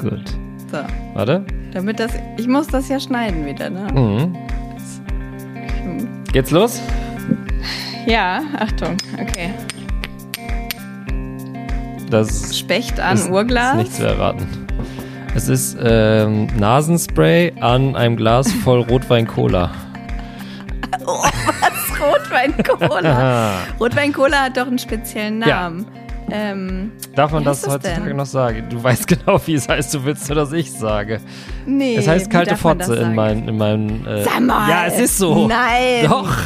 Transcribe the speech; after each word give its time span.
Gut. 0.00 0.22
So, 0.70 0.78
Warte. 1.14 1.44
damit 1.72 2.00
das, 2.00 2.12
ich 2.36 2.46
muss 2.48 2.66
das 2.66 2.88
ja 2.88 2.98
schneiden 3.00 3.46
wieder, 3.46 3.70
ne? 3.70 3.86
Mhm. 3.92 4.36
Geht's 6.32 6.50
los? 6.50 6.80
Ja, 8.06 8.40
Achtung, 8.58 8.96
okay. 9.20 9.50
Das 12.10 12.56
Specht 12.58 13.00
an 13.00 13.16
ist, 13.16 13.30
Urglas. 13.30 13.72
ist 13.76 13.78
nicht 13.78 13.94
zu 13.94 14.06
erraten. 14.06 14.46
Es 15.34 15.48
ist 15.48 15.76
ähm, 15.82 16.46
Nasenspray 16.56 17.52
an 17.60 17.96
einem 17.96 18.16
Glas 18.16 18.50
voll 18.52 18.80
Rotwein-Cola. 18.90 19.70
Oh, 21.04 21.22
was? 21.22 22.00
Rotwein-Cola. 22.00 23.52
Rotwein-Cola 23.80 24.44
hat 24.44 24.56
doch 24.56 24.66
einen 24.66 24.78
speziellen 24.78 25.42
Ja. 25.42 25.70
Ähm, 26.30 26.92
Darf 27.14 27.32
man 27.32 27.44
das 27.44 27.66
heutzutage 27.66 28.06
denn? 28.08 28.16
noch 28.16 28.26
sagen? 28.26 28.66
Du 28.68 28.82
weißt 28.82 29.06
genau, 29.08 29.40
wie 29.46 29.54
es 29.54 29.68
heißt. 29.68 29.94
Du 29.94 30.04
willst 30.04 30.28
nur, 30.28 30.36
dass 30.36 30.52
ich 30.52 30.72
sage. 30.72 31.20
nee. 31.66 31.96
Es 31.96 32.08
heißt 32.08 32.30
kalte 32.30 32.56
Fotze 32.56 32.96
in 32.96 33.14
meinen. 33.14 33.48
In 33.48 33.56
meinen 33.56 34.06
äh, 34.06 34.24
Sag 34.24 34.40
mal. 34.40 34.68
Ja, 34.68 34.86
es 34.86 34.98
ist 34.98 35.18
so. 35.18 35.46
Nein. 35.46 36.08
Doch. 36.08 36.36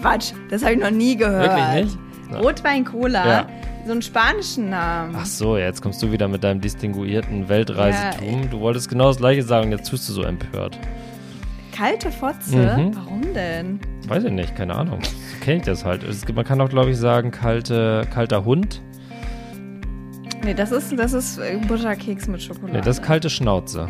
Quatsch, 0.00 0.32
das 0.48 0.62
habe 0.62 0.74
ich 0.74 0.80
noch 0.80 0.90
nie 0.90 1.16
gehört. 1.16 1.50
Wirklich 1.50 1.84
nicht? 1.84 1.98
Ja. 2.32 2.38
Rotwein-Cola. 2.38 3.26
Ja. 3.28 3.46
So 3.86 3.92
einen 3.92 4.02
spanischen 4.02 4.70
Namen. 4.70 5.14
Ach 5.18 5.26
so, 5.26 5.56
jetzt 5.56 5.82
kommst 5.82 6.02
du 6.02 6.12
wieder 6.12 6.28
mit 6.28 6.44
deinem 6.44 6.60
distinguierten 6.60 7.48
Weltreisetum. 7.48 8.50
du 8.50 8.60
wolltest 8.60 8.88
genau 8.88 9.08
das 9.08 9.16
gleiche 9.18 9.42
sagen 9.42 9.72
jetzt 9.72 9.90
tust 9.90 10.08
du 10.08 10.12
so 10.12 10.22
empört. 10.22 10.78
Kalte 11.74 12.10
Fotze? 12.10 12.56
Mhm. 12.56 12.94
Warum 12.94 13.22
denn? 13.34 13.80
Weiß 14.06 14.24
ich 14.24 14.32
nicht, 14.32 14.54
keine 14.54 14.74
Ahnung. 14.74 15.00
So 15.02 15.44
kenne 15.44 15.58
ich 15.58 15.62
das 15.62 15.84
halt. 15.84 16.04
Man 16.34 16.44
kann 16.44 16.60
auch, 16.60 16.68
glaube 16.68 16.90
ich, 16.90 16.98
sagen, 16.98 17.30
kalte, 17.30 18.06
kalter 18.12 18.44
Hund. 18.44 18.82
Nee, 20.42 20.54
das 20.54 20.72
ist, 20.72 20.98
das 20.98 21.12
ist 21.12 21.38
äh, 21.38 21.58
Butterkeks 21.68 22.26
mit 22.28 22.42
Schokolade. 22.42 22.72
Nee, 22.78 22.82
das 22.84 22.98
ist 22.98 23.04
kalte 23.04 23.28
Schnauze. 23.28 23.88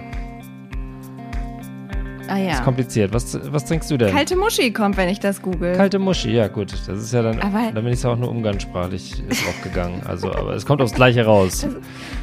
ah 2.28 2.36
ja. 2.36 2.48
Das 2.48 2.58
ist 2.58 2.64
kompliziert. 2.64 3.12
Was, 3.14 3.38
was 3.52 3.64
trinkst 3.64 3.90
du 3.90 3.96
denn? 3.96 4.12
Kalte 4.12 4.36
Muschi 4.36 4.72
kommt, 4.72 4.96
wenn 4.96 5.08
ich 5.08 5.20
das 5.20 5.40
google. 5.42 5.74
Kalte 5.76 5.98
Muschi, 5.98 6.30
ja 6.32 6.48
gut. 6.48 6.72
Das 6.72 6.88
ist 6.98 7.12
ja 7.12 7.22
dann, 7.22 7.40
Aber- 7.40 7.70
da 7.72 7.80
bin 7.80 7.92
ich 7.92 8.02
ja 8.02 8.10
auch 8.10 8.16
nur 8.16 8.30
umgangssprachlich 8.30 9.14
drauf 9.28 9.62
gegangen. 9.62 10.02
Also, 10.06 10.32
aber 10.32 10.54
es 10.54 10.66
kommt 10.66 10.82
aufs 10.82 10.92
Gleiche 10.94 11.24
raus. 11.24 11.66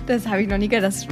Das 0.07 0.27
habe 0.27 0.41
ich 0.41 0.49
noch 0.49 0.57
nie 0.57 0.67
gehört. 0.67 0.85
Das, 0.85 1.07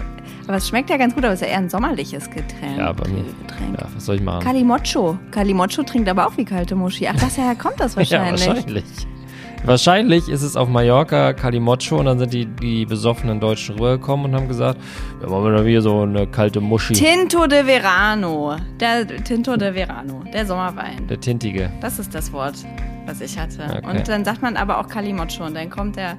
aber 0.48 0.58
es 0.58 0.68
schmeckt 0.68 0.90
ja 0.90 0.98
ganz 0.98 1.16
gut, 1.16 1.24
aber 1.24 1.34
es 1.34 1.42
ist 1.42 1.48
ja 1.48 1.54
eher 1.54 1.60
ein 1.60 1.70
sommerliches 1.70 2.30
Getränk. 2.30 2.78
Ja, 2.78 2.92
bei 2.92 3.08
mir. 3.10 3.24
Getränk. 3.24 3.80
Ja, 3.80 3.88
was 3.96 4.06
soll 4.06 4.16
ich 4.18 4.22
machen? 4.22 4.44
Kalimocho. 4.44 5.18
Kalimocho 5.32 5.84
trinkt 5.84 6.08
aber 6.10 6.28
auch 6.28 6.38
wie 6.38 6.46
kalte 6.46 6.76
Muschi. 6.76 7.08
Ach, 7.08 7.16
daher 7.16 7.56
kommt 7.56 7.80
das 7.80 7.96
wahrscheinlich. 7.98 8.42
Ja, 8.46 8.56
wahrscheinlich. 8.56 8.84
Wahrscheinlich 9.66 10.30
ist 10.30 10.44
es 10.44 10.56
auf 10.56 10.70
Mallorca 10.70 11.34
Calimocho 11.34 11.98
und 11.98 12.06
dann 12.06 12.20
sind 12.20 12.34
die, 12.34 12.46
die 12.46 12.86
besoffenen 12.86 13.40
Deutschen 13.40 13.76
rübergekommen 13.76 14.28
und 14.28 14.36
haben 14.36 14.48
gesagt, 14.48 14.80
ja, 15.22 15.28
machen 15.28 15.44
wir 15.44 15.58
doch 15.58 15.64
hier 15.66 15.82
so 15.82 16.02
eine 16.02 16.28
kalte 16.28 16.62
Muschi. 16.62 16.94
Tinto 16.94 17.48
de 17.48 17.66
Verano. 17.66 18.58
Der 18.80 19.08
Tinto 19.08 19.58
de 19.58 19.74
Verano. 19.74 20.24
Der 20.32 20.46
Sommerwein. 20.46 21.08
der 21.08 21.20
Tintige. 21.20 21.72
Das 21.82 21.98
ist 21.98 22.14
das 22.14 22.32
Wort, 22.32 22.56
was 23.08 23.22
ich 23.22 23.40
hatte. 23.40 23.64
Okay. 23.64 23.90
Und 23.90 24.08
dann 24.08 24.24
sagt 24.24 24.44
man 24.44 24.56
aber 24.56 24.80
auch 24.80 24.88
Kalimocho. 24.88 25.44
Und 25.46 25.56
dann 25.56 25.72
kommt 25.72 25.96
der, 25.96 26.16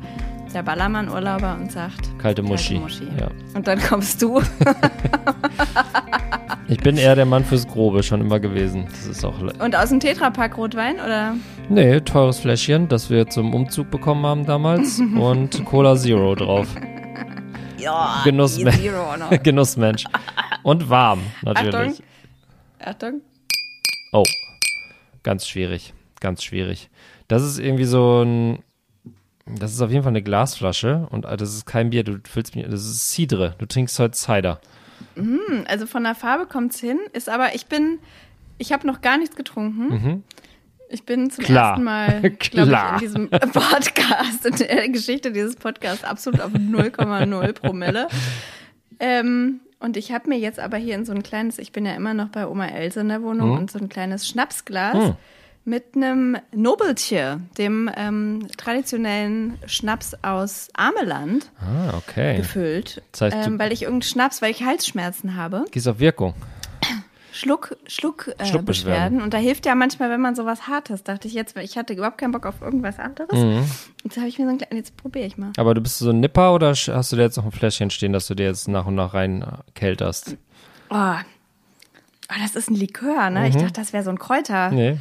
der 0.52 0.64
Ballermann-Urlauber 0.64 1.56
und 1.60 1.70
sagt 1.70 2.18
Kalte 2.18 2.42
Muschi. 2.42 2.80
Muschi. 2.80 3.06
Ja. 3.18 3.28
Und 3.54 3.68
dann 3.68 3.80
kommst 3.80 4.20
du. 4.22 4.42
Ich 6.68 6.78
bin 6.78 6.96
eher 6.96 7.14
der 7.14 7.26
Mann 7.26 7.44
fürs 7.44 7.66
Grobe 7.68 8.02
schon 8.02 8.20
immer 8.20 8.40
gewesen. 8.40 8.86
Das 8.90 9.06
ist 9.06 9.24
auch. 9.24 9.38
Und 9.40 9.76
aus 9.76 9.90
dem 9.90 10.00
Tetrapack 10.00 10.56
Rotwein, 10.58 10.96
oder? 10.96 11.34
Nee, 11.68 12.00
teures 12.00 12.40
Fläschchen, 12.40 12.88
das 12.88 13.08
wir 13.08 13.28
zum 13.28 13.54
Umzug 13.54 13.90
bekommen 13.90 14.26
haben 14.26 14.46
damals. 14.46 14.98
und 15.18 15.64
Cola 15.64 15.96
Zero 15.96 16.34
drauf. 16.34 16.66
Ja, 17.78 18.22
Genuss- 18.24 18.56
die 18.58 18.64
Zero 18.82 19.16
noch. 19.16 19.30
Genussmensch. 19.42 20.04
Und 20.64 20.90
warm, 20.90 21.20
natürlich. 21.42 21.74
Achtung. 21.74 22.04
Achtung. 22.80 23.20
Oh, 24.12 24.24
ganz 25.22 25.46
schwierig, 25.46 25.94
ganz 26.20 26.42
schwierig. 26.42 26.90
Das 27.28 27.42
ist 27.44 27.58
irgendwie 27.60 27.84
so 27.84 28.22
ein, 28.22 28.58
das 29.46 29.72
ist 29.72 29.80
auf 29.82 29.90
jeden 29.90 30.02
Fall 30.02 30.10
eine 30.10 30.22
Glasflasche 30.22 31.06
und 31.10 31.26
äh, 31.26 31.36
das 31.36 31.54
ist 31.54 31.64
kein 31.66 31.90
Bier, 31.90 32.02
du 32.02 32.18
füllst 32.28 32.56
mir, 32.56 32.68
das 32.68 32.80
ist 32.84 33.12
Cidre, 33.12 33.54
du 33.58 33.66
trinkst 33.66 33.98
heute 34.00 34.16
Cider. 34.16 34.60
Also 35.66 35.86
von 35.86 36.04
der 36.04 36.14
Farbe 36.14 36.46
kommt's 36.46 36.78
hin, 36.80 36.98
ist 37.12 37.28
aber, 37.28 37.54
ich 37.54 37.66
bin, 37.66 37.98
ich 38.58 38.72
habe 38.72 38.86
noch 38.86 39.00
gar 39.00 39.16
nichts 39.18 39.36
getrunken. 39.36 40.22
Ich 40.88 41.04
bin 41.04 41.30
zum 41.30 41.42
Mhm. 41.42 41.46
Klar. 41.46 41.68
ersten 41.70 41.84
Mal, 41.84 42.20
glaube 42.38 42.72
ich, 42.96 43.02
in 43.02 43.28
diesem 43.28 43.30
Podcast, 43.30 44.46
in 44.46 44.56
der 44.56 44.88
Geschichte 44.90 45.32
dieses 45.32 45.56
Podcasts 45.56 46.04
absolut 46.04 46.40
auf 46.40 46.52
0,0 46.52 47.52
Promille. 47.54 48.08
Ähm, 49.00 49.60
und 49.80 49.96
ich 49.96 50.12
habe 50.12 50.28
mir 50.28 50.38
jetzt 50.38 50.58
aber 50.58 50.76
hier 50.76 50.94
in 50.94 51.04
so 51.04 51.12
ein 51.12 51.22
kleines, 51.22 51.58
ich 51.58 51.72
bin 51.72 51.84
ja 51.84 51.94
immer 51.94 52.14
noch 52.14 52.28
bei 52.28 52.46
Oma 52.46 52.66
Else 52.68 53.00
in 53.00 53.08
der 53.08 53.22
Wohnung, 53.22 53.50
Mhm. 53.52 53.58
und 53.58 53.70
so 53.70 53.78
ein 53.78 53.88
kleines 53.88 54.28
Schnapsglas 54.28 54.94
Hm. 54.94 55.14
Mit 55.66 55.96
einem 55.96 56.38
Nobeltier, 56.52 57.40
dem 57.58 57.90
ähm, 57.96 58.46
traditionellen 58.56 59.58
Schnaps 59.66 60.14
aus 60.22 60.68
Ameland, 60.74 61.50
Ah, 61.60 61.96
okay. 61.96 62.36
gefüllt. 62.38 63.02
Das 63.12 63.20
heißt, 63.22 63.46
ähm, 63.48 63.58
weil 63.58 63.72
ich 63.72 63.82
irgendeinen 63.82 64.08
Schnaps, 64.08 64.40
weil 64.40 64.52
ich 64.52 64.62
Halsschmerzen 64.64 65.34
habe. 65.36 65.64
Gehst 65.72 65.88
auf 65.88 65.98
Wirkung. 65.98 66.34
Schluck, 67.32 67.76
Schluck, 67.86 68.28
äh, 68.38 68.46
Schluckbeschwerden. 68.46 68.64
Beschwerden. 68.64 69.20
Und 69.20 69.34
da 69.34 69.38
hilft 69.38 69.66
ja 69.66 69.74
manchmal, 69.74 70.08
wenn 70.08 70.22
man 70.22 70.34
sowas 70.34 70.68
Hartes, 70.68 71.02
dachte 71.04 71.28
ich 71.28 71.34
jetzt, 71.34 71.54
weil 71.54 71.64
ich 71.64 71.76
hatte 71.76 71.92
überhaupt 71.92 72.16
keinen 72.16 72.32
Bock 72.32 72.46
auf 72.46 72.62
irgendwas 72.62 72.98
anderes. 72.98 73.38
Mhm. 73.38 73.62
Jetzt 74.04 74.16
habe 74.16 74.28
ich 74.28 74.38
mir 74.38 74.46
so 74.46 74.52
ein 74.52 74.58
kleines, 74.58 74.76
jetzt 74.76 74.96
probiere 74.96 75.26
ich 75.26 75.36
mal. 75.36 75.52
Aber 75.58 75.74
du 75.74 75.82
bist 75.82 75.98
so 75.98 76.08
ein 76.10 76.20
Nipper 76.20 76.54
oder 76.54 76.70
hast 76.70 77.12
du 77.12 77.16
dir 77.16 77.22
jetzt 77.22 77.36
noch 77.36 77.44
ein 77.44 77.52
Fläschchen 77.52 77.90
stehen, 77.90 78.14
dass 78.14 78.26
du 78.26 78.34
dir 78.34 78.46
jetzt 78.46 78.68
nach 78.68 78.86
und 78.86 78.94
nach 78.94 79.12
rein 79.12 79.42
äh, 79.42 79.46
kälterst? 79.74 80.36
Oh. 80.88 80.94
oh, 80.94 82.34
das 82.40 82.56
ist 82.56 82.70
ein 82.70 82.76
Likör, 82.76 83.28
ne? 83.28 83.48
Ich 83.48 83.56
dachte, 83.56 83.72
das 83.72 83.92
wäre 83.92 84.02
so 84.04 84.10
ein 84.10 84.18
Kräuter. 84.18 84.70
Nee. 84.70 84.98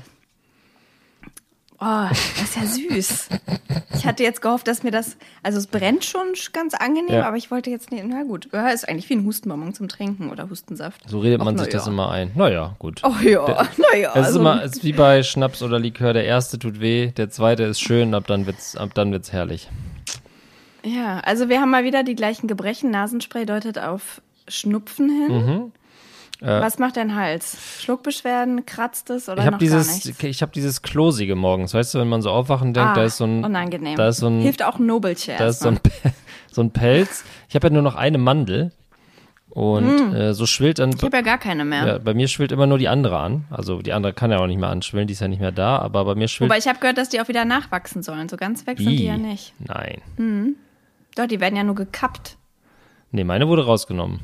Oh, 1.87 2.07
das 2.09 2.41
ist 2.41 2.55
ja 2.55 2.65
süß. 2.65 3.29
ich 3.95 4.05
hatte 4.07 4.23
jetzt 4.23 4.41
gehofft, 4.41 4.67
dass 4.67 4.81
mir 4.81 4.89
das, 4.89 5.17
also 5.43 5.59
es 5.59 5.67
brennt 5.67 6.03
schon 6.03 6.33
ganz 6.51 6.73
angenehm, 6.73 7.13
Ja. 7.13 7.27
aber 7.27 7.37
ich 7.37 7.51
wollte 7.51 7.69
jetzt 7.69 7.91
nicht, 7.91 8.03
na 8.07 8.23
gut, 8.23 8.45
ist 8.45 8.89
eigentlich 8.89 9.07
wie 9.09 9.13
ein 9.15 9.25
Hustenbonbon 9.25 9.75
zum 9.75 9.87
Trinken 9.87 10.31
oder 10.31 10.49
Hustensaft. 10.49 11.07
So 11.07 11.19
redet 11.19 11.41
Ach, 11.41 11.45
man 11.45 11.59
sich 11.59 11.69
das 11.69 11.85
ja. 11.85 11.91
immer 11.91 12.09
ein. 12.09 12.31
Naja, 12.33 12.75
gut. 12.79 13.01
Oh 13.03 13.13
ja, 13.23 13.67
naja. 13.93 14.11
Es 14.15 14.21
ist 14.21 14.25
also, 14.27 14.39
immer, 14.39 14.63
es 14.63 14.71
ist 14.77 14.83
wie 14.83 14.93
bei 14.93 15.21
Schnaps 15.21 15.61
oder 15.61 15.77
Likör. 15.77 16.13
Der 16.13 16.25
erste 16.25 16.57
tut 16.57 16.79
weh, 16.79 17.11
der 17.11 17.29
zweite 17.29 17.63
ist 17.63 17.81
schön, 17.81 18.15
ab 18.15 18.25
dann 18.25 18.47
wird's, 18.47 18.75
ab 18.75 18.95
dann 18.95 19.11
wird's 19.11 19.31
herrlich. 19.31 19.69
Ja, 20.83 21.19
also 21.19 21.49
wir 21.49 21.61
haben 21.61 21.71
mal 21.71 21.83
wieder 21.83 22.03
die 22.03 22.15
gleichen 22.15 22.47
Gebrechen. 22.47 22.89
Nasenspray 22.89 23.45
deutet 23.45 23.77
auf 23.79 24.21
Schnupfen 24.47 25.09
hin. 25.09 25.45
Mhm. 25.45 25.71
Äh, 26.45 26.61
Was 26.61 26.77
macht 26.77 26.95
dein 26.97 27.15
Hals? 27.15 27.57
Schluckbeschwerden, 27.81 28.65
kratzt 28.67 29.09
es 29.09 29.27
oder 29.27 29.39
Ich 29.39 29.45
habe 29.47 29.55
noch 29.55 29.59
gar 29.59 29.79
dieses, 29.79 30.05
nichts? 30.05 30.23
ich 30.23 30.41
habe 30.43 30.51
dieses 30.51 30.81
Klosige 30.83 31.35
morgens, 31.35 31.73
weißt 31.73 31.95
du, 31.95 31.99
wenn 31.99 32.07
man 32.09 32.21
so 32.21 32.29
aufwachen 32.29 32.73
denkt, 32.73 32.91
Ah, 32.91 32.93
da 32.93 33.03
ist 33.05 33.17
so 33.17 33.23
ein, 33.25 33.43
unangenehm. 33.43 33.95
da 33.95 34.07
ist 34.09 34.17
so 34.17 34.27
ein, 34.27 34.41
Hilft 34.41 34.63
auch 34.63 34.77
ein 34.77 34.85
Nobelchair. 34.85 35.37
da 35.39 35.47
ist 35.47 35.61
so 35.61 35.69
ein, 35.69 35.79
so 36.51 36.61
ein 36.61 36.71
Pelz. 36.71 37.23
Ich 37.49 37.55
habe 37.55 37.67
ja 37.67 37.73
nur 37.73 37.81
noch 37.81 37.95
eine 37.95 38.17
Mandel 38.19 38.71
und 39.49 40.13
äh, 40.13 40.33
so 40.33 40.45
schwillt 40.45 40.79
dann, 40.79 40.89
Mm. 40.89 40.95
ich 40.97 41.03
habe 41.03 41.17
ja 41.17 41.23
gar 41.23 41.37
keine 41.37 41.63
mehr. 41.65 41.87
ja, 41.87 41.97
bei 41.97 42.13
mir 42.13 42.27
schwillt 42.27 42.51
immer 42.51 42.67
nur 42.67 42.77
die 42.77 42.89
andere 42.89 43.17
an. 43.17 43.45
Also 43.49 43.81
die 43.81 43.93
andere 43.93 44.13
kann 44.13 44.29
ja 44.29 44.37
auch 44.39 44.47
nicht 44.47 44.59
mehr 44.59 44.69
anschwillen, 44.69 45.07
die 45.07 45.13
ist 45.13 45.21
ja 45.21 45.27
nicht 45.29 45.39
mehr 45.41 45.51
da, 45.53 45.79
aber 45.79 46.03
bei 46.05 46.13
mir 46.15 46.27
schwillt. 46.27 46.49
Wobei 46.51 46.57
ich 46.59 46.67
habe 46.67 46.79
gehört, 46.79 46.97
dass 46.97 47.09
die 47.09 47.21
auch 47.21 47.27
wieder 47.27 47.45
nachwachsen 47.45 48.03
sollen. 48.03 48.27
So 48.29 48.37
ganz 48.37 48.67
weg 48.67 48.77
sind 48.77 48.89
die 48.89 49.05
ja 49.05 49.17
nicht. 49.17 49.53
Nein. 49.59 50.55
Doch, 51.15 51.25
die 51.27 51.39
werden 51.39 51.55
ja 51.55 51.63
nur 51.63 51.75
gekappt. 51.75 52.37
Nee, 53.11 53.23
meine 53.23 53.47
wurde 53.47 53.65
rausgenommen. 53.65 54.19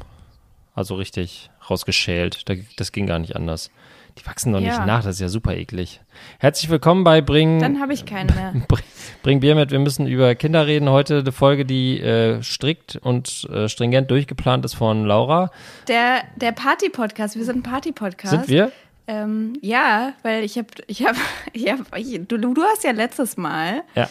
Also 0.73 0.95
richtig 0.95 1.49
rausgeschält. 1.69 2.47
Da- 2.49 2.55
Das 2.77 2.91
ging 2.91 3.05
gar 3.07 3.19
nicht 3.19 3.35
anders. 3.35 3.71
Die 4.17 4.25
wachsen 4.25 4.51
doch 4.51 4.59
nicht 4.59 4.67
Ja. 4.73 4.85
nach, 4.85 5.03
das 5.03 5.15
ist 5.15 5.21
ja 5.21 5.29
super 5.29 5.55
eklig. 5.55 6.01
Herzlich 6.39 6.69
willkommen 6.69 7.05
bei 7.05 7.21
Bring, 7.21 7.59
Dann 7.59 7.79
habe 7.79 7.93
ich 7.93 8.05
keine 8.05 8.33
mehr. 8.33 8.53
Bring, 8.67 8.83
Bring 9.23 9.39
Bier 9.39 9.55
mit. 9.55 9.71
Wir 9.71 9.79
müssen 9.79 10.05
über 10.05 10.35
Kinder 10.35 10.67
reden. 10.67 10.89
Heute 10.89 11.19
eine 11.19 11.31
Folge, 11.31 11.65
die 11.65 11.99
äh, 12.01 12.41
strikt 12.43 12.97
und 12.97 13.47
äh, 13.49 13.69
stringent 13.69 14.11
durchgeplant 14.11 14.65
ist 14.65 14.73
von 14.73 15.05
Laura. 15.05 15.49
Der, 15.87 16.23
der 16.35 16.51
Party-Podcast, 16.51 17.35
wir 17.37 17.45
sind 17.45 17.57
ein 17.59 17.63
Party-Podcast. 17.63 18.31
Sind 18.31 18.47
wir? 18.49 18.71
Ähm, 19.07 19.53
ja, 19.61 20.13
weil 20.23 20.43
ich 20.43 20.57
habe, 20.57 20.67
ich 20.87 21.05
habe, 21.05 21.17
ich 21.53 21.69
hab, 21.71 21.97
ich, 21.97 22.19
du, 22.27 22.37
du 22.37 22.61
hast 22.63 22.83
ja 22.83 22.91
letztes 22.91 23.37
Mal 23.37 23.83
Ja. 23.95 24.09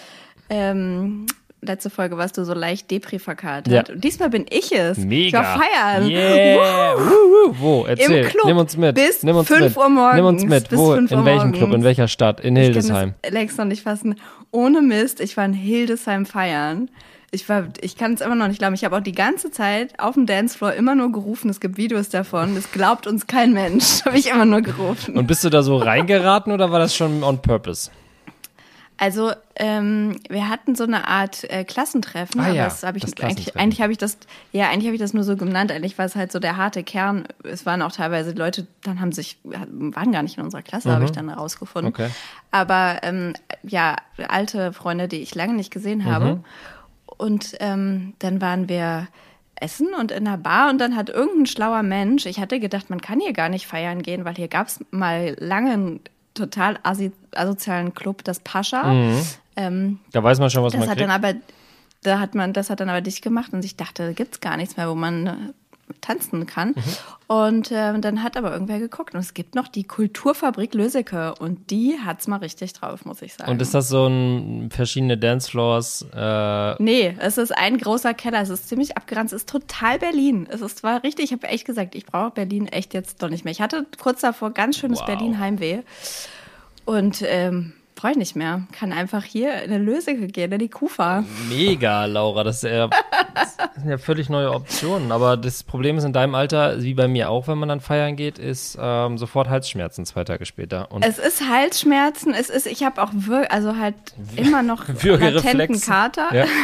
ähm, 0.49 1.27
letzte 1.63 1.91
Folge 1.91 2.17
warst 2.17 2.39
du 2.39 2.45
so 2.45 2.55
leicht 2.55 2.91
Depri 2.91 3.19
verkatert. 3.19 3.73
Ja. 3.89 3.95
Und 3.95 4.03
diesmal 4.03 4.31
bin 4.31 4.47
ich 4.51 4.73
es. 4.73 4.99
Mega. 4.99 5.27
Ich 5.27 5.33
war 5.47 5.59
feiern. 5.61 6.09
Yeah. 6.09 6.97
Woo. 6.97 7.55
Wo? 7.59 7.85
Erzähl. 7.87 8.25
Im 8.25 8.29
Club 8.31 8.45
Nimm 8.47 8.57
uns 8.59 8.77
mit. 8.77 8.95
bis 8.95 9.23
Nimm 9.23 9.37
uns 9.37 9.49
5 9.49 9.61
mit. 9.61 9.77
Uhr 9.77 9.89
morgens. 9.89 10.17
Nimm 10.17 10.25
uns 10.27 10.45
mit. 10.45 10.69
Bis 10.69 10.79
Wo? 10.79 10.95
5 10.95 11.11
In 11.11 11.25
welchem 11.25 11.37
morgens. 11.39 11.59
Club? 11.59 11.73
In 11.75 11.85
welcher 11.85 12.09
Stadt? 12.09 12.41
In 12.41 12.57
Ich 12.57 12.63
kann 12.63 12.73
Hildesheim. 12.73 13.15
längst 13.29 13.59
noch 13.59 13.65
nicht 13.67 13.83
fassen. 13.83 14.15
Ohne 14.51 14.83
Mist, 14.83 15.21
ich 15.21 15.37
war 15.37 15.45
in 15.45 15.53
Hildesheim 15.53 16.27
feiern. 16.27 16.91
Ich 17.33 17.49
war, 17.49 17.69
ich 17.81 17.97
kann 17.97 18.15
es 18.15 18.21
immer 18.23 18.35
noch 18.35 18.49
nicht 18.49 18.59
glauben. 18.59 18.75
Ich 18.75 18.85
habe 18.85 18.97
auch 18.97 19.01
die 19.01 19.13
ganze 19.13 19.53
Zeit 19.53 20.01
auf 20.01 20.15
dem 20.15 20.27
Dancefloor 20.27 20.73
immer 20.73 20.97
nur 20.97 21.13
gerufen. 21.13 21.49
Es 21.49 21.61
gibt 21.61 21.77
Videos 21.77 22.09
davon. 22.09 22.57
Das 22.57 22.73
glaubt 22.73 23.07
uns 23.07 23.29
kein 23.29 23.53
Mensch. 23.53 24.01
Habe 24.05 24.19
ich 24.19 24.31
immer 24.31 24.45
nur 24.47 24.63
gerufen. 24.63 25.17
Und 25.17 25.29
bist 25.29 25.45
du 25.45 25.49
da 25.51 25.63
so 25.63 25.77
reingeraten 25.77 26.53
oder 26.53 26.73
war 26.73 26.81
das 26.81 26.97
schon 26.97 27.23
on 27.23 27.41
purpose? 27.41 27.91
Also 29.01 29.33
ähm, 29.57 30.21
wir 30.29 30.51
hatten 30.51 30.75
so 30.75 30.85
eine 30.85 31.09
Art 31.09 31.45
äh, 31.45 31.65
Klassentreffen, 31.65 32.39
Ah 32.39 32.45
aber 32.45 32.55
ja, 32.55 32.65
das 32.65 32.83
habe 32.83 32.99
ich 32.99 33.05
das 33.05 33.15
eigentlich, 33.19 33.57
eigentlich 33.57 33.81
habe 33.81 33.93
ich 33.93 33.97
das, 33.97 34.19
ja, 34.53 34.69
eigentlich 34.69 34.85
habe 34.85 34.95
ich 34.95 35.01
das 35.01 35.15
nur 35.15 35.25
so 35.25 35.39
genannt. 35.39 35.73
Eigentlich 35.73 35.97
war 35.97 36.05
es 36.05 36.17
halt 36.17 36.31
so 36.31 36.39
der 36.39 36.59
harte 36.59 36.83
Kern. 36.83 37.25
Es 37.43 37.65
waren 37.65 37.81
auch 37.81 37.93
teilweise 37.93 38.33
Leute, 38.33 38.67
dann 38.83 39.01
haben 39.01 39.13
sich, 39.13 39.39
waren 39.43 40.13
gar 40.13 40.23
nicht 40.23 40.37
in 40.37 40.45
unserer 40.45 40.61
Klasse, 40.61 40.93
habe 40.93 41.07
ich 41.07 41.13
dann 41.13 41.31
herausgefunden. 41.31 41.95
Mhm. 41.97 42.05
Okay. 42.05 42.11
Aber 42.51 42.99
ähm, 43.01 43.33
ja, 43.63 43.97
alte 44.29 44.75
Freunde, 44.75 45.09
die 45.09 45.23
ich 45.23 45.35
lange 45.35 45.55
nicht 45.55 45.73
gesehen 45.73 46.05
habe. 46.05 46.35
Mhm. 46.35 46.45
Und 47.07 47.57
ähm, 47.61 48.13
dann 48.19 48.43
waren 48.43 48.69
wir 48.69 49.09
essen 49.55 49.95
und 49.99 50.11
in 50.11 50.27
einer 50.27 50.37
Bar 50.37 50.69
und 50.69 50.79
dann 50.79 50.95
hat 50.95 51.09
irgendein 51.09 51.47
schlauer 51.47 51.83
Mensch, 51.83 52.27
ich 52.27 52.39
hatte 52.39 52.61
gedacht, 52.61 52.91
man 52.91 53.01
kann 53.01 53.19
hier 53.19 53.33
gar 53.33 53.49
nicht 53.49 53.67
feiern 53.67 54.03
gehen, 54.03 54.27
weil 54.27 54.35
hier 54.35 54.49
gab 54.49 54.67
es 54.67 54.85
mal 54.91 55.37
lange 55.39 56.01
total 56.35 56.79
asi 56.83 57.13
asozialen 57.35 57.95
Club, 57.95 58.25
das 58.25 58.41
Pascha. 58.41 58.93
Ähm, 59.57 59.99
Da 60.13 60.23
weiß 60.23 60.39
man 60.39 60.51
schon, 60.51 60.63
was 60.63 60.73
das 60.73 60.81
man 60.81 60.89
hat 60.91 60.97
kriegt. 60.99 61.11
dann 61.11 61.25
aber, 61.25 61.39
da 62.03 62.19
hat 62.21 62.35
man, 62.35 62.53
das 62.53 62.71
hat 62.71 62.81
dann 62.81 62.89
aber 62.89 63.01
dicht 63.01 63.23
gemacht 63.23 63.53
und 63.53 63.65
ich 63.65 63.77
dachte, 63.77 64.07
da 64.07 64.13
gibt's 64.13 64.41
gar 64.41 64.57
nichts 64.57 64.77
mehr, 64.77 64.89
wo 64.89 64.95
man 64.95 65.53
tanzen 66.01 66.47
kann. 66.47 66.71
Mhm. 66.71 66.83
Und 67.27 67.71
äh, 67.71 67.99
dann 68.01 68.23
hat 68.23 68.37
aber 68.37 68.53
irgendwer 68.53 68.81
geguckt 68.81 69.15
und 69.15 69.21
es 69.21 69.35
gibt 69.35 69.55
noch 69.55 69.69
die 69.69 69.85
Kulturfabrik 69.85 70.75
Löseke 70.75 71.35
und 71.37 71.71
die 71.71 71.97
hat's 72.05 72.27
mal 72.27 72.39
richtig 72.39 72.73
drauf, 72.73 73.05
muss 73.05 73.23
ich 73.23 73.35
sagen. 73.35 73.51
Und 73.51 73.63
ist 73.63 73.73
das 73.73 73.89
so 73.89 74.07
ein 74.07 74.71
verschiedene 74.71 75.17
Dancefloors? 75.17 76.07
Äh, 76.15 76.83
Nee, 76.83 77.15
es 77.21 77.39
ist 77.39 77.57
ein 77.57 77.79
großer 77.79 78.15
Keller. 78.15 78.41
Es 78.41 78.49
ist 78.49 78.69
ziemlich 78.69 78.97
abgeranzt. 78.97 79.33
Es 79.33 79.43
ist 79.43 79.49
total 79.49 79.99
Berlin. 79.99 80.49
Es 80.51 80.61
ist 80.61 80.79
zwar 80.79 81.03
richtig, 81.05 81.27
ich 81.27 81.33
habe 81.33 81.47
echt 81.49 81.65
gesagt, 81.67 81.95
ich 81.95 82.07
brauche 82.07 82.31
Berlin 82.31 82.67
echt 82.67 82.95
jetzt 82.95 83.23
doch 83.23 83.29
nicht 83.29 83.45
mehr. 83.45 83.53
Ich 83.53 83.61
hatte 83.61 83.87
kurz 84.01 84.21
davor 84.23 84.51
ganz 84.51 84.77
schönes 84.77 84.99
Wow. 85.01 85.07
Berlin-Heimweh. 85.07 85.81
Und 86.85 87.23
ähm, 87.25 87.75
brauche 88.01 88.13
ich 88.13 88.19
nicht 88.19 88.35
mehr. 88.35 88.63
Kann 88.73 88.93
einfach 88.93 89.25
hier 89.25 89.63
in 89.63 89.71
eine 89.73 89.83
Löseke 89.83 90.27
gehen, 90.29 90.51
in 90.53 90.59
die 90.59 90.69
Kufa. 90.71 91.23
mega, 91.51 92.07
Laura. 92.07 92.45
Das, 92.45 92.63
ja, 92.63 92.89
das 93.35 93.57
sind 93.77 93.91
ja 93.91 93.99
völlig 93.99 94.31
neue 94.31 94.53
Optionen. 94.53 95.13
Aber 95.13 95.37
das 95.37 95.63
Problem 95.63 95.99
ist 95.99 96.05
in 96.05 96.15
deinem 96.15 96.35
Alter, 96.35 96.83
wie 96.83 96.95
bei 96.95 97.09
mir 97.09 97.29
auch, 97.29 97.47
wenn 97.47 97.59
man 97.59 97.69
dann 97.69 97.81
feiern 97.81 98.17
geht, 98.17 98.39
ist 98.39 98.79
ähm, 98.81 99.19
sofort 99.19 99.51
Halsschmerzen 99.51 100.07
zwei 100.07 100.25
Tage 100.25 100.47
später. 100.47 100.91
Und 100.91 101.05
Es 101.05 101.19
ist 101.19 101.47
Halsschmerzen, 101.47 102.33
es 102.33 102.49
ist, 102.49 102.67
ich 102.67 102.85
habe 102.85 103.03
auch 103.03 103.11
wir 103.13 103.53
also 103.53 103.77
halt 103.77 103.95
immer 104.37 104.63
noch 104.63 104.89
latenten. 105.03 105.81
Kater. 105.81 106.35
Ja. 106.35 106.47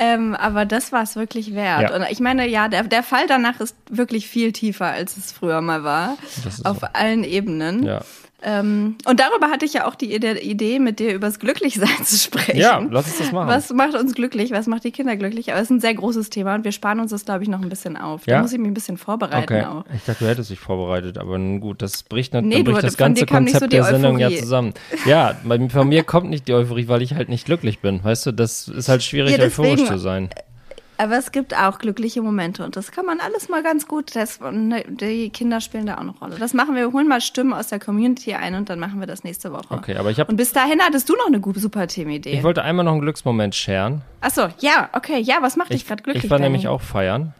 Ähm, 0.00 0.36
aber 0.36 0.64
das 0.64 0.92
war 0.92 1.02
es 1.02 1.16
wirklich 1.16 1.56
wert. 1.56 1.90
Ja. 1.90 1.96
Und 1.96 2.06
ich 2.08 2.20
meine, 2.20 2.46
ja, 2.46 2.68
der, 2.68 2.84
der 2.84 3.02
Fall 3.02 3.26
danach 3.26 3.58
ist 3.58 3.74
wirklich 3.90 4.28
viel 4.28 4.52
tiefer, 4.52 4.86
als 4.86 5.16
es 5.16 5.32
früher 5.32 5.60
mal 5.60 5.82
war. 5.82 6.16
Auf 6.62 6.78
so. 6.78 6.86
allen 6.92 7.24
Ebenen. 7.24 7.84
Ja. 7.84 8.02
Ähm, 8.40 8.96
und 9.04 9.18
darüber 9.18 9.48
hatte 9.50 9.64
ich 9.64 9.72
ja 9.72 9.86
auch 9.88 9.96
die 9.96 10.14
Ide- 10.14 10.40
Idee, 10.40 10.78
mit 10.78 11.00
dir 11.00 11.12
übers 11.12 11.40
Glücklichsein 11.40 11.88
zu 12.04 12.16
sprechen. 12.16 12.56
ja, 12.56 12.78
lass 12.90 13.06
uns 13.06 13.18
das 13.18 13.32
machen. 13.32 13.48
Was 13.48 13.70
macht 13.72 13.94
uns 13.94 14.14
glücklich? 14.14 14.52
Was 14.52 14.66
macht 14.68 14.84
die 14.84 14.92
Kinder 14.92 15.16
glücklich? 15.16 15.50
Aber 15.50 15.58
es 15.60 15.64
ist 15.64 15.70
ein 15.70 15.80
sehr 15.80 15.94
großes 15.94 16.30
Thema 16.30 16.54
und 16.54 16.64
wir 16.64 16.70
sparen 16.70 17.00
uns 17.00 17.10
das, 17.10 17.24
glaube 17.24 17.42
ich, 17.42 17.48
noch 17.48 17.60
ein 17.60 17.68
bisschen 17.68 17.96
auf. 17.96 18.26
Ja? 18.26 18.36
Da 18.36 18.42
muss 18.42 18.52
ich 18.52 18.58
mich 18.60 18.68
ein 18.68 18.74
bisschen 18.74 18.96
vorbereiten 18.96 19.54
Okay, 19.54 19.64
auch. 19.64 19.84
ich 19.92 20.04
dachte, 20.04 20.22
du 20.24 20.30
hättest 20.30 20.50
dich 20.50 20.60
vorbereitet, 20.60 21.18
aber 21.18 21.36
nun 21.36 21.58
gut, 21.60 21.82
das 21.82 22.04
bricht, 22.04 22.32
nat- 22.32 22.44
Nee, 22.44 22.56
dann 22.56 22.64
du- 22.66 22.72
bricht 22.72 22.84
das 22.84 22.94
von 22.96 23.14
dir 23.14 23.26
ganze 23.26 23.52
so 23.52 23.58
Konzept 23.58 23.72
die 23.72 23.76
der 23.76 23.84
Sendung 23.84 24.18
ja 24.18 24.28
Euphorie. 24.28 24.40
zusammen. 24.42 24.74
Ja, 25.04 25.36
bei- 25.42 25.68
von 25.68 25.88
mir 25.88 26.04
kommt 26.04 26.30
nicht 26.30 26.46
die 26.46 26.54
Euphorie, 26.54 26.86
weil 26.86 27.02
ich 27.02 27.14
halt 27.14 27.28
nicht 27.28 27.44
glücklich 27.44 27.80
bin. 27.80 28.04
Weißt 28.04 28.24
du, 28.26 28.32
das 28.32 28.68
ist 28.68 28.88
halt 28.88 29.02
schwierig, 29.02 29.32
Ja, 29.32 29.38
deswegen- 29.38 29.68
euphorisch 29.72 29.88
zu 29.88 29.98
sein. 29.98 30.28
Aber 31.00 31.16
es 31.16 31.30
gibt 31.30 31.56
auch 31.56 31.78
glückliche 31.78 32.20
Momente 32.22 32.64
und 32.64 32.74
das 32.76 32.90
kann 32.90 33.06
man 33.06 33.20
alles 33.20 33.48
mal 33.48 33.62
ganz 33.62 33.86
gut. 33.86 34.16
Das, 34.16 34.40
ne, 34.40 34.84
die 34.88 35.30
Kinder 35.30 35.60
spielen 35.60 35.86
da 35.86 35.94
auch 35.94 36.00
eine 36.00 36.10
Rolle. 36.10 36.36
Das 36.40 36.54
machen 36.54 36.74
wir. 36.74 36.82
Wir 36.88 36.92
holen 36.92 37.06
mal 37.06 37.20
Stimmen 37.20 37.52
aus 37.52 37.68
der 37.68 37.78
Community 37.78 38.34
ein 38.34 38.56
und 38.56 38.68
dann 38.68 38.80
machen 38.80 38.98
wir 38.98 39.06
das 39.06 39.22
nächste 39.22 39.52
Woche. 39.52 39.66
Okay, 39.70 39.96
aber 39.96 40.10
ich 40.10 40.18
habe 40.18 40.30
Und 40.30 40.36
bis 40.36 40.52
dahin 40.52 40.80
hattest 40.82 41.08
du 41.08 41.14
noch 41.14 41.28
eine 41.28 41.38
gute, 41.40 41.60
super 41.60 41.86
Themenidee. 41.86 42.30
Ich 42.32 42.42
wollte 42.42 42.62
einmal 42.62 42.84
noch 42.84 42.92
einen 42.92 43.00
Glücksmoment 43.00 43.54
scheren. 43.54 44.02
Achso, 44.20 44.48
ja, 44.58 44.88
okay, 44.92 45.20
ja, 45.20 45.36
was 45.40 45.56
macht 45.56 45.70
dich 45.70 45.82
Ich, 45.82 45.86
gerade 45.86 46.02
glücklich? 46.02 46.24
ich 46.24 46.30
war 46.30 46.40
nämlich 46.40 46.66
auch 46.66 46.80
feiern. 46.82 47.32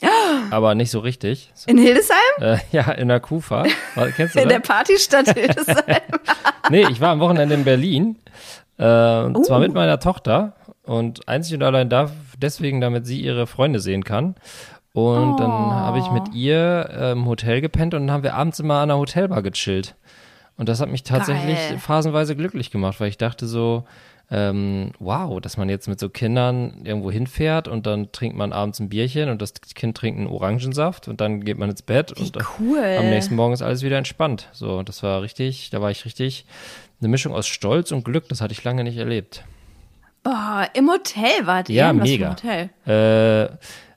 Aber 0.50 0.76
nicht 0.76 0.92
so 0.92 1.00
richtig. 1.00 1.50
In 1.66 1.78
Hildesheim? 1.78 2.16
Äh, 2.40 2.58
ja, 2.70 2.92
in 2.92 3.08
der 3.08 3.18
Kufa. 3.18 3.64
Kennst 4.16 4.36
du 4.36 4.40
In 4.40 4.48
der? 4.48 4.60
Partystadt 4.60 5.28
Hildesheim. 5.34 5.84
Nee, 6.70 6.86
ich 6.90 7.00
war 7.00 7.10
am 7.12 7.20
Wochenende 7.20 7.54
in 7.54 7.64
Berlin. 7.64 8.16
Äh, 8.78 8.84
und 9.22 9.36
Uh. 9.38 9.42
zwar 9.42 9.58
mit 9.58 9.72
meiner 9.72 9.98
Tochter. 9.98 10.52
Und 10.88 11.28
einzig 11.28 11.54
und 11.54 11.62
allein 11.62 11.88
da, 11.88 12.10
deswegen, 12.38 12.80
damit 12.80 13.06
sie 13.06 13.20
ihre 13.20 13.46
Freunde 13.46 13.78
sehen 13.78 14.04
kann. 14.04 14.34
Und 14.92 15.38
dann 15.38 15.50
Oh. 15.50 15.70
habe 15.70 15.98
ich 15.98 16.10
mit 16.10 16.34
ihr 16.34 16.88
äh, 16.90 17.12
im 17.12 17.26
Hotel 17.26 17.60
gepennt 17.60 17.94
und 17.94 18.06
dann 18.06 18.10
haben 18.10 18.22
wir 18.24 18.34
abends 18.34 18.58
immer 18.58 18.76
an 18.80 18.88
der 18.88 18.98
Hotelbar 18.98 19.42
gechillt. 19.42 19.94
Und 20.56 20.68
das 20.68 20.80
hat 20.80 20.88
mich 20.90 21.04
tatsächlich 21.04 21.56
Geil. 21.56 21.78
phasenweise 21.78 22.34
glücklich 22.34 22.70
gemacht, 22.72 22.98
weil 23.00 23.08
ich 23.10 23.18
dachte 23.18 23.46
so, 23.46 23.84
ähm, 24.30 24.90
wow, 24.98 25.40
dass 25.40 25.56
man 25.56 25.68
jetzt 25.68 25.88
mit 25.88 26.00
so 26.00 26.08
Kindern 26.08 26.80
irgendwo 26.84 27.10
hinfährt 27.10 27.68
und 27.68 27.86
dann 27.86 28.10
trinkt 28.12 28.36
man 28.36 28.52
abends 28.52 28.80
ein 28.80 28.88
Bierchen 28.88 29.28
und 29.30 29.40
das 29.40 29.52
Kind 29.74 29.96
trinkt 29.96 30.18
einen 30.18 30.26
Orangensaft 30.26 31.06
und 31.06 31.20
dann 31.20 31.44
geht 31.44 31.58
man 31.58 31.70
ins 31.70 31.82
Bett 31.82 32.12
und 32.12 32.34
dann- 32.34 32.44
cool. 32.58 32.82
am 32.98 33.08
nächsten 33.10 33.36
Morgen 33.36 33.52
ist 33.54 33.62
alles 33.62 33.82
wieder 33.82 33.98
entspannt. 33.98 34.48
So, 34.52 34.82
das 34.82 35.02
war 35.02 35.22
richtig, 35.22 35.70
da 35.70 35.80
war 35.80 35.90
ich 35.90 36.04
richtig 36.04 36.44
eine 37.00 37.08
Mischung 37.08 37.34
aus 37.34 37.46
Stolz 37.46 37.92
und 37.92 38.04
Glück, 38.04 38.28
das 38.28 38.40
hatte 38.40 38.52
ich 38.52 38.64
lange 38.64 38.84
nicht 38.84 38.96
erlebt. 38.98 39.44
Boah, 40.28 40.66
im 40.74 40.90
Hotel 40.90 41.46
wart 41.46 41.70
ihr? 41.70 41.76
Ja, 41.76 41.96
was 41.96 42.06
mega. 42.06 42.36
Äh, 42.86 43.48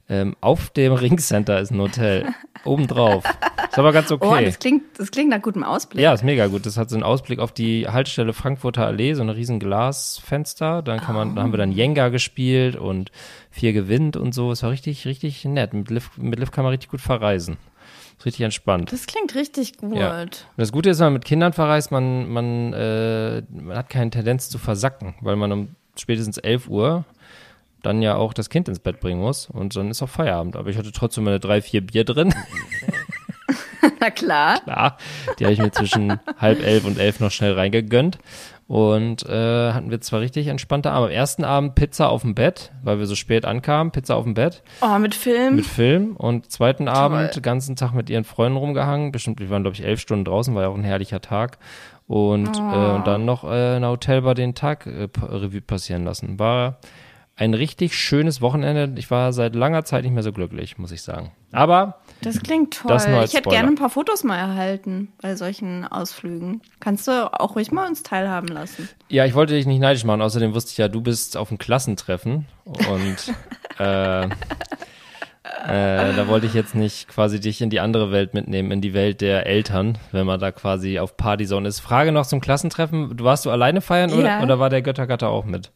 ähm, 0.07 0.37
auf 0.39 0.69
dem 0.69 0.93
Ringcenter 0.93 1.59
ist 1.59 1.71
ein 1.71 1.79
Hotel. 1.81 2.33
Obendrauf. 2.63 3.25
Ist 3.69 3.77
aber 3.77 3.91
ganz 3.91 4.09
Oh, 4.11 4.17
okay. 4.17 4.45
das 4.45 4.59
klingt, 4.59 4.97
das 4.97 5.11
klingt 5.11 5.29
nach 5.29 5.41
gutem 5.41 5.65
Ausblick. 5.65 6.01
ja, 6.01 6.13
ist 6.13 6.23
mega 6.23 6.47
gut. 6.47 6.65
Das 6.65 6.77
hat 6.77 6.89
so 6.89 6.95
einen 6.95 7.03
Ausblick 7.03 7.39
auf 7.39 7.51
die 7.51 7.85
Haltestelle 7.85 8.31
Frankfurter 8.31 8.85
Allee, 8.85 9.13
so 9.13 9.23
ein 9.23 9.29
riesen 9.29 9.59
Glasfenster. 9.59 10.81
Dann 10.81 11.01
kann 11.01 11.15
man, 11.15 11.35
da 11.35 11.43
haben 11.43 11.51
wir 11.51 11.57
dann 11.57 11.73
Jenga 11.73 12.07
gespielt 12.07 12.77
und 12.77 13.11
vier 13.49 13.73
gewinnt 13.73 14.15
und 14.15 14.33
so. 14.33 14.53
Es 14.53 14.63
war 14.63 14.71
richtig, 14.71 15.05
richtig 15.05 15.43
nett. 15.43 15.73
Mit 15.73 15.89
Liv, 15.89 16.11
mit 16.15 16.39
Liv 16.39 16.51
kann 16.51 16.63
man 16.63 16.71
richtig 16.71 16.91
gut 16.91 17.01
verreisen. 17.01 17.57
Ist 18.17 18.25
richtig 18.25 18.45
entspannt. 18.45 18.93
Das 18.93 19.05
klingt 19.05 19.35
richtig 19.35 19.77
gut. 19.77 19.97
Ja. 19.97 20.21
Und 20.21 20.45
das 20.55 20.71
Gute 20.71 20.91
ist, 20.91 20.99
wenn 20.99 21.07
man 21.07 21.13
mit 21.13 21.25
Kindern 21.25 21.51
verreist, 21.51 21.91
man, 21.91 22.29
man, 22.29 22.71
äh, 22.71 23.41
man 23.49 23.75
hat 23.75 23.89
keine 23.89 24.11
Tendenz 24.11 24.47
zu 24.49 24.59
versacken, 24.59 25.15
weil 25.19 25.35
man 25.35 25.51
um 25.51 25.75
spätestens 25.97 26.38
11 26.38 26.67
Uhr 26.69 27.05
dann 27.83 28.01
ja 28.01 28.15
auch 28.15 28.33
das 28.33 28.49
Kind 28.49 28.67
ins 28.69 28.79
Bett 28.79 28.99
bringen 28.99 29.19
muss 29.21 29.49
und 29.49 29.75
dann 29.75 29.89
ist 29.89 30.01
auch 30.03 30.09
Feierabend. 30.09 30.55
Aber 30.55 30.69
ich 30.69 30.77
hatte 30.77 30.91
trotzdem 30.91 31.23
meine 31.23 31.39
drei, 31.39 31.61
vier 31.61 31.81
Bier 31.85 32.03
drin. 32.05 32.33
Na 33.99 34.09
klar. 34.11 34.59
Klar, 34.63 34.97
die 35.39 35.43
habe 35.45 35.53
ich 35.53 35.59
mir 35.59 35.71
zwischen 35.71 36.19
halb 36.38 36.61
elf 36.63 36.85
und 36.85 36.99
elf 36.99 37.19
noch 37.19 37.31
schnell 37.31 37.53
reingegönnt. 37.53 38.19
Und 38.67 39.25
äh, 39.27 39.73
hatten 39.73 39.91
wir 39.91 39.99
zwar 39.99 40.21
richtig 40.21 40.47
entspannte 40.47 40.91
Abend. 40.91 41.09
Am 41.09 41.13
ersten 41.13 41.43
Abend 41.43 41.75
Pizza 41.75 42.07
auf 42.10 42.21
dem 42.21 42.36
Bett, 42.36 42.71
weil 42.83 43.00
wir 43.00 43.05
so 43.05 43.15
spät 43.15 43.43
ankamen, 43.43 43.91
Pizza 43.91 44.15
auf 44.15 44.24
dem 44.24 44.33
Bett 44.33 44.63
Oh, 44.81 44.98
mit 44.98 45.13
Film. 45.13 45.57
mit 45.57 45.65
Film. 45.65 46.15
Und 46.15 46.50
zweiten 46.51 46.88
Abend 46.88 47.36
den 47.36 47.41
ganzen 47.41 47.75
Tag 47.75 47.93
mit 47.93 48.10
ihren 48.10 48.24
Freunden 48.24 48.57
rumgehangen. 48.57 49.12
Bestimmt, 49.12 49.39
wir 49.41 49.50
waren, 49.50 49.63
glaube 49.63 49.75
ich, 49.75 49.83
elf 49.83 50.00
Stunden 50.00 50.24
draußen, 50.24 50.55
war 50.55 50.62
ja 50.63 50.69
auch 50.69 50.75
ein 50.77 50.86
herrlicher 50.86 51.19
Tag. 51.19 51.57
Und, 52.12 52.58
äh, 52.58 52.60
und 52.60 53.08
dann 53.08 53.24
noch 53.24 53.46
äh, 53.46 53.77
in 53.77 53.84
der 53.84 53.91
Hotelbar 53.91 54.36
den 54.36 54.53
Tag 54.53 54.86
äh, 54.86 55.08
Revue 55.22 55.62
passieren 55.62 56.03
lassen. 56.03 56.39
War 56.39 56.80
ein 57.38 57.53
richtig 57.53 57.96
schönes 57.96 58.41
Wochenende. 58.41 59.00
Ich 59.00 59.10
war 59.10 59.32
seit 59.32 59.56
langer 59.56 59.86
Zeit 59.86 60.03
nicht 60.03 60.12
mehr 60.12 60.22
so 60.22 60.34
glücklich, 60.34 60.77
muss 60.77 60.91
ich 60.91 61.03
sagen. 61.03 61.32
Aber 61.53 62.01
Das 62.22 62.44
klingt 62.44 62.74
toll. 62.74 62.89
Das 62.91 63.06
ich 63.06 63.12
hätte 63.13 63.38
Spoiler. 63.38 63.56
gerne 63.56 63.68
ein 63.70 63.75
paar 63.75 63.89
Fotos 63.89 64.25
mal 64.25 64.36
erhalten 64.38 65.13
bei 65.22 65.38
solchen 65.38 65.88
Ausflügen. 65.88 66.62
Kannst 66.82 67.08
du 67.08 67.32
auch 67.32 67.56
ruhig 67.56 67.72
mal 67.72 67.88
uns 67.88 68.03
teilhaben 68.03 68.50
lassen. 68.50 68.89
Ja, 69.08 69.25
ich 69.25 69.34
wollte 69.34 69.53
dich 69.53 69.65
nicht 69.65 69.80
neidisch 69.80 70.03
machen. 70.03 70.22
Außerdem 70.22 70.53
wusste 70.53 70.72
ich 70.72 70.77
ja, 70.80 70.89
du 70.89 71.00
bist 71.00 71.38
auf 71.38 71.48
dem 71.48 71.60
Klassentreffen 71.60 72.46
und 72.65 73.34
äh, 73.80 74.27
äh, 75.43 76.13
da 76.15 76.27
wollte 76.27 76.45
ich 76.45 76.53
jetzt 76.53 76.75
nicht 76.75 77.07
quasi 77.07 77.39
dich 77.39 77.62
in 77.62 77.69
die 77.69 77.79
andere 77.79 78.12
Welt 78.12 78.33
mitnehmen, 78.33 78.71
in 78.71 78.81
die 78.81 78.93
Welt 78.93 79.21
der 79.21 79.48
Eltern, 79.48 79.98
wenn 80.12 80.25
man 80.25 80.39
da 80.39 80.51
quasi 80.51 81.00
auf 81.00 81.17
Partyzone 81.17 81.67
ist. 81.67 81.79
Frage 81.79 82.12
noch 82.12 82.25
zum 82.27 82.41
Klassentreffen. 82.41 83.17
Du 83.17 83.24
warst 83.24 83.45
du 83.45 83.50
alleine 83.50 83.81
feiern 83.81 84.13
oder, 84.13 84.27
Ja. 84.27 84.43
oder 84.43 84.60
war 84.60 84.69
der 84.69 84.81
Göttergatter 84.81 85.29
auch 85.29 85.45
mit? 85.45 85.71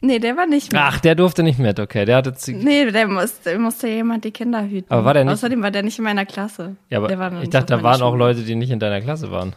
Nee, 0.00 0.20
der 0.20 0.36
war 0.36 0.46
nicht 0.46 0.72
mit. 0.72 0.80
Ach, 0.80 1.00
der 1.00 1.16
durfte 1.16 1.42
nicht 1.42 1.58
mit. 1.58 1.80
Okay, 1.80 2.04
der 2.04 2.16
hatte 2.18 2.32
Nee, 2.52 2.90
der 2.90 3.08
musste, 3.08 3.58
musste 3.58 3.88
jemand 3.88 4.24
die 4.24 4.30
Kinder 4.30 4.62
hüten. 4.62 4.86
Aber 4.92 5.04
war 5.04 5.12
der 5.14 5.24
nicht- 5.24 5.34
Außerdem 5.34 5.60
war 5.62 5.70
der 5.72 5.82
nicht 5.82 5.98
in 5.98 6.04
meiner 6.04 6.24
Klasse. 6.24 6.76
ja, 6.88 6.98
aber 6.98 7.42
ich 7.42 7.50
dachte, 7.50 7.66
da 7.76 7.82
waren 7.82 8.00
auch 8.02 8.12
Schule. 8.12 8.18
Leute, 8.24 8.42
die 8.42 8.54
nicht 8.54 8.70
in 8.70 8.78
deiner 8.78 9.00
Klasse 9.00 9.30
waren. 9.32 9.54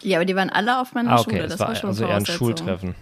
Ja, 0.00 0.18
aber 0.18 0.24
die 0.24 0.36
waren 0.36 0.50
alle 0.50 0.80
auf 0.80 0.94
meiner 0.94 1.10
Ah, 1.12 1.20
okay, 1.20 1.30
Schule. 1.30 1.42
das 1.42 1.50
Das 1.52 1.60
war 1.60 1.68
war 1.68 1.74
schon 1.74 1.88
also 1.90 2.04
eher 2.06 2.16
ein. 2.16 2.24
Schultreffen. 2.26 2.94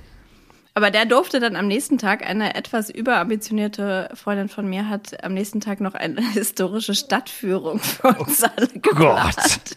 Aber 0.74 0.90
der 0.90 1.04
durfte 1.04 1.38
dann 1.38 1.54
am 1.56 1.68
nächsten 1.68 1.98
Tag, 1.98 2.26
eine 2.26 2.54
etwas 2.54 2.88
überambitionierte 2.88 4.08
Freundin 4.14 4.48
von 4.48 4.66
mir 4.66 4.88
hat 4.88 5.22
am 5.22 5.34
nächsten 5.34 5.60
Tag 5.60 5.80
noch 5.80 5.94
eine 5.94 6.20
historische 6.32 6.94
Stadtführung 6.94 7.78
für 7.78 8.08
uns 8.08 8.42
alle 8.42 8.68
geplant. 8.68 9.76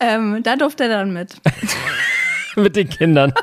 Ähm, 0.00 0.42
da 0.42 0.56
durfte 0.56 0.84
er 0.84 0.88
dann 0.88 1.12
mit. 1.12 1.36
mit 2.56 2.74
den 2.74 2.88
Kindern. 2.88 3.34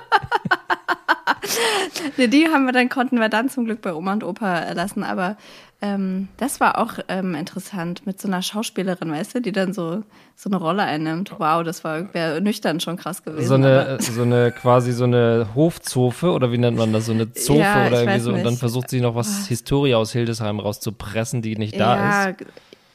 Die 2.18 2.48
haben 2.48 2.66
wir 2.66 2.74
dann, 2.74 2.90
konnten 2.90 3.20
wir 3.20 3.30
dann 3.30 3.50
zum 3.50 3.66
Glück 3.66 3.82
bei 3.82 3.94
Oma 3.94 4.14
und 4.14 4.24
Opa 4.24 4.72
lassen, 4.72 5.04
aber 5.04 5.38
Ähm, 5.80 6.28
das 6.38 6.60
war 6.60 6.80
auch 6.80 6.94
ähm, 7.08 7.36
interessant 7.36 8.08
mit 8.08 8.20
so 8.20 8.28
einer 8.28 8.42
Schauspielerin, 8.42 9.12
weißt 9.12 9.36
du, 9.36 9.42
die 9.42 9.52
dann 9.52 9.74
so, 9.74 10.02
so 10.36 10.50
eine 10.50 10.58
Rolle 10.58 10.82
einnimmt. 10.82 11.34
Wow, 11.38 11.64
das 11.64 11.84
war 11.84 12.12
wäre 12.16 12.42
nüchtern 12.42 12.80
schon 12.80 12.98
krass 12.98 13.24
gewesen. 13.24 13.48
So 13.48 13.54
eine, 13.54 13.98
so 14.02 14.24
eine 14.24 14.52
quasi 14.52 14.92
so 14.92 15.04
eine 15.04 15.50
Hofzofe 15.54 16.32
oder 16.32 16.52
wie 16.52 16.58
nennt 16.58 16.78
man 16.78 16.94
das? 16.94 17.06
So 17.06 17.12
eine 17.12 17.32
Zofe 17.34 17.60
Ja, 17.60 17.86
oder 17.88 18.02
irgendwie 18.02 18.20
so. 18.20 18.32
Und 18.32 18.44
dann 18.44 18.54
nicht. 18.54 18.60
versucht 18.60 18.90
sie 18.90 19.02
noch 19.02 19.14
was 19.14 19.48
Historie 19.48 19.94
aus 19.94 20.12
Hildesheim 20.14 20.60
rauszupressen, 20.60 21.44
die 21.44 21.56
nicht 21.58 21.80
da 21.80 21.96
ja, 21.96 22.24
ist. 22.30 22.46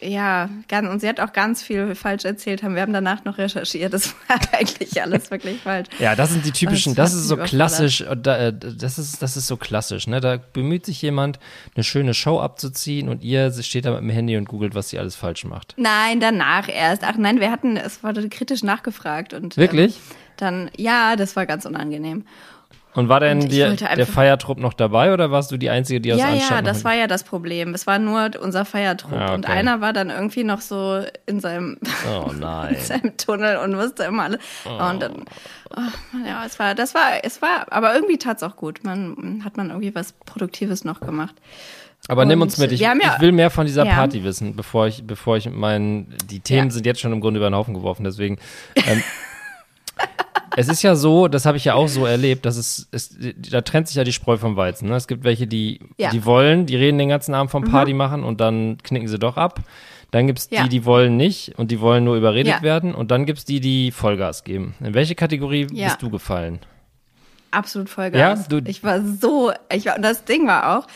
Ja, 0.02 0.50
ganz, 0.68 0.88
und 0.88 1.00
sie 1.00 1.08
hat 1.08 1.20
auch 1.20 1.32
ganz 1.32 1.62
viel 1.62 1.94
falsch 1.94 2.24
erzählt. 2.24 2.62
Haben 2.62 2.74
wir 2.74 2.82
haben 2.82 2.92
danach 2.92 3.24
noch 3.24 3.38
recherchiert. 3.38 3.92
Das 3.92 4.14
war 4.28 4.38
eigentlich 4.52 5.00
alles 5.00 5.30
wirklich 5.30 5.60
falsch. 5.60 5.88
Ja, 5.98 6.16
das 6.16 6.30
sind 6.30 6.44
die 6.44 6.52
typischen, 6.52 6.94
Das 6.94 7.12
das 7.12 7.20
ist 7.20 7.28
so 7.28 7.36
klassisch, 7.36 8.00
äh, 8.02 8.16
da, 8.16 8.38
äh, 8.38 8.52
das 8.52 8.98
ist, 8.98 9.22
das 9.22 9.36
ist 9.36 9.46
so 9.46 9.56
klassisch, 9.56 10.06
ne? 10.06 10.20
Da 10.20 10.38
bemüht 10.52 10.86
sich 10.86 11.00
jemand, 11.02 11.38
eine 11.74 11.84
schöne 11.84 12.14
Show 12.14 12.40
abzuziehen 12.40 13.08
und 13.08 13.22
ihr 13.22 13.52
steht 13.62 13.84
da 13.84 13.92
mit 13.92 14.00
dem 14.00 14.10
Handy 14.10 14.36
und 14.36 14.48
googelt, 14.48 14.74
was 14.74 14.88
sie 14.88 14.98
alles 14.98 15.16
falsch 15.16 15.44
macht. 15.44 15.74
Nein, 15.76 16.20
danach 16.20 16.68
erst. 16.68 17.04
Ach 17.04 17.16
nein, 17.16 17.40
wir 17.40 17.50
hatten, 17.50 17.76
es 17.76 18.02
wurde 18.02 18.28
kritisch 18.28 18.62
nachgefragt 18.62 19.34
und 19.34 19.56
Wirklich? 19.56 19.96
Ähm, 19.96 20.16
dann, 20.36 20.70
ja, 20.76 21.16
das 21.16 21.36
war 21.36 21.46
ganz 21.46 21.66
unangenehm. 21.66 22.24
Und 22.94 23.08
war 23.08 23.20
denn 23.20 23.40
Und 23.40 23.48
die, 23.52 23.56
der 23.96 24.06
Feiertrupp 24.06 24.58
noch 24.58 24.74
dabei 24.74 25.14
oder 25.14 25.30
warst 25.30 25.50
du 25.50 25.56
die 25.56 25.70
Einzige, 25.70 25.98
die 26.00 26.12
aus 26.12 26.18
Ja, 26.20 26.26
Anstand 26.26 26.50
ja, 26.50 26.62
das 26.62 26.76
mit- 26.78 26.84
war 26.84 26.94
ja 26.94 27.06
das 27.06 27.24
Problem. 27.24 27.72
Es 27.72 27.86
war 27.86 27.98
nur 27.98 28.30
unser 28.42 28.66
Feiertrupp 28.66 29.12
Ah, 29.14 29.32
und 29.34 29.46
okay. 29.46 29.52
einer 29.58 29.80
war 29.80 29.94
dann 29.94 30.10
irgendwie 30.10 30.44
noch 30.44 30.60
so 30.60 31.00
in 31.24 31.40
seinem, 31.40 31.78
Oh 32.06 32.30
in 32.70 32.76
seinem 32.80 33.16
Tunnel 33.16 33.56
und 33.56 33.78
wusste 33.78 34.04
immer 34.04 34.24
alle. 34.24 34.38
Und 34.66 35.00
dann, 35.02 35.24
oh, 35.74 35.80
ja, 36.26 36.44
es 36.44 36.58
war, 36.58 36.74
das 36.74 36.94
war, 36.94 37.12
es 37.22 37.40
war, 37.40 37.66
aber 37.72 37.94
irgendwie 37.94 38.18
tat's 38.18 38.42
auch 38.42 38.56
gut. 38.56 38.84
Man 38.84 39.40
hat 39.42 39.56
man 39.56 39.70
irgendwie 39.70 39.94
was 39.94 40.12
Produktives 40.26 40.84
noch 40.84 41.00
gemacht. 41.00 41.34
Aber 42.08 42.24
nimm 42.26 42.40
Und 42.42 42.48
uns 42.48 42.58
mit. 42.58 42.72
Ich, 42.72 42.80
ja- 42.80 42.94
ich 42.94 43.20
will 43.22 43.32
mehr 43.32 43.48
von 43.48 43.64
dieser 43.64 43.86
Ja. 43.86 43.94
Party 43.94 44.22
wissen, 44.24 44.54
bevor 44.56 44.86
ich, 44.88 45.06
bevor 45.06 45.36
ich 45.38 45.48
meinen. 45.48 46.14
Die 46.30 46.40
Themen 46.40 46.68
Ja. 46.68 46.74
sind 46.74 46.84
jetzt 46.84 47.00
schon 47.00 47.12
im 47.12 47.20
Grunde 47.22 47.38
über 47.38 47.48
den 47.48 47.54
Haufen 47.54 47.72
geworfen, 47.74 48.04
deswegen. 48.04 48.38
Ähm, 48.76 49.02
es 50.56 50.68
ist 50.68 50.82
ja 50.82 50.94
so, 50.94 51.28
das 51.28 51.46
habe 51.46 51.56
ich 51.56 51.64
ja 51.64 51.74
auch 51.74 51.88
so 51.88 52.04
erlebt, 52.06 52.44
dass 52.46 52.56
es, 52.56 52.88
es, 52.92 53.16
da 53.50 53.60
trennt 53.62 53.88
sich 53.88 53.96
ja 53.96 54.04
die 54.04 54.12
Spreu 54.12 54.36
vom 54.36 54.56
Weizen. 54.56 54.88
Ne? 54.88 54.96
Es 54.96 55.06
gibt 55.08 55.24
welche, 55.24 55.46
die, 55.46 55.80
Ja. 55.98 56.08
Mhm. 56.08 56.12
die 56.12 56.24
wollen, 56.24 56.66
die 56.66 56.76
reden 56.76 56.98
den 56.98 57.08
ganzen 57.08 57.34
Abend 57.34 57.50
vom 57.50 57.64
Party 57.64 57.92
machen 57.94 58.24
und 58.24 58.40
dann 58.40 58.78
knicken 58.82 59.08
sie 59.08 59.18
doch 59.18 59.36
ab. 59.36 59.60
Dann 60.10 60.26
gibt's 60.26 60.48
Ja. 60.50 60.64
die, 60.64 60.68
die 60.68 60.84
wollen 60.84 61.16
nicht 61.16 61.58
und 61.58 61.70
die 61.70 61.80
wollen 61.80 62.04
nur 62.04 62.16
überredet 62.16 62.52
Ja. 62.56 62.62
werden. 62.62 62.94
Und 62.94 63.10
dann 63.10 63.24
gibt's 63.24 63.44
die, 63.46 63.60
die 63.60 63.90
Vollgas 63.92 64.44
geben. 64.44 64.74
In 64.80 64.92
welche 64.94 65.14
Kategorie 65.14 65.66
bist 65.66 66.02
du 66.02 66.10
gefallen? 66.10 66.58
Absolut 67.50 67.88
Vollgas. 67.90 68.18
Ja, 68.50 68.60
du- 68.60 68.68
ich 68.68 68.82
war 68.84 69.00
so, 69.02 69.52
ich 69.72 69.86
war, 69.86 69.96
und 69.96 70.02
das 70.02 70.24
Ding 70.24 70.46
war 70.46 70.78
auch, 70.78 70.86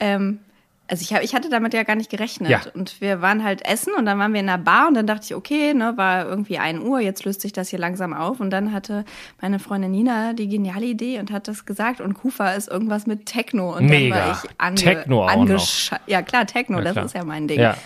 ähm, 0.00 0.38
also 0.86 1.00
ich, 1.02 1.14
hab, 1.14 1.22
ich 1.22 1.34
hatte 1.34 1.48
damit 1.48 1.72
ja 1.72 1.82
gar 1.82 1.96
nicht 1.96 2.10
gerechnet. 2.10 2.50
Ja. 2.50 2.60
Und 2.74 3.00
wir 3.00 3.22
waren 3.22 3.42
halt 3.42 3.64
essen 3.64 3.94
und 3.96 4.04
dann 4.04 4.18
waren 4.18 4.34
wir 4.34 4.40
in 4.40 4.48
einer 4.48 4.62
Bar 4.62 4.88
und 4.88 4.94
dann 4.94 5.06
dachte 5.06 5.24
ich, 5.24 5.34
okay, 5.34 5.72
ne, 5.72 5.94
war 5.96 6.26
irgendwie 6.26 6.58
1 6.58 6.80
Uhr, 6.84 7.00
jetzt 7.00 7.24
löst 7.24 7.40
sich 7.40 7.52
das 7.54 7.70
hier 7.70 7.78
langsam 7.78 8.12
auf. 8.12 8.38
Und 8.38 8.50
dann 8.50 8.72
hatte 8.72 9.04
meine 9.40 9.58
Freundin 9.58 9.92
Nina 9.92 10.34
die 10.34 10.46
geniale 10.48 10.84
Idee 10.84 11.18
und 11.20 11.30
hat 11.30 11.48
das 11.48 11.64
gesagt 11.64 12.00
und 12.02 12.12
Kufa 12.14 12.50
ist 12.52 12.68
irgendwas 12.68 13.06
mit 13.06 13.24
Techno. 13.26 13.74
Und 13.76 13.86
Mega. 13.86 14.14
dann 14.16 14.26
war 14.28 14.42
ich 14.44 14.50
ange, 14.58 14.74
Techno 14.76 15.24
auch 15.24 15.30
angesche- 15.30 15.96
Ja 16.06 16.20
klar, 16.22 16.46
Techno, 16.46 16.78
Ja, 16.78 16.84
das 16.84 16.92
klar. 16.92 17.04
ist 17.06 17.14
ja 17.14 17.24
mein 17.24 17.48
Ding. 17.48 17.60
Ja. 17.60 17.76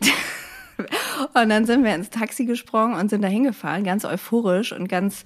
Und 1.34 1.48
dann 1.48 1.64
sind 1.64 1.84
wir 1.84 1.94
ins 1.94 2.10
Taxi 2.10 2.44
gesprungen 2.44 2.94
und 2.94 3.08
sind 3.08 3.22
da 3.22 3.28
hingefahren, 3.28 3.84
ganz 3.84 4.04
euphorisch 4.04 4.72
und 4.72 4.88
ganz 4.88 5.24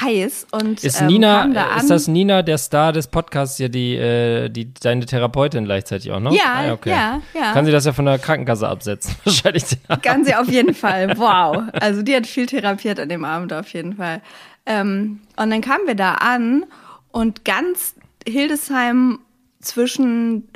heiß. 0.00 0.48
Und, 0.50 0.82
Ist 0.82 1.00
ähm, 1.00 1.06
Nina, 1.06 1.46
da 1.48 1.76
ist 1.76 1.90
das 1.90 2.08
Nina, 2.08 2.42
der 2.42 2.58
Star 2.58 2.92
des 2.92 3.06
Podcasts 3.06 3.56
hier, 3.56 3.68
die, 3.68 3.94
äh, 3.94 4.48
die 4.48 4.72
deine 4.74 5.06
Therapeutin 5.06 5.64
gleichzeitig 5.64 6.10
auch 6.12 6.20
noch? 6.20 6.32
Ja, 6.32 6.76
ja, 6.84 7.20
ja. 7.34 7.52
Kann 7.52 7.64
sie 7.64 7.72
das 7.72 7.84
ja 7.84 7.92
von 7.92 8.04
der 8.04 8.18
Krankenkasse 8.18 8.68
absetzen? 8.68 9.14
Wahrscheinlich. 9.24 9.64
Kann 10.02 10.24
sie 10.24 10.34
auf 10.34 10.48
jeden 10.48 10.74
Fall. 10.74 11.16
Wow. 11.16 11.64
Also 11.72 12.02
die 12.02 12.14
hat 12.14 12.26
viel 12.26 12.46
therapiert 12.46 12.98
an 13.00 13.08
dem 13.08 13.24
Abend 13.24 13.52
auf 13.52 13.68
jeden 13.72 13.96
Fall. 13.96 14.20
Ähm, 14.66 15.20
und 15.36 15.50
dann 15.50 15.60
kamen 15.60 15.86
wir 15.86 15.94
da 15.94 16.14
an 16.14 16.64
und 17.10 17.44
ganz 17.44 17.94
Hildesheim 18.26 19.20
zwischen 19.60 20.47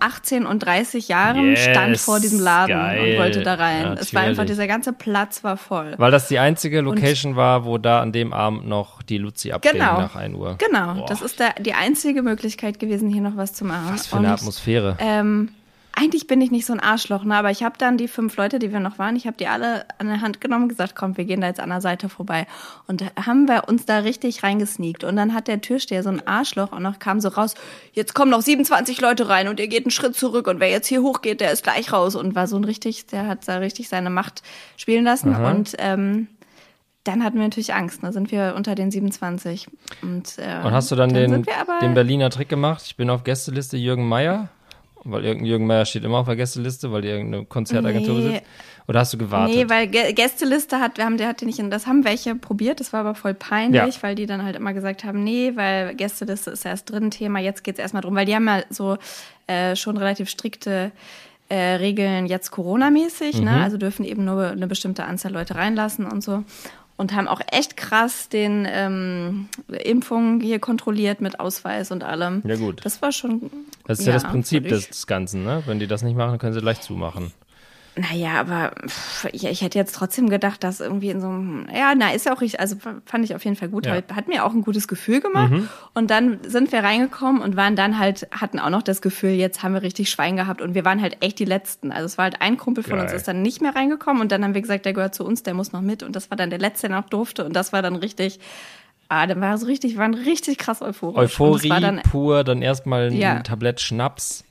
18 0.00 0.46
und 0.46 0.60
30 0.64 1.08
Jahren 1.08 1.50
Yes, 1.50 1.64
stand 1.64 1.98
vor 1.98 2.18
diesem 2.18 2.40
Laden 2.40 2.76
geil. 2.76 3.12
und 3.12 3.18
wollte 3.18 3.42
da 3.42 3.54
rein. 3.54 3.96
Es 3.98 4.12
war 4.12 4.22
einfach, 4.22 4.38
Natürlich. 4.42 4.50
dieser 4.50 4.66
ganze 4.66 4.92
Platz 4.92 5.44
war 5.44 5.56
voll. 5.56 5.94
Weil 5.96 6.10
das 6.10 6.26
die 6.28 6.38
einzige 6.40 6.80
Location 6.80 7.36
war, 7.36 7.64
wo 7.64 7.78
da 7.78 8.00
an 8.02 8.10
dem 8.12 8.32
Abend 8.32 8.66
noch 8.66 9.02
die 9.02 9.18
Luzi 9.18 9.52
abging 9.52 9.72
Genau. 9.72 10.00
nach 10.00 10.16
1 10.16 10.34
Uhr. 10.34 10.56
Genau, 10.58 10.94
Boah, 10.94 11.06
das 11.06 11.22
ist 11.22 11.38
da 11.38 11.50
die 11.60 11.72
einzige 11.74 12.22
Möglichkeit 12.22 12.80
gewesen, 12.80 13.08
hier 13.08 13.22
noch 13.22 13.36
was 13.36 13.52
zu 13.54 13.64
machen. 13.64 13.90
Was 13.94 14.08
für 14.08 14.16
eine 14.16 14.26
Und, 14.28 14.34
Atmosphäre. 14.34 14.96
Ähm, 14.98 15.50
eigentlich 15.96 16.26
bin 16.26 16.40
ich 16.40 16.50
nicht 16.50 16.66
so 16.66 16.72
ein 16.72 16.80
Arschloch, 16.80 17.24
ne? 17.24 17.36
aber 17.36 17.50
ich 17.50 17.62
habe 17.62 17.78
dann 17.78 17.96
die 17.96 18.08
fünf 18.08 18.36
Leute, 18.36 18.58
die 18.58 18.72
wir 18.72 18.80
noch 18.80 18.98
waren, 18.98 19.14
ich 19.14 19.26
habe 19.26 19.36
die 19.36 19.46
alle 19.46 19.86
an 19.98 20.08
der 20.08 20.20
Hand 20.20 20.40
genommen 20.40 20.64
und 20.64 20.68
gesagt, 20.68 20.96
komm, 20.96 21.16
wir 21.16 21.24
gehen 21.24 21.40
da 21.40 21.46
jetzt 21.46 21.60
an 21.60 21.68
der 21.68 21.80
Seite 21.80 22.08
vorbei. 22.08 22.46
Und 22.88 23.00
da 23.00 23.06
haben 23.24 23.46
wir 23.46 23.68
uns 23.68 23.86
da 23.86 23.98
richtig 23.98 24.42
reingesneakt. 24.42 25.04
Und 25.04 25.16
dann 25.16 25.34
hat 25.34 25.46
der 25.46 25.60
Türsteher 25.60 26.02
so 26.02 26.10
ein 26.10 26.26
Arschloch 26.26 26.72
und 26.72 26.82
noch 26.82 26.98
kam 26.98 27.20
so 27.20 27.28
raus, 27.28 27.54
jetzt 27.92 28.14
kommen 28.14 28.30
noch 28.30 28.42
27 28.42 29.00
Leute 29.00 29.28
rein 29.28 29.46
und 29.46 29.60
ihr 29.60 29.68
geht 29.68 29.84
einen 29.84 29.92
Schritt 29.92 30.16
zurück 30.16 30.48
und 30.48 30.58
wer 30.58 30.68
jetzt 30.68 30.88
hier 30.88 31.02
hochgeht, 31.02 31.40
der 31.40 31.52
ist 31.52 31.62
gleich 31.62 31.92
raus. 31.92 32.16
Und 32.16 32.34
war 32.34 32.48
so 32.48 32.56
ein 32.56 32.64
richtig, 32.64 33.06
der 33.06 33.28
hat 33.28 33.46
da 33.46 33.58
richtig 33.58 33.88
seine 33.88 34.10
Macht 34.10 34.42
spielen 34.76 35.04
lassen. 35.04 35.34
Und 35.34 35.74
ähm, 35.78 36.28
dann 37.04 37.22
hatten 37.22 37.36
wir 37.36 37.44
natürlich 37.44 37.74
Angst, 37.74 38.02
ne? 38.02 38.12
sind 38.12 38.32
wir 38.32 38.54
unter 38.56 38.74
den 38.74 38.90
27. 38.90 39.68
Und, 40.02 40.38
äh, 40.38 40.66
Und 40.66 40.72
hast 40.72 40.90
du 40.90 40.96
dann, 40.96 41.12
den, 41.12 41.46
wir 41.46 41.56
aber, 41.60 41.78
den 41.80 41.94
Berliner 41.94 42.30
Trick 42.30 42.48
gemacht? 42.48 42.82
Ich 42.86 42.96
bin 42.96 43.10
auf 43.10 43.24
Gästeliste 43.24 43.76
Jürgen 43.76 44.08
Meier. 44.08 44.48
Weil 45.04 45.24
irgendein 45.24 45.46
Jürgen 45.46 45.66
Meier 45.66 45.84
steht 45.84 46.04
immer 46.04 46.18
auf 46.18 46.26
der 46.26 46.36
Gästeliste, 46.36 46.90
weil 46.92 47.02
die 47.02 47.08
irgendeine 47.08 47.44
Konzertagentur 47.44 48.14
Nee. 48.14 48.22
besitzt. 48.28 48.42
Oder 48.86 49.00
hast 49.00 49.12
du 49.12 49.18
gewartet? 49.18 49.54
Nee, 49.56 49.68
weil 49.68 49.86
Gä- 49.86 50.12
Gästeliste 50.12 50.78
hat, 50.80 50.98
wir 50.98 51.04
haben, 51.04 51.16
der 51.16 51.28
hatte 51.28 51.46
nicht, 51.46 51.58
in- 51.58 51.70
das 51.70 51.86
haben 51.86 52.04
welche 52.04 52.34
probiert, 52.34 52.80
das 52.80 52.92
war 52.92 53.00
aber 53.00 53.14
voll 53.14 53.32
peinlich, 53.34 53.96
Ja. 53.96 54.02
weil 54.02 54.14
die 54.14 54.26
dann 54.26 54.42
halt 54.44 54.56
immer 54.56 54.72
gesagt 54.74 55.04
haben, 55.04 55.24
nee, 55.24 55.52
weil 55.54 55.94
Gästeliste 55.94 56.50
ist 56.50 56.64
erst 56.66 56.90
drin 56.90 57.10
Thema, 57.10 57.38
jetzt 57.38 57.64
geht's 57.64 57.78
erstmal 57.78 58.02
drum, 58.02 58.14
weil 58.14 58.26
die 58.26 58.34
haben 58.34 58.46
ja 58.46 58.62
so 58.70 58.96
äh, 59.46 59.76
schon 59.76 59.96
relativ 59.98 60.28
strikte 60.30 60.90
äh, 61.50 61.74
Regeln 61.74 62.24
jetzt 62.24 62.50
Corona-mäßig, 62.50 63.38
Mhm. 63.38 63.44
ne? 63.44 63.62
Also 63.62 63.76
dürfen 63.76 64.04
eben 64.06 64.24
nur 64.24 64.46
eine 64.52 64.66
bestimmte 64.66 65.04
Anzahl 65.04 65.32
Leute 65.32 65.54
reinlassen 65.54 66.06
und 66.06 66.22
so. 66.24 66.42
Und 66.96 67.12
haben 67.12 67.26
auch 67.26 67.40
echt 67.50 67.76
krass 67.76 68.28
den 68.28 68.68
ähm, 68.70 69.48
Impfungen 69.68 70.40
hier 70.40 70.60
kontrolliert 70.60 71.20
mit 71.20 71.40
Ausweis 71.40 71.90
und 71.90 72.04
allem. 72.04 72.40
Ja, 72.46 72.54
gut. 72.54 72.84
Das 72.84 73.02
war 73.02 73.10
schon. 73.10 73.50
Das 73.84 73.98
ist 73.98 74.06
ja, 74.06 74.12
das 74.12 74.22
ja, 74.22 74.28
Prinzip 74.30 74.64
würde 74.64 74.76
ich- 74.76 74.88
des 74.88 75.06
Ganzen, 75.08 75.42
ne? 75.44 75.64
Wenn 75.66 75.80
die 75.80 75.88
das 75.88 76.02
nicht 76.02 76.16
machen, 76.16 76.30
dann 76.30 76.38
können 76.38 76.54
sie 76.54 76.60
leicht 76.60 76.84
zumachen. 76.84 77.32
Naja, 77.96 78.40
aber 78.40 78.72
ich, 79.32 79.44
ich 79.44 79.62
hätte 79.62 79.78
jetzt 79.78 79.94
trotzdem 79.94 80.28
gedacht, 80.28 80.64
dass 80.64 80.80
irgendwie 80.80 81.10
in 81.10 81.20
so 81.20 81.28
einem, 81.28 81.66
ja, 81.72 81.94
na, 81.96 82.10
ist 82.12 82.26
ja 82.26 82.34
auch 82.34 82.40
richtig, 82.40 82.58
also 82.58 82.74
fand 83.06 83.24
ich 83.24 83.34
auf 83.36 83.44
jeden 83.44 83.54
Fall 83.56 83.68
gut, 83.68 83.86
Ja. 83.86 83.94
hat, 84.14 84.26
mir 84.26 84.44
auch 84.44 84.52
ein 84.52 84.62
gutes 84.62 84.88
Gefühl 84.88 85.20
gemacht. 85.20 85.52
Und 85.94 86.10
dann 86.10 86.38
sind 86.44 86.72
wir 86.72 86.80
reingekommen 86.82 87.40
und 87.40 87.54
waren 87.56 87.76
dann 87.76 87.98
halt, 87.98 88.26
hatten 88.32 88.58
auch 88.58 88.70
noch 88.70 88.82
das 88.82 89.00
Gefühl, 89.00 89.30
jetzt 89.30 89.62
haben 89.62 89.74
wir 89.74 89.82
richtig 89.82 90.10
Schwein 90.10 90.34
gehabt 90.36 90.60
und 90.60 90.74
wir 90.74 90.84
waren 90.84 91.00
halt 91.00 91.18
echt 91.20 91.38
die 91.38 91.44
Letzten. 91.44 91.92
Also 91.92 92.06
es 92.06 92.18
war 92.18 92.24
halt 92.24 92.40
ein 92.42 92.56
Kumpel 92.56 92.82
von 92.82 92.98
uns 92.98 93.10
Geil. 93.12 93.16
ist 93.16 93.28
dann 93.28 93.42
nicht 93.42 93.62
mehr 93.62 93.76
reingekommen 93.76 94.20
und 94.22 94.32
dann 94.32 94.42
haben 94.42 94.54
wir 94.54 94.62
gesagt, 94.62 94.84
der 94.86 94.92
gehört 94.92 95.14
zu 95.14 95.24
uns, 95.24 95.44
der 95.44 95.54
muss 95.54 95.70
noch 95.72 95.80
mit 95.82 96.02
und 96.02 96.16
das 96.16 96.30
war 96.30 96.36
dann 96.36 96.50
der 96.50 96.58
Letzte, 96.58 96.88
der 96.88 96.96
noch 97.00 97.08
durfte 97.08 97.44
und 97.44 97.54
das 97.54 97.72
war 97.72 97.80
dann 97.82 97.94
richtig, 97.94 98.40
ah, 99.08 99.26
dann 99.28 99.40
war 99.40 99.56
so 99.56 99.66
richtig, 99.66 99.92
wir 99.92 99.98
waren 100.00 100.14
richtig 100.14 100.58
krass 100.58 100.82
euphorisch. 100.82 101.18
Euphorie 101.40 101.70
war 101.70 101.80
dann 101.80 102.02
pur, 102.02 102.42
dann 102.42 102.60
erstmal 102.60 103.06
ein 103.10 103.16
Ja. 103.16 103.38
Tablett 103.40 103.80
Schnaps, 103.80 104.44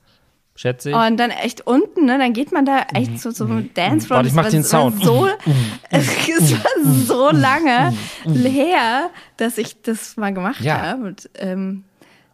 schätze 0.55 0.89
ich. 0.91 0.95
Und 0.95 1.17
dann 1.17 1.31
echt 1.31 1.65
unten, 1.65 2.05
ne, 2.05 2.17
dann 2.17 2.33
geht 2.33 2.51
man 2.51 2.65
da 2.65 2.85
echt 2.93 3.19
so 3.19 3.31
zum 3.31 3.73
Dancefloor. 3.73 4.17
Warte, 4.17 4.29
ich 4.29 4.33
mach 4.35 4.43
Das 4.43 4.51
den 4.53 4.63
war- 4.63 4.69
Sound. 4.91 4.99
war 4.99 5.05
So, 5.05 5.27
es 5.89 6.51
war 6.53 6.93
so 7.05 7.29
lange 7.31 7.93
her, 8.25 9.09
dass 9.37 9.57
ich 9.57 9.81
das 9.81 10.15
mal 10.17 10.33
gemacht 10.33 10.61
Ja. 10.61 10.81
habe. 10.81 11.03
Und, 11.05 11.29
ähm, 11.39 11.83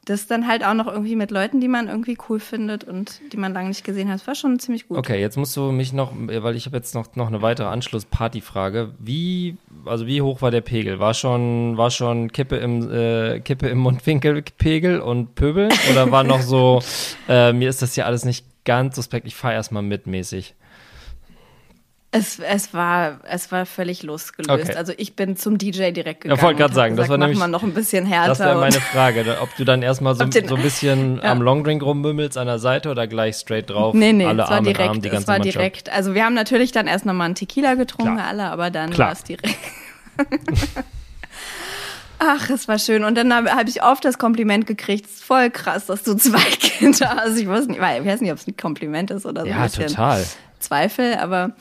das 0.09 0.25
dann 0.25 0.47
halt 0.47 0.65
auch 0.65 0.73
noch 0.73 0.87
irgendwie 0.87 1.15
mit 1.15 1.29
Leuten, 1.29 1.61
die 1.61 1.67
man 1.67 1.87
irgendwie 1.87 2.17
cool 2.27 2.39
findet 2.39 2.83
und 2.83 3.21
die 3.31 3.37
man 3.37 3.53
lange 3.53 3.69
nicht 3.69 3.83
gesehen 3.83 4.09
hat. 4.09 4.19
Das 4.19 4.27
war 4.27 4.35
schon 4.35 4.59
ziemlich 4.59 4.87
gut. 4.87 4.97
Okay, 4.97 5.19
jetzt 5.21 5.37
musst 5.37 5.55
du 5.55 5.71
mich 5.71 5.93
noch, 5.93 6.11
weil 6.15 6.55
ich 6.55 6.65
habe 6.65 6.77
jetzt 6.77 6.95
noch, 6.95 7.15
noch 7.15 7.27
eine 7.27 7.41
weitere 7.41 7.67
Anschluss-Party-Frage. 7.67 8.91
Wie, 8.97 9.57
also 9.85 10.07
wie 10.07 10.21
hoch 10.21 10.41
war 10.41 10.49
der 10.49 10.61
Pegel? 10.61 10.99
War 10.99 11.13
schon, 11.13 11.77
war 11.77 11.91
schon 11.91 12.31
Kippe 12.31 12.57
im, 12.57 12.91
äh, 12.91 13.39
Kippe 13.41 13.67
im 13.67 13.77
Mundwinkelpegel 13.77 14.99
und 14.99 15.35
Pöbel? 15.35 15.69
Oder 15.91 16.11
war 16.11 16.23
noch 16.23 16.41
so, 16.41 16.81
äh, 17.29 17.53
mir 17.53 17.69
ist 17.69 17.81
das 17.81 17.93
hier 17.93 18.07
alles 18.07 18.25
nicht 18.25 18.45
ganz 18.65 18.95
suspekt, 18.95 19.27
ich 19.27 19.35
fahre 19.35 19.53
erstmal 19.53 19.83
mit 19.83 20.07
mäßig? 20.07 20.55
Es, 22.11 22.39
es, 22.39 22.73
war, 22.73 23.19
es 23.29 23.51
war 23.51 23.67
völlig 23.67 24.01
losgelöst. 24.01 24.69
Okay. 24.69 24.75
Also 24.75 24.93
ich 24.97 25.15
bin 25.15 25.37
zum 25.37 25.59
DJ 25.59 25.91
direkt 25.91 26.25
Ja, 26.25 26.31
gegangen. 26.33 26.41
wollte 26.41 26.57
grad 26.57 26.71
und 26.71 26.71
hab 26.71 26.73
sagen, 26.73 26.95
das 26.95 27.03
gesagt, 27.05 27.09
war 27.11 27.17
mach 27.19 27.27
nämlich- 27.35 27.47
noch 27.51 27.61
ein 27.61 27.73
bisschen 27.75 28.05
härter. 28.07 28.29
Das 28.29 28.39
wäre 28.39 28.53
und- 28.55 28.61
meine 28.61 28.81
Frage, 28.81 29.37
ob 29.41 29.55
du 29.57 29.63
dann 29.63 29.83
erstmal 29.83 30.15
so, 30.15 30.23
den- 30.25 30.47
so 30.47 30.55
ein 30.55 30.61
bisschen 30.63 31.17
Ja. 31.23 31.31
am 31.31 31.43
Longdrink 31.43 31.83
rummümmelst 31.83 32.35
an 32.35 32.47
der 32.47 32.57
Seite 32.57 32.89
oder 32.89 33.05
gleich 33.05 33.35
straight 33.35 33.69
drauf, 33.69 33.93
Nee, 33.93 34.11
nee, 34.13 34.25
alle 34.25 34.41
es 34.41 34.49
war 34.49 34.55
Arme 34.57 34.67
direkt. 34.73 34.89
Arm, 34.89 35.01
die 35.03 35.07
es 35.07 35.13
ganze 35.13 35.27
war 35.27 35.35
Mannschaft. 35.37 35.55
direkt. 35.55 35.89
Also 35.91 36.15
wir 36.15 36.25
haben 36.25 36.33
natürlich 36.33 36.71
dann 36.71 36.87
erst 36.87 37.05
nochmal 37.05 37.25
einen 37.25 37.35
Tequila 37.35 37.75
getrunken, 37.75 38.15
Klar. 38.15 38.27
alle, 38.27 38.43
aber 38.45 38.71
dann 38.71 38.97
war 38.97 39.11
es 39.11 39.23
direkt. 39.23 39.55
Ach, 42.21 42.49
es 42.49 42.67
war 42.67 42.79
schön. 42.79 43.03
Und 43.05 43.15
dann 43.15 43.33
habe 43.33 43.51
hab 43.51 43.67
ich 43.69 43.81
oft 43.81 44.03
das 44.03 44.17
Kompliment 44.17 44.65
gekriegt, 44.67 45.05
es 45.05 45.15
ist 45.17 45.23
voll 45.23 45.49
krass, 45.51 45.85
dass 45.85 46.03
du 46.03 46.15
zwei 46.15 46.39
Kinder 46.59 47.15
hast. 47.17 47.37
Ich 47.37 47.47
weiß 47.47 47.67
nicht, 47.67 47.77
ich 47.77 47.81
weiß 48.05 48.19
nicht 48.21 48.31
ob 48.31 48.37
es 48.39 48.47
ein 48.47 48.57
Kompliment 48.57 49.11
ist 49.11 49.25
oder 49.25 49.43
so. 49.43 49.47
Ja, 49.47 49.67
total. 49.69 50.25
Zweifel, 50.59 51.13
aber. 51.15 51.51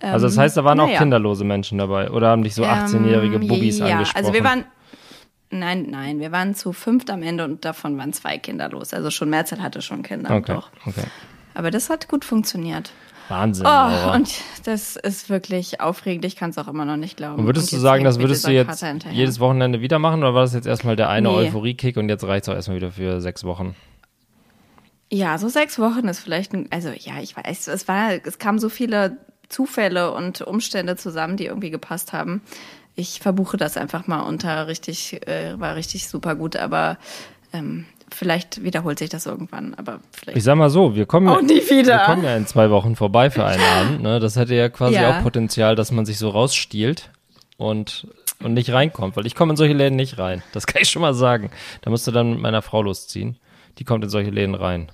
Ähm, 0.00 0.12
Also 0.14 0.26
das 0.26 0.36
heißt, 0.38 0.56
da 0.56 0.64
waren 0.64 0.78
auch 0.80 0.86
naja. 0.86 0.98
kinderlose 0.98 1.44
Menschen 1.44 1.78
dabei 1.78 2.10
oder 2.10 2.28
haben 2.28 2.42
dich 2.42 2.54
so 2.54 2.64
18-jährige 2.64 3.36
Ähm, 3.36 3.48
Bubis 3.48 3.78
ja, 3.78 3.86
angesprochen? 3.86 4.16
Also 4.24 4.32
wir 4.34 4.44
waren, 4.44 4.64
nein, 5.50 5.86
nein, 5.90 6.20
wir 6.20 6.30
waren 6.32 6.54
zu 6.54 6.72
fünft 6.72 7.10
am 7.10 7.22
Ende 7.22 7.44
und 7.44 7.64
davon 7.64 7.96
waren 7.98 8.12
zwei 8.12 8.38
Kinder 8.38 8.68
los. 8.68 8.92
Also 8.92 9.10
schon 9.10 9.30
Mehrzahl 9.30 9.62
hatte 9.62 9.82
schon 9.82 10.02
Kinder. 10.02 10.30
Okay, 10.34 10.54
Doch. 10.54 10.70
okay. 10.86 11.04
Aber 11.54 11.70
das 11.70 11.90
hat 11.90 12.08
gut 12.08 12.24
funktioniert. 12.24 12.92
Wahnsinn, 13.30 13.66
Oh, 13.66 13.68
Laura. 13.68 14.14
und 14.14 14.30
das 14.64 14.96
ist 14.96 15.28
wirklich 15.28 15.82
aufregend. 15.82 16.24
Ich 16.24 16.34
kann 16.36 16.48
es 16.48 16.56
auch 16.56 16.66
immer 16.68 16.86
noch 16.86 16.96
nicht 16.96 17.18
glauben. 17.18 17.40
Und 17.40 17.44
würdest 17.46 17.70
du 17.70 17.76
jetzt 17.76 17.82
sagen, 17.82 18.04
das 18.04 18.18
würdest 18.18 18.46
du 18.46 18.52
jetzt 18.52 18.82
jedes 19.10 19.38
Wochenende 19.38 19.82
wieder 19.82 19.98
machen 19.98 20.20
oder 20.20 20.32
war 20.32 20.42
das 20.42 20.54
jetzt 20.54 20.66
erstmal 20.66 20.96
der 20.96 21.10
eine 21.10 21.28
Nee. 21.28 21.34
Euphorie-Kick 21.34 21.98
und 21.98 22.08
jetzt 22.08 22.24
reicht 22.24 22.44
es 22.44 22.48
auch 22.48 22.54
erstmal 22.54 22.76
wieder 22.78 22.90
für 22.90 23.20
sechs 23.20 23.44
Wochen? 23.44 23.74
Ja, 25.10 25.36
so 25.38 25.48
sechs 25.48 25.78
Wochen 25.78 26.06
ist 26.08 26.20
vielleicht 26.20 26.54
ein, 26.54 26.68
also 26.70 26.88
ja, 26.88 27.20
ich 27.20 27.36
weiß, 27.36 27.68
es 27.68 27.86
war, 27.88 28.12
es 28.24 28.38
kamen 28.38 28.58
so 28.58 28.68
viele 28.70 29.18
Zufälle 29.48 30.12
und 30.12 30.42
Umstände 30.42 30.96
zusammen, 30.96 31.36
die 31.36 31.46
irgendwie 31.46 31.70
gepasst 31.70 32.12
haben. 32.12 32.42
Ich 32.94 33.20
verbuche 33.20 33.56
das 33.56 33.76
einfach 33.76 34.06
mal 34.06 34.20
unter 34.20 34.66
richtig, 34.66 35.26
äh, 35.26 35.58
war 35.58 35.76
richtig 35.76 36.08
super 36.08 36.34
gut, 36.34 36.56
aber 36.56 36.98
ähm, 37.52 37.86
vielleicht 38.12 38.62
wiederholt 38.64 38.98
sich 38.98 39.08
das 39.08 39.26
irgendwann, 39.26 39.74
aber 39.74 40.00
vielleicht. 40.12 40.36
Ich 40.38 40.44
sag 40.44 40.56
mal 40.56 40.68
so, 40.70 40.96
wir 40.96 41.06
kommen, 41.06 41.28
Auch 41.28 41.40
nie 41.40 41.60
wieder. 41.70 41.98
wir 41.98 42.04
kommen 42.06 42.24
ja 42.24 42.36
in 42.36 42.46
zwei 42.46 42.70
Wochen 42.70 42.96
vorbei 42.96 43.30
für 43.30 43.44
einen 43.44 43.62
Abend. 43.62 44.02
Ne? 44.02 44.18
Das 44.20 44.36
hätte 44.36 44.54
ja 44.54 44.68
quasi 44.68 44.96
Ja. 44.96 45.18
auch 45.18 45.22
Potenzial, 45.22 45.76
dass 45.76 45.92
man 45.92 46.04
sich 46.06 46.18
so 46.18 46.28
rausstiehlt 46.30 47.10
und, 47.56 48.06
und 48.42 48.54
nicht 48.54 48.72
reinkommt. 48.72 49.16
Weil 49.16 49.26
ich 49.26 49.34
komme 49.34 49.52
in 49.52 49.56
solche 49.56 49.74
Läden 49.74 49.96
nicht 49.96 50.18
rein. 50.18 50.42
Das 50.52 50.66
kann 50.66 50.82
ich 50.82 50.90
schon 50.90 51.02
mal 51.02 51.14
sagen. 51.14 51.50
Da 51.82 51.90
musst 51.90 52.06
du 52.06 52.10
dann 52.10 52.30
mit 52.32 52.40
meiner 52.40 52.62
Frau 52.62 52.82
losziehen. 52.82 53.36
Die 53.78 53.84
kommt 53.84 54.02
in 54.02 54.10
solche 54.10 54.30
Läden 54.30 54.54
rein. 54.56 54.90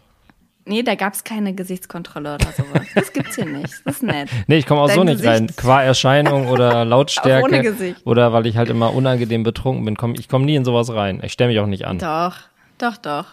Nee, 0.67 0.83
da 0.83 0.95
gab's 0.95 1.25
keine 1.25 1.55
Gesichtskontrolle 1.55 2.35
oder 2.37 2.47
sowas. 2.53 2.87
Das 2.95 3.13
gibt's 3.13 3.37
hier 3.37 3.45
nicht. 3.45 3.75
Das 3.85 3.97
ist 3.97 4.03
nett. 4.03 4.31
Nee, 4.47 4.57
ich 4.57 4.67
komme 4.67 4.81
auch 4.81 4.87
Dein 4.87 4.97
so 4.97 5.05
nicht 5.05 5.25
rein. 5.25 5.47
Gesicht- 5.47 5.61
Qua 5.61 5.83
Erscheinung 5.83 6.49
oder 6.49 6.85
Lautstärke. 6.87 7.45
ohne 7.45 7.63
Gesicht. 7.63 8.01
Oder 8.07 8.33
weil 8.33 8.47
ich 8.47 8.57
halt 8.57 8.71
immer 8.71 8.95
unangenehm 8.95 9.43
betrunken 9.43 9.85
bin. 9.85 9.97
Komm, 9.97 10.15
ich 10.15 10.29
komme 10.29 10.47
nie 10.47 10.55
in 10.57 10.65
sowas 10.65 10.91
rein. 10.93 11.21
Ich 11.23 11.33
stelle 11.33 11.51
mich 11.51 11.61
auch 11.61 11.67
nicht 11.67 11.87
an. 11.87 11.99
Doch, 11.99 12.37
doch, 12.79 12.97
doch. 12.97 13.27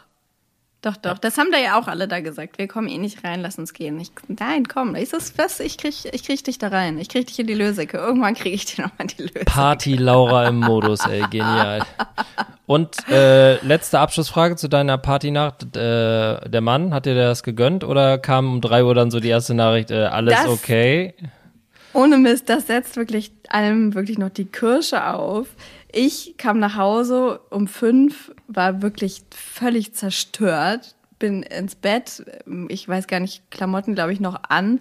Doch, 0.83 0.97
doch. 0.97 1.19
Das 1.19 1.37
haben 1.37 1.51
da 1.51 1.59
ja 1.59 1.79
auch 1.79 1.87
alle 1.87 2.07
da 2.07 2.21
gesagt. 2.21 2.57
Wir 2.57 2.67
kommen 2.67 2.87
eh 2.87 2.97
nicht 2.97 3.23
rein, 3.23 3.41
lass 3.41 3.59
uns 3.59 3.71
gehen. 3.73 3.99
Ich, 3.99 4.11
nein, 4.27 4.67
komm. 4.67 4.95
Ich, 4.95 5.09
das, 5.09 5.37
was, 5.37 5.59
ich, 5.59 5.77
krieg, 5.77 5.93
ich 6.11 6.23
krieg 6.23 6.43
dich 6.43 6.57
da 6.57 6.69
rein. 6.69 6.97
Ich 6.97 7.07
krieg 7.07 7.27
dich 7.27 7.37
in 7.37 7.45
die 7.45 7.53
Lösecke. 7.53 7.97
Irgendwann 7.97 8.33
krieg 8.33 8.53
ich 8.53 8.65
dir 8.65 8.83
nochmal 8.85 9.05
die 9.07 9.21
Lösecke. 9.21 9.45
Party 9.45 9.95
Laura 9.95 10.47
im 10.47 10.59
Modus, 10.59 11.05
ey, 11.05 11.21
genial. 11.29 11.83
Und 12.65 12.95
äh, 13.09 13.63
letzte 13.63 13.99
Abschlussfrage 13.99 14.55
zu 14.55 14.69
deiner 14.69 14.97
Partynacht. 14.97 15.75
Äh, 15.75 16.49
der 16.49 16.61
Mann, 16.61 16.93
hat 16.95 17.05
dir 17.05 17.13
das 17.13 17.43
gegönnt 17.43 17.83
oder 17.83 18.17
kam 18.17 18.51
um 18.53 18.61
drei 18.61 18.83
Uhr 18.83 18.95
dann 18.95 19.11
so 19.11 19.19
die 19.19 19.29
erste 19.29 19.53
Nachricht, 19.53 19.91
äh, 19.91 20.05
alles 20.05 20.33
Das- 20.35 20.47
okay? 20.47 21.13
Ohne 21.93 22.17
Mist, 22.17 22.49
das 22.49 22.67
setzt 22.67 22.95
wirklich 22.95 23.31
allem 23.49 23.93
wirklich 23.93 24.17
noch 24.17 24.29
die 24.29 24.45
Kirsche 24.45 25.05
auf. 25.05 25.47
Ich 25.91 26.35
kam 26.37 26.59
nach 26.59 26.75
Hause 26.77 27.41
um 27.49 27.67
fünf, 27.67 28.31
war 28.47 28.81
wirklich 28.81 29.23
völlig 29.35 29.93
zerstört, 29.93 30.95
bin 31.19 31.43
ins 31.43 31.75
Bett, 31.75 32.25
ich 32.69 32.87
weiß 32.87 33.07
gar 33.07 33.19
nicht, 33.19 33.49
Klamotten 33.51 33.93
glaube 33.93 34.13
ich 34.13 34.19
noch 34.19 34.39
an, 34.49 34.79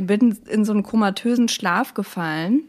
bin 0.00 0.38
in 0.48 0.64
so 0.64 0.72
einen 0.72 0.82
komatösen 0.82 1.48
Schlaf 1.48 1.94
gefallen. 1.94 2.62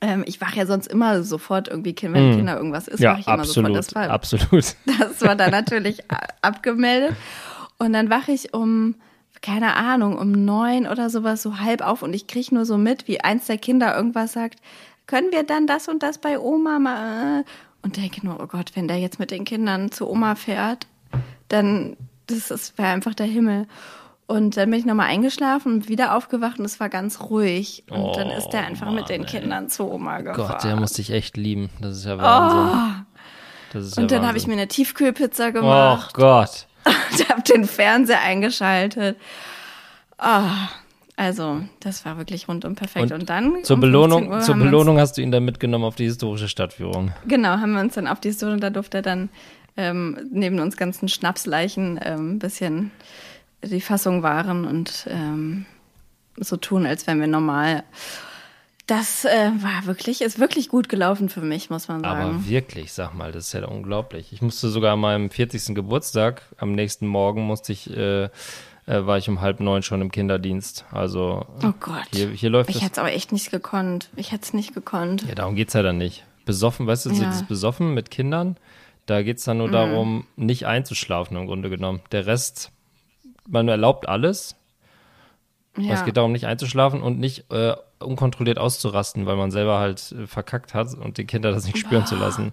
Ähm, 0.00 0.24
ich 0.26 0.40
wache 0.40 0.56
ja 0.56 0.66
sonst 0.66 0.86
immer 0.86 1.22
sofort 1.22 1.68
irgendwie, 1.68 1.94
wenn 2.00 2.30
die 2.30 2.36
Kinder 2.36 2.56
irgendwas 2.56 2.88
ist. 2.88 3.00
Ja, 3.00 3.12
wache 3.12 3.20
ich 3.20 3.26
immer 3.26 3.40
absolut, 3.40 3.66
sofort. 3.66 3.76
Das 3.76 3.94
war 3.94 4.10
absolut. 4.10 4.76
das 4.98 5.20
war 5.20 5.36
dann 5.36 5.50
natürlich 5.50 5.98
abgemeldet. 6.40 7.14
Und 7.78 7.92
dann 7.92 8.10
wache 8.10 8.32
ich 8.32 8.54
um, 8.54 8.94
keine 9.42 9.76
Ahnung, 9.76 10.16
um 10.16 10.30
neun 10.32 10.86
oder 10.86 11.10
sowas 11.10 11.42
so 11.42 11.58
halb 11.58 11.82
auf 11.82 12.02
und 12.02 12.14
ich 12.14 12.26
kriege 12.26 12.54
nur 12.54 12.64
so 12.64 12.78
mit, 12.78 13.08
wie 13.08 13.20
eins 13.20 13.46
der 13.46 13.58
Kinder 13.58 13.94
irgendwas 13.94 14.32
sagt, 14.32 14.60
können 15.06 15.32
wir 15.32 15.42
dann 15.42 15.66
das 15.66 15.88
und 15.88 16.02
das 16.02 16.18
bei 16.18 16.38
Oma 16.38 16.78
mal? 16.78 17.44
Und 17.82 17.96
denke 17.96 18.24
nur, 18.24 18.40
oh 18.40 18.46
Gott, 18.46 18.70
wenn 18.74 18.86
der 18.86 18.98
jetzt 18.98 19.18
mit 19.18 19.32
den 19.32 19.44
Kindern 19.44 19.90
zu 19.90 20.08
Oma 20.08 20.36
fährt, 20.36 20.86
dann, 21.48 21.96
das, 22.28 22.48
das 22.48 22.78
wäre 22.78 22.88
einfach 22.90 23.14
der 23.14 23.26
Himmel. 23.26 23.66
Und 24.28 24.56
dann 24.56 24.70
bin 24.70 24.78
ich 24.78 24.86
nochmal 24.86 25.08
eingeschlafen 25.08 25.72
und 25.74 25.88
wieder 25.88 26.16
aufgewacht 26.16 26.58
und 26.60 26.64
es 26.64 26.78
war 26.78 26.88
ganz 26.88 27.20
ruhig. 27.20 27.82
Und 27.90 28.16
dann 28.16 28.30
ist 28.30 28.50
der 28.50 28.64
einfach 28.64 28.90
mit 28.92 29.08
den 29.08 29.26
Kindern 29.26 29.68
zu 29.68 29.90
Oma 29.90 30.20
gefahren. 30.20 30.48
Gott, 30.52 30.64
der 30.64 30.76
muss 30.76 30.92
dich 30.92 31.10
echt 31.10 31.36
lieben. 31.36 31.68
Das 31.80 31.96
ist 31.96 32.04
ja 32.06 32.16
Wahnsinn. 32.18 33.04
Das 33.72 33.84
ist 33.86 33.98
Oh. 33.98 34.00
und 34.00 34.10
ja 34.10 34.18
dann 34.18 34.28
habe 34.28 34.38
ich 34.38 34.46
mir 34.46 34.52
eine 34.54 34.68
Tiefkühlpizza 34.68 35.48
Oh 35.48 35.52
gemacht. 35.52 36.14
Gott. 36.14 36.66
Und 36.84 37.28
habe 37.28 37.42
den 37.42 37.64
Fernseher 37.64 38.20
eingeschaltet. 38.20 39.16
Ah, 40.18 40.68
also, 41.16 41.60
das 41.80 42.04
war 42.04 42.16
wirklich 42.16 42.48
rundum 42.48 42.74
perfekt. 42.74 43.12
Und 43.12 43.20
Und, 43.20 43.30
dann 43.30 43.64
Zur 43.64 43.76
um 43.76 43.80
15 43.80 43.80
Belohnung, 43.80 44.40
zur 44.40 44.54
Belohnung 44.56 44.98
hast 44.98 45.18
du 45.18 45.22
ihn 45.22 45.30
dann 45.30 45.44
mitgenommen 45.44 45.84
auf 45.84 45.94
die 45.94 46.04
historische 46.04 46.48
Stadtführung. 46.48 47.12
Genau, 47.26 47.50
haben 47.50 47.72
wir 47.74 47.80
uns 47.80 47.94
dann 47.94 48.06
auf 48.06 48.20
die 48.20 48.32
Story, 48.32 48.58
da 48.58 48.70
durfte 48.70 48.98
er 48.98 49.02
dann 49.02 49.28
ähm, 49.76 50.18
neben 50.30 50.58
uns 50.60 50.76
ganzen 50.76 51.08
Schnapsleichen 51.08 52.00
ähm, 52.02 52.32
ein 52.32 52.38
bisschen 52.38 52.90
die 53.62 53.80
Fassung 53.80 54.22
wahren 54.22 54.64
und 54.64 55.06
ähm, 55.08 55.66
so 56.36 56.56
tun, 56.56 56.86
als 56.86 57.06
wären 57.06 57.20
wir 57.20 57.26
normal. 57.26 57.84
Das 58.94 59.24
äh, 59.24 59.50
war 59.62 59.86
wirklich, 59.86 60.20
ist 60.20 60.38
wirklich 60.38 60.68
gut 60.68 60.90
gelaufen 60.90 61.30
für 61.30 61.40
mich, 61.40 61.70
muss 61.70 61.88
man 61.88 62.02
sagen. 62.02 62.20
Aber 62.20 62.46
wirklich, 62.46 62.92
sag 62.92 63.14
mal, 63.14 63.32
das 63.32 63.46
ist 63.46 63.52
ja 63.54 63.64
unglaublich. 63.66 64.34
Ich 64.34 64.42
musste 64.42 64.68
sogar 64.68 64.92
an 64.92 65.00
meinem 65.00 65.30
40. 65.30 65.74
Geburtstag, 65.74 66.42
am 66.58 66.72
nächsten 66.72 67.06
Morgen 67.06 67.40
musste 67.40 67.72
ich, 67.72 67.88
äh, 67.88 68.24
äh, 68.24 68.28
war 68.86 69.16
ich 69.16 69.30
um 69.30 69.40
halb 69.40 69.60
neun 69.60 69.82
schon 69.82 70.02
im 70.02 70.10
Kinderdienst. 70.10 70.84
Also 70.90 71.46
oh 71.64 71.72
Gott. 71.80 72.02
hier, 72.12 72.28
hier 72.32 72.50
läuft 72.50 72.68
ich 72.68 72.76
es. 72.76 72.82
hätte 72.82 72.92
es 72.92 72.98
aber 72.98 73.12
echt 73.12 73.32
nicht 73.32 73.50
gekonnt. 73.50 74.10
Ich 74.14 74.30
hätte 74.30 74.42
es 74.42 74.52
nicht 74.52 74.74
gekonnt. 74.74 75.22
Ja, 75.26 75.34
darum 75.36 75.54
geht's 75.54 75.72
ja 75.72 75.82
dann 75.82 75.96
nicht. 75.96 76.24
Besoffen, 76.44 76.86
weißt 76.86 77.06
du, 77.06 77.10
Ja. 77.12 77.14
dieses 77.30 77.44
Besoffen 77.44 77.94
mit 77.94 78.10
Kindern, 78.10 78.56
da 79.06 79.22
geht's 79.22 79.44
dann 79.44 79.56
nur 79.56 79.68
Mhm. 79.68 79.72
darum, 79.72 80.26
nicht 80.36 80.66
einzuschlafen 80.66 81.34
im 81.38 81.46
Grunde 81.46 81.70
genommen. 81.70 82.02
Der 82.12 82.26
Rest, 82.26 82.70
man 83.48 83.68
erlaubt 83.68 84.06
alles. 84.06 84.54
Ja. 85.78 85.94
Es 85.94 86.04
geht 86.04 86.18
darum, 86.18 86.32
nicht 86.32 86.44
einzuschlafen 86.44 87.00
und 87.00 87.18
nicht 87.18 87.50
äh, 87.50 87.74
unkontrolliert 88.06 88.58
auszurasten, 88.58 89.26
weil 89.26 89.36
man 89.36 89.50
selber 89.50 89.78
halt 89.78 90.12
äh, 90.12 90.26
verkackt 90.26 90.74
hat 90.74 90.94
und 90.94 91.18
die 91.18 91.24
Kinder 91.24 91.52
das 91.52 91.64
nicht 91.66 91.78
spüren 91.78 92.06
zu 92.06 92.16
lassen. 92.16 92.52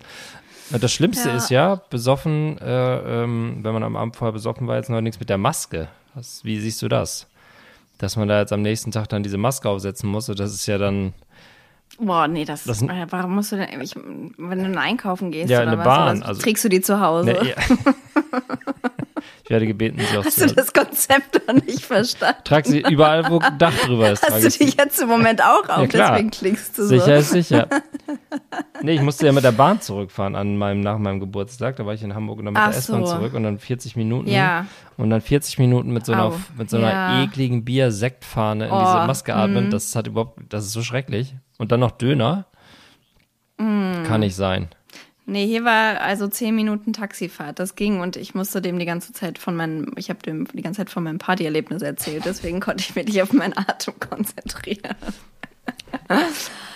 Und 0.72 0.84
das 0.84 0.92
Schlimmste 0.92 1.30
Ja. 1.30 1.36
ist 1.36 1.50
ja, 1.50 1.76
besoffen, 1.90 2.58
äh, 2.60 3.24
ähm, 3.24 3.60
wenn 3.64 3.74
man 3.74 3.84
am 3.84 3.96
Abend 3.96 4.16
vorher 4.16 4.34
besoffen 4.34 4.68
war, 4.68 4.76
jetzt 4.76 4.90
neuerdings 4.90 5.20
mit 5.20 5.30
der 5.30 5.38
Maske. 5.40 5.88
Was, 6.14 6.44
wie 6.44 6.60
siehst 6.60 6.82
du 6.82 6.88
das? 6.88 7.28
Dass 7.98 8.16
man 8.16 8.28
da 8.28 8.40
jetzt 8.40 8.54
am 8.54 8.62
nächsten 8.62 8.92
Tag 8.92 9.10
dann 9.10 9.24
diese 9.24 9.38
Maske 9.38 9.68
aufsetzen 9.70 10.10
muss, 10.10 10.30
und 10.30 10.40
das 10.40 10.54
ist 10.54 10.66
ja 10.68 10.78
dann, 10.78 11.14
Boah, 12.00 12.28
nee, 12.28 12.46
das, 12.46 12.64
Das- 12.66 12.82
äh, 12.84 13.08
warum 13.10 13.36
musst 13.36 13.52
du 13.52 13.58
denn, 13.58 13.82
ich, 13.82 13.94
wenn 13.96 14.74
du 14.74 14.80
einkaufen 14.80 15.32
gehst 15.32 15.50
Ja, 15.50 15.58
oder 15.58 15.64
in 15.64 15.70
eine 15.70 15.78
was, 15.80 15.86
Bahn, 15.86 16.18
oder 16.20 16.28
also- 16.28 16.42
trägst 16.42 16.64
du 16.64 16.70
die 16.70 16.82
zu 16.82 17.00
Hause? 17.02 17.32
Ne, 17.32 17.50
ja. 17.50 17.56
ich 19.44 19.50
werde 19.50 19.68
gebeten, 19.68 20.00
sie 20.00 20.18
Hast 20.18 20.42
du 20.42 20.48
das 20.48 20.72
Konzept 20.74 21.42
noch 21.48 21.54
nicht 21.56 21.86
verstanden? 21.86 22.40
Trag 22.44 22.66
sie 22.66 22.82
überall, 22.82 23.30
wo 23.30 23.40
Dach 23.58 23.74
drüber 23.86 24.12
ist. 24.12 24.24
Hast 24.24 24.44
du 24.44 24.50
die 24.66 24.72
jetzt 24.78 25.02
im 25.02 25.08
Moment 25.10 25.42
auch 25.44 25.68
auf, 25.70 25.82
Ja, 25.82 25.88
klar. 25.88 26.12
deswegen 26.12 26.32
klingst 26.32 26.78
du 26.78 26.84
Sicher 26.86 27.06
so. 27.06 27.12
ist 27.14 27.30
sicher. 27.50 27.68
Nee, 28.82 28.94
ich 28.94 29.02
musste 29.02 29.26
ja 29.26 29.32
mit 29.34 29.44
der 29.44 29.52
Bahn 29.52 29.82
zurückfahren 29.82 30.36
an 30.36 30.56
meinem, 30.58 30.80
nach 30.80 30.98
meinem 30.98 31.20
Geburtstag. 31.20 31.76
Da 31.76 31.86
war 31.86 31.94
ich 31.94 32.02
in 32.02 32.16
Hamburg 32.16 32.40
und 32.40 32.46
dann 32.46 32.54
mit 32.54 32.64
Ach 32.64 32.70
der 32.70 32.78
S-Bahn 32.78 33.06
so. 33.06 33.14
zurück 33.16 33.34
und 33.34 33.44
dann 33.44 33.60
40 33.60 33.96
Minuten. 33.98 34.30
Ja. 34.30 34.66
Und 34.98 35.10
dann 35.10 35.20
40 35.22 35.60
Minuten 35.60 35.92
mit 35.92 36.06
so 36.06 36.14
einer, 36.14 36.26
Au. 36.26 36.34
mit 36.58 36.70
so 36.70 36.78
einer 36.78 36.90
Ja. 36.90 37.24
ekligen 37.24 37.66
Bier-Sektfahne 37.66 38.68
in 38.68 38.72
Oh, 38.72 38.80
diese 38.80 39.06
Maske 39.06 39.36
atmen. 39.36 39.66
mhm. 39.66 39.70
Das 39.72 39.96
hat 39.96 40.08
überhaupt, 40.08 40.40
das 40.50 40.66
ist 40.66 40.72
so 40.72 40.82
schrecklich. 40.82 41.36
Und 41.58 41.72
dann 41.74 41.82
noch 41.82 41.92
Döner. 41.92 42.46
Mhm. 43.58 44.04
Kann 44.06 44.22
nicht 44.22 44.36
sein. 44.36 44.70
Nee, 45.30 45.46
hier 45.46 45.64
war 45.64 46.02
also 46.02 46.28
zehn 46.28 46.56
Minuten 46.56 46.92
Taxifahrt. 46.92 47.60
Das 47.60 47.76
ging 47.76 48.02
und 48.02 48.16
ich 48.16 48.34
musste 48.34 48.62
dem 48.62 48.80
die 48.80 48.86
ganze 48.86 49.14
Zeit 49.14 49.38
von 49.38 49.56
meinem, 49.56 49.94
ich 49.96 50.10
habe 50.10 50.20
dem 50.24 50.48
die 50.48 50.64
ganze 50.64 50.80
Zeit 50.80 50.90
von 50.90 51.04
meinem 51.04 51.20
Partyerlebnis 51.20 51.84
erzählt. 51.84 52.26
Deswegen 52.26 52.60
konnte 52.60 52.82
ich 52.82 52.96
mich 52.96 53.06
nicht 53.06 53.22
auf 53.22 53.32
meinen 53.32 53.56
Atem 53.56 53.94
konzentrieren. 54.00 54.96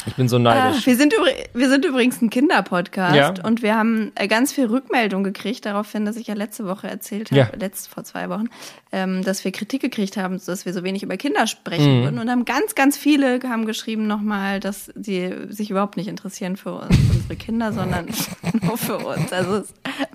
Ich 0.06 0.16
bin 0.16 0.28
so 0.28 0.38
neidisch. 0.38 0.86
wir, 0.86 0.96
sind 0.98 1.14
wir 1.54 1.70
sind 1.70 1.86
übrigens 1.86 2.22
ein 2.22 2.30
Kinderpodcast 2.30 3.16
Ja. 3.16 3.34
und 3.44 3.62
wir 3.62 3.76
haben 3.76 4.12
äh, 4.16 4.28
ganz 4.28 4.52
viel 4.52 4.66
Rückmeldung 4.66 5.24
gekriegt 5.24 5.66
daraufhin, 5.66 6.06
dass 6.06 6.16
ich 6.18 6.28
ja 6.28 6.34
letzte 6.34 6.66
Woche 6.66 6.88
erzählt 6.88 7.32
habe, 7.32 7.40
Ja. 7.40 7.50
letzt 7.58 7.88
vor 7.88 8.04
zwei 8.04 8.30
Wochen, 8.30 8.50
ähm, 8.92 9.24
dass 9.24 9.44
wir 9.46 9.52
Kritik 9.52 9.82
gekriegt 9.82 10.18
haben, 10.18 10.42
dass 10.46 10.66
wir 10.66 10.74
so 10.74 10.84
wenig 10.84 11.04
über 11.04 11.18
Kinder 11.18 11.48
sprechen 11.48 12.00
Mhm. 12.00 12.04
würden. 12.04 12.20
Und 12.20 12.30
haben 12.30 12.46
ganz, 12.46 12.76
ganz 12.76 12.98
viele 12.98 13.40
haben 13.44 13.66
geschrieben 13.66 14.08
nochmal, 14.08 14.60
dass 14.60 14.92
sie 14.96 15.34
sich 15.50 15.70
überhaupt 15.72 15.98
nicht 15.98 16.08
interessieren 16.08 16.58
für 16.58 16.74
uns, 16.74 16.96
unsere 17.14 17.36
Kinder, 17.36 17.72
sondern 17.74 18.08
nur 18.62 18.78
für 18.78 18.98
uns. 18.98 19.32
Also 19.32 19.64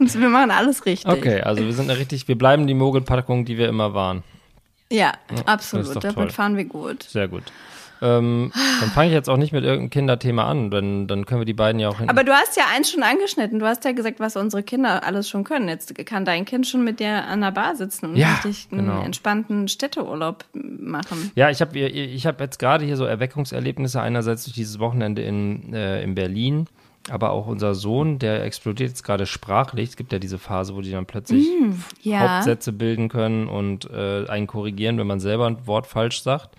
es, 0.01 0.19
wir 0.21 0.29
machen 0.29 0.51
alles 0.51 0.85
richtig. 0.87 1.11
Okay, 1.11 1.41
also 1.41 1.65
wir 1.65 1.73
sind 1.73 1.89
richtig, 1.91 2.29
wir 2.29 2.37
bleiben 2.37 2.67
die 2.67 2.75
Mogelpackung, 2.75 3.45
die 3.45 3.57
wir 3.59 3.69
immer 3.69 3.95
waren. 3.95 4.23
Ja, 4.91 5.13
ist 5.35 5.47
absolut. 5.47 6.03
Damit 6.03 6.33
fahren 6.33 6.57
wir 6.57 6.65
gut. 6.65 7.03
Sehr 7.03 7.29
gut. 7.29 7.43
Ähm, 8.01 8.53
dann 8.81 8.91
fange 8.91 9.09
ich 9.09 9.15
jetzt 9.15 9.29
auch 9.29 9.37
nicht 9.37 9.53
mit 9.53 9.65
irgendeinem 9.65 9.91
Kinderthema 9.91 10.49
an, 10.49 10.71
denn 10.71 11.07
dann 11.07 11.27
können 11.27 11.41
wir 11.41 11.47
die 11.47 11.55
beiden 11.55 11.81
ja 11.81 11.89
auch 11.89 11.99
hin. 11.99 12.09
Aber 12.09 12.25
du 12.25 12.33
hast 12.33 12.57
ja 12.57 12.65
eins 12.75 12.91
schon 12.91 13.03
angeschnitten. 13.03 13.59
Du 13.59 13.67
hast 13.67 13.85
ja 13.85 13.93
gesagt, 13.93 14.21
was 14.21 14.37
unsere 14.37 14.63
Kinder 14.63 15.05
alles 15.05 15.29
schon 15.29 15.45
können. 15.45 15.69
Jetzt 15.69 15.95
kann 16.07 16.25
dein 16.25 16.45
Kind 16.45 16.67
schon 16.67 16.85
mit 16.85 17.01
dir 17.01 17.25
an 17.25 17.41
der 17.41 17.51
Bar 17.51 17.77
sitzen 17.77 18.07
und 18.07 18.17
Ja, 18.17 18.35
richtig 18.35 18.69
einen 18.71 18.87
genau. 18.87 19.03
entspannten 19.03 19.69
Städteurlaub 19.69 20.45
machen. 20.53 21.31
Ja, 21.35 21.51
ich 21.51 21.61
habe 21.61 21.79
ich 21.79 22.27
hab 22.27 22.41
jetzt 22.41 22.59
gerade 22.59 22.85
hier 22.85 22.97
so 22.97 23.05
Erweckungserlebnisse, 23.05 24.01
einerseits 24.01 24.45
durch 24.45 24.55
dieses 24.55 24.79
Wochenende 24.79 25.23
in, 25.23 25.73
äh, 25.75 26.03
in 26.03 26.15
Berlin, 26.15 26.67
aber 27.11 27.31
auch 27.31 27.47
unser 27.47 27.75
Sohn, 27.75 28.19
der 28.19 28.45
explodiert 28.45 28.91
jetzt 28.91 29.03
gerade 29.03 29.27
sprachlich. 29.27 29.91
Es 29.91 29.97
gibt 29.97 30.13
ja 30.13 30.19
diese 30.19 30.39
Phase, 30.39 30.75
wo 30.75 30.81
die 30.81 30.91
dann 30.91 31.07
plötzlich 31.07 31.47
ja. 32.03 32.37
Hauptsätze 32.37 32.73
bilden 32.73 33.09
können 33.09 33.49
und 33.49 33.91
äh, 33.91 34.27
einen 34.29 34.47
korrigieren, 34.47 34.99
wenn 34.99 35.07
man 35.07 35.21
selber 35.21 35.47
ein 35.47 35.67
Wort 35.67 35.87
falsch 35.87 36.23
sagt. 36.23 36.51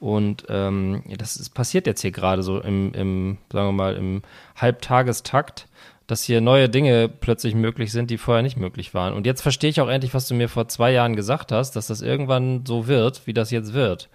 Und 0.00 0.46
ähm, 0.48 1.02
das 1.18 1.36
ist, 1.36 1.50
passiert 1.50 1.86
jetzt 1.86 2.00
hier 2.00 2.10
gerade 2.10 2.42
so 2.42 2.58
im, 2.60 2.92
im, 2.94 3.38
sagen 3.52 3.68
wir 3.68 3.72
mal, 3.72 3.94
im 3.96 4.22
Halbtagestakt, 4.56 5.68
dass 6.06 6.22
hier 6.24 6.40
neue 6.40 6.68
Dinge 6.68 7.08
plötzlich 7.08 7.54
möglich 7.54 7.92
sind, 7.92 8.10
die 8.10 8.18
vorher 8.18 8.42
nicht 8.42 8.56
möglich 8.56 8.94
waren. 8.94 9.12
Und 9.12 9.26
jetzt 9.26 9.42
verstehe 9.42 9.70
ich 9.70 9.80
auch 9.80 9.88
endlich, 9.88 10.14
was 10.14 10.26
du 10.26 10.34
mir 10.34 10.48
vor 10.48 10.66
zwei 10.68 10.90
Jahren 10.90 11.14
gesagt 11.16 11.52
hast, 11.52 11.76
dass 11.76 11.86
das 11.86 12.00
irgendwann 12.00 12.64
so 12.66 12.86
wird, 12.88 13.26
wie 13.26 13.34
das 13.34 13.50
jetzt 13.50 13.74
wird. 13.74 14.08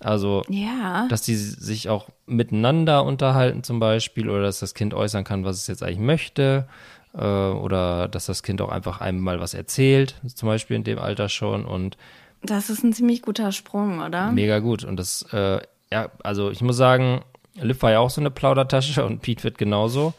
Also, 0.00 0.42
Ja. 0.48 1.06
dass 1.08 1.22
die 1.22 1.34
sich 1.34 1.88
auch 1.88 2.08
miteinander 2.26 3.04
unterhalten 3.04 3.62
zum 3.62 3.80
Beispiel 3.80 4.30
oder 4.30 4.42
dass 4.42 4.60
das 4.60 4.74
Kind 4.74 4.94
äußern 4.94 5.24
kann, 5.24 5.44
was 5.44 5.56
es 5.56 5.66
jetzt 5.66 5.82
eigentlich 5.82 5.98
möchte 5.98 6.66
äh, 7.14 7.18
oder 7.24 8.08
dass 8.08 8.26
das 8.26 8.42
Kind 8.42 8.60
auch 8.60 8.70
einfach 8.70 9.00
einem 9.00 9.20
mal 9.20 9.40
was 9.40 9.54
erzählt, 9.54 10.14
zum 10.34 10.48
Beispiel 10.48 10.76
in 10.76 10.84
dem 10.84 10.98
Alter 10.98 11.28
schon 11.28 11.64
und 11.64 11.96
Das 12.44 12.70
ist 12.70 12.82
ein 12.84 12.92
ziemlich 12.92 13.22
guter 13.22 13.52
Sprung, 13.52 14.00
oder? 14.00 14.30
mega 14.32 14.58
gut 14.58 14.84
und 14.84 14.96
das, 14.96 15.22
äh, 15.32 15.60
ja, 15.92 16.08
also 16.22 16.50
ich 16.50 16.60
muss 16.62 16.76
sagen, 16.76 17.22
Liv 17.54 17.80
war 17.82 17.90
ja 17.92 18.00
auch 18.00 18.10
so 18.10 18.20
eine 18.20 18.30
Plaudertasche 18.30 19.04
und 19.04 19.22
Pete 19.22 19.44
wird 19.44 19.58
genauso. 19.58 20.12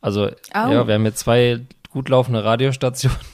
Also, 0.00 0.26
Oh. 0.28 0.32
ja, 0.54 0.86
wir 0.86 0.94
haben 0.94 1.04
jetzt 1.04 1.18
zwei 1.20 1.60
gut 1.90 2.08
laufende 2.08 2.44
Radiostationen. 2.44 3.16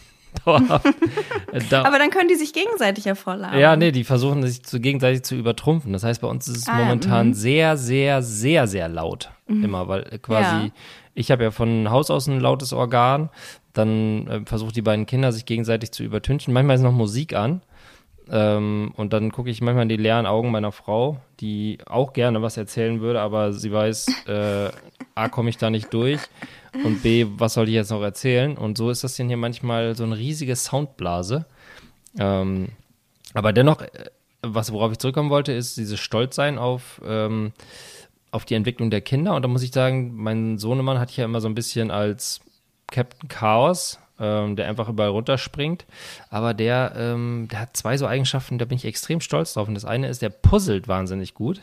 Äh, 1.52 1.60
da, 1.70 1.84
Aber 1.84 1.98
dann 2.00 2.10
können 2.10 2.28
die 2.28 2.34
sich 2.34 2.52
gegenseitig 2.52 3.04
hervorladen. 3.06 3.56
ja, 3.58 3.76
nee, 3.76 3.92
die 3.92 4.02
versuchen 4.02 4.42
sich 4.44 4.64
zu, 4.64 4.80
gegenseitig 4.80 5.22
zu 5.22 5.36
übertrumpfen. 5.36 5.92
Das 5.92 6.02
heißt, 6.02 6.20
bei 6.20 6.26
uns 6.26 6.48
ist 6.48 6.56
es 6.56 6.68
Ah, 6.68 6.74
momentan 6.76 7.34
sehr, 7.34 7.76
sehr, 7.76 8.20
sehr, 8.20 8.66
sehr 8.66 8.88
laut. 8.88 9.30
Immer, 9.46 9.86
weil 9.86 10.02
äh, 10.10 10.18
quasi, 10.18 10.66
Ja. 10.66 10.70
ich 11.14 11.30
habe 11.30 11.44
ja 11.44 11.50
von 11.52 11.88
Haus 11.88 12.10
aus 12.10 12.26
ein 12.26 12.40
lautes 12.40 12.72
Organ. 12.72 13.28
Dann 13.74 14.26
äh, 14.26 14.40
versuchen 14.44 14.72
die 14.72 14.82
beiden 14.82 15.06
Kinder 15.06 15.30
sich 15.32 15.46
gegenseitig 15.46 15.92
zu 15.92 16.02
übertünchen. 16.02 16.52
Manchmal 16.52 16.76
ist 16.76 16.82
noch 16.82 16.90
Musik 16.92 17.34
an. 17.36 17.62
Ähm, 18.30 18.92
und 18.96 19.12
dann 19.12 19.32
gucke 19.32 19.50
ich 19.50 19.60
manchmal 19.60 19.82
in 19.82 19.88
die 19.88 19.96
leeren 19.96 20.26
Augen 20.26 20.50
meiner 20.50 20.72
Frau, 20.72 21.20
die 21.40 21.78
auch 21.86 22.12
gerne 22.12 22.40
was 22.40 22.56
erzählen 22.56 23.00
würde, 23.00 23.20
aber 23.20 23.52
sie 23.52 23.70
weiß, 23.70 24.26
äh, 24.26 24.70
A, 25.14 25.28
komme 25.28 25.50
ich 25.50 25.58
da 25.58 25.70
nicht 25.70 25.92
durch 25.92 26.20
und 26.84 27.02
B, 27.02 27.26
was 27.36 27.54
soll 27.54 27.68
ich 27.68 27.74
jetzt 27.74 27.90
noch 27.90 28.02
erzählen? 28.02 28.56
Und 28.56 28.78
so 28.78 28.90
ist 28.90 29.04
das 29.04 29.16
denn 29.16 29.28
hier 29.28 29.36
manchmal 29.36 29.94
so 29.94 30.04
eine 30.04 30.16
riesige 30.16 30.56
Soundblase. 30.56 31.44
Ähm, 32.18 32.68
aber 33.34 33.52
dennoch, 33.52 33.82
äh, 33.82 33.88
was 34.42 34.72
worauf 34.72 34.92
ich 34.92 34.98
zurückkommen 34.98 35.30
wollte, 35.30 35.52
ist 35.52 35.76
dieses 35.76 36.00
Stolzsein 36.00 36.58
auf, 36.58 37.00
ähm, 37.06 37.52
auf 38.30 38.44
die 38.44 38.54
Entwicklung 38.54 38.90
der 38.90 39.00
Kinder. 39.02 39.34
Und 39.34 39.42
da 39.42 39.48
muss 39.48 39.62
ich 39.62 39.72
sagen, 39.72 40.12
mein 40.14 40.58
Sohnemann 40.58 40.98
ich 41.10 41.16
ja 41.16 41.24
immer 41.24 41.40
so 41.40 41.48
ein 41.48 41.54
bisschen 41.54 41.90
als 41.90 42.40
Captain 42.90 43.28
Chaos, 43.28 43.98
ähm, 44.44 44.56
der 44.56 44.68
einfach 44.68 44.88
überall 44.88 45.10
runterspringt. 45.10 45.84
Aber 46.30 46.54
der, 46.54 46.92
ähm, 46.96 47.48
der 47.50 47.60
hat 47.60 47.76
zwei 47.76 47.96
so 47.98 48.06
Eigenschaften, 48.06 48.58
da 48.58 48.64
bin 48.64 48.76
ich 48.76 48.84
extrem 48.84 49.20
stolz 49.20 49.54
drauf. 49.54 49.68
Und 49.68 49.74
das 49.74 49.84
eine 49.84 50.08
ist, 50.08 50.22
der 50.22 50.30
puzzelt 50.30 50.88
wahnsinnig 50.88 51.34
gut. 51.34 51.60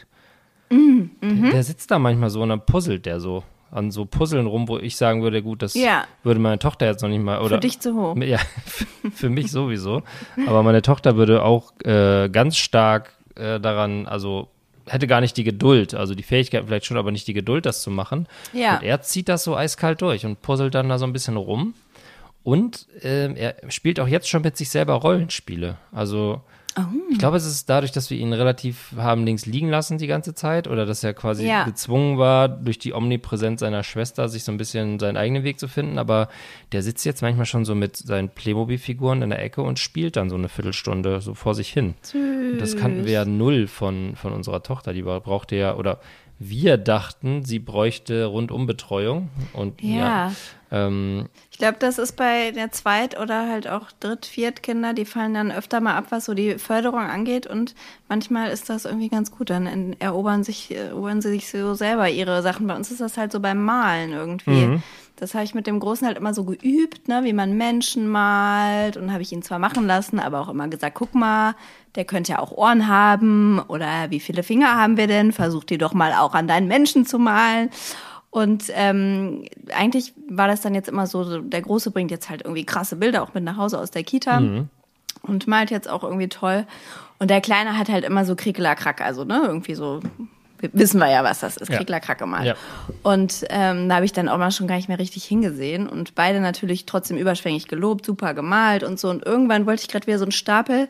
Der, 0.70 1.52
der 1.52 1.64
sitzt 1.64 1.92
da 1.92 2.00
manchmal 2.00 2.30
so 2.30 2.42
und 2.42 2.50
dann 2.50 2.66
puzzelt 2.66 3.06
der 3.06 3.20
so 3.20 3.44
an 3.72 3.90
so 3.92 4.06
Puzzeln 4.06 4.48
rum, 4.48 4.68
wo 4.68 4.78
ich 4.78 4.98
sagen 4.98 5.22
würde, 5.24 5.42
gut, 5.42 5.62
das 5.62 5.74
Ja. 5.76 6.04
würde 6.24 6.40
meine 6.42 6.60
Tochter 6.60 6.86
jetzt 6.88 7.02
noch 7.02 7.10
nicht 7.10 7.24
mal 7.24 7.40
oder 7.40 7.56
Für 7.56 7.60
dich 7.62 7.80
zu 7.80 7.96
hoch. 7.96 8.16
ja, 8.18 8.38
für 9.14 9.30
mich 9.30 9.50
sowieso. 9.52 10.04
Aber 10.46 10.62
meine 10.64 10.82
Tochter 10.82 11.16
würde 11.16 11.44
auch 11.44 11.72
äh, 11.86 12.28
ganz 12.30 12.58
stark 12.58 13.14
äh, 13.36 13.60
daran, 13.62 14.08
also 14.08 14.50
hätte 14.88 15.08
gar 15.08 15.22
nicht 15.22 15.38
die 15.38 15.46
Geduld, 15.46 15.94
also 15.94 16.16
die 16.16 16.24
Fähigkeit 16.24 16.64
vielleicht 16.66 16.86
schon, 16.86 16.98
aber 16.98 17.12
nicht 17.12 17.28
die 17.28 17.34
Geduld, 17.34 17.66
das 17.66 17.82
zu 17.82 17.92
machen. 17.92 18.28
Ja. 18.52 18.78
Und 18.78 18.84
er 18.84 19.02
zieht 19.02 19.30
das 19.30 19.44
so 19.46 19.56
eiskalt 19.56 20.02
durch 20.02 20.26
und 20.26 20.42
puzzelt 20.42 20.76
dann 20.76 20.90
da 20.90 20.98
so 20.98 21.06
ein 21.06 21.14
bisschen 21.14 21.38
rum. 21.38 21.74
Und 22.44 22.88
ähm, 23.04 23.36
er 23.36 23.56
spielt 23.70 24.00
auch 24.00 24.08
jetzt 24.08 24.28
schon 24.30 24.42
mit 24.42 24.58
sich 24.58 24.70
selber 24.70 24.94
Rollenspiele. 24.96 25.78
Also 25.92 26.42
Oh. 26.78 26.84
ich 27.12 27.20
glaube, 27.20 27.36
es 27.36 27.46
ist 27.46 27.70
dadurch, 27.70 27.92
dass 27.92 28.10
wir 28.10 28.18
ihn 28.18 28.32
relativ 28.32 28.94
haben 28.96 29.26
links 29.26 29.46
liegen 29.46 29.68
lassen 29.68 29.98
die 29.98 30.08
ganze 30.08 30.34
Zeit 30.34 30.70
oder 30.70 30.86
dass 30.86 31.04
er 31.04 31.14
quasi 31.14 31.46
Ja. 31.46 31.66
gezwungen 31.66 32.18
war, 32.18 32.48
durch 32.48 32.80
die 32.80 32.94
Omnipräsenz 32.94 33.60
seiner 33.60 33.84
Schwester 33.84 34.30
sich 34.30 34.46
so 34.46 34.54
ein 34.54 34.58
bisschen 34.58 34.98
seinen 34.98 35.18
eigenen 35.18 35.44
Weg 35.44 35.60
zu 35.60 35.68
finden. 35.68 35.98
Aber 35.98 36.30
der 36.72 36.82
sitzt 36.82 37.04
jetzt 37.06 37.22
manchmal 37.22 37.46
schon 37.46 37.66
so 37.66 37.76
mit 37.76 37.98
seinen 37.98 38.30
Playmobil-Figuren 38.30 39.22
in 39.22 39.32
der 39.32 39.44
Ecke 39.44 39.62
und 39.64 39.80
spielt 39.80 40.16
dann 40.16 40.30
so 40.30 40.38
eine 40.38 40.48
Viertelstunde 40.48 41.20
so 41.20 41.34
vor 41.34 41.56
sich 41.56 41.68
hin. 41.74 41.96
Und 42.14 42.60
Das 42.60 42.78
kannten 42.78 43.04
wir 43.06 43.12
ja 43.12 43.26
null 43.26 43.68
von, 43.68 44.16
von 44.16 44.32
unserer 44.32 44.64
Tochter. 44.64 44.94
Die 44.94 45.02
brauchte 45.02 45.58
ja, 45.58 45.76
oder 45.76 46.00
wir 46.40 46.78
dachten, 46.78 47.44
sie 47.44 47.60
bräuchte 47.60 48.24
Rundumbetreuung. 48.28 49.28
Und 49.52 49.82
ja, 49.84 49.98
Ja. 49.98 50.32
Ähm, 50.72 51.28
Ich 51.52 51.58
glaube, 51.58 51.78
das 51.80 51.98
ist 51.98 52.16
bei 52.16 52.52
der 52.52 52.72
Zweit- 52.72 53.20
oder 53.20 53.48
halt 53.48 53.68
auch 53.68 53.92
Dritt-, 54.00 54.26
Viertkinder, 54.26 54.94
die 54.94 55.06
fallen 55.06 55.34
dann 55.34 55.52
öfter 55.52 55.82
mal 55.82 55.96
ab, 55.96 56.06
was 56.10 56.26
so 56.26 56.34
die 56.34 56.58
Förderung 56.58 57.00
angeht. 57.00 57.46
Und 57.46 57.76
manchmal 58.10 58.50
ist 58.52 58.70
das 58.70 58.86
irgendwie 58.86 59.10
ganz 59.10 59.32
gut. 59.32 59.50
Dann 59.50 59.96
erobern, 60.00 60.44
sich, 60.44 60.76
erobern 60.76 61.22
sie 61.22 61.30
sich 61.30 61.50
so 61.50 61.74
selber 61.74 62.10
ihre 62.10 62.42
Sachen. 62.42 62.68
Bei 62.68 62.76
uns 62.76 62.90
ist 62.90 63.02
das 63.02 63.18
halt 63.18 63.32
so 63.32 63.40
beim 63.40 63.64
Malen 63.64 64.12
irgendwie. 64.14 64.82
Das 65.18 65.36
habe 65.36 65.44
ich 65.44 65.54
mit 65.54 65.68
dem 65.68 65.80
Großen 65.80 66.08
halt 66.08 66.18
immer 66.18 66.34
so 66.34 66.46
geübt, 66.46 67.08
ne, 67.08 67.24
wie 67.24 67.34
man 67.34 67.56
Menschen 67.56 68.08
malt. 68.08 68.98
Und 68.98 69.12
habe 69.12 69.22
ich 69.22 69.32
ihn 69.32 69.44
zwar 69.44 69.60
machen 69.60 69.86
lassen, 69.86 70.20
aber 70.20 70.40
auch 70.40 70.50
immer 70.50 70.68
gesagt, 70.68 70.96
guck 70.96 71.14
mal, 71.14 71.54
der 71.94 72.06
könnte 72.06 72.32
ja 72.32 72.40
auch 72.40 72.52
Ohren 72.52 72.88
haben. 72.88 73.60
Oder 73.68 74.10
wie 74.10 74.20
viele 74.20 74.42
Finger 74.42 74.78
haben 74.78 74.98
wir 74.98 75.06
denn? 75.08 75.32
Versuch 75.32 75.64
die 75.64 75.78
doch 75.78 75.94
mal 75.94 76.14
auch 76.14 76.34
an 76.34 76.48
deinen 76.48 76.68
Menschen 76.68 77.06
zu 77.06 77.20
malen. 77.20 77.70
Und 78.32 78.66
ähm, 78.74 79.44
eigentlich 79.76 80.14
war 80.30 80.48
das 80.48 80.62
dann 80.62 80.74
jetzt 80.74 80.88
immer 80.90 81.06
so, 81.06 81.42
der 81.42 81.62
Große 81.62 81.92
bringt 81.92 82.12
jetzt 82.12 82.30
halt 82.30 82.42
irgendwie 82.44 82.66
krasse 82.66 82.96
Bilder 82.96 83.24
auch 83.24 83.34
mit 83.34 83.44
nach 83.44 83.58
Hause 83.58 83.78
aus 83.78 83.92
der 83.92 84.04
Kita 84.04 84.40
und 85.24 85.48
malt 85.48 85.70
jetzt 85.70 85.90
auch 85.90 86.04
irgendwie 86.04 86.30
toll. 86.30 86.66
Und 87.20 87.30
der 87.30 87.42
Kleine 87.42 87.78
hat 87.78 87.90
halt 87.90 88.06
immer 88.06 88.26
so 88.26 88.36
Krickelakrack, 88.36 89.02
also 89.02 89.26
ne, 89.26 89.42
irgendwie 89.46 89.76
so, 89.76 90.00
wissen 90.60 91.00
wir 91.00 91.10
ja, 91.10 91.24
was 91.24 91.42
das 91.42 91.58
ist, 91.58 91.70
Ja. 91.70 91.78
Krickelakrack 91.78 92.20
gemalt. 92.20 92.46
Ja. 92.46 92.56
Und 93.04 93.46
ähm, 93.50 93.90
da 93.90 93.96
habe 93.96 94.06
ich 94.06 94.14
dann 94.14 94.30
auch 94.30 94.38
mal 94.38 94.52
schon 94.52 94.68
gar 94.68 94.76
nicht 94.76 94.88
mehr 94.88 95.00
richtig 95.00 95.26
hingesehen 95.26 95.88
und 95.88 96.16
beide 96.16 96.40
natürlich 96.40 96.86
trotzdem 96.86 97.18
überschwänglich 97.18 97.68
gelobt, 97.68 98.06
super 98.06 98.34
gemalt 98.34 98.84
und 98.84 99.00
so. 99.00 99.10
Und 99.10 99.26
irgendwann 99.26 99.66
wollte 99.66 99.82
ich 99.84 99.88
gerade 99.90 100.08
wieder 100.08 100.18
so 100.18 100.26
einen 100.26 100.32
Stapel 100.32 100.88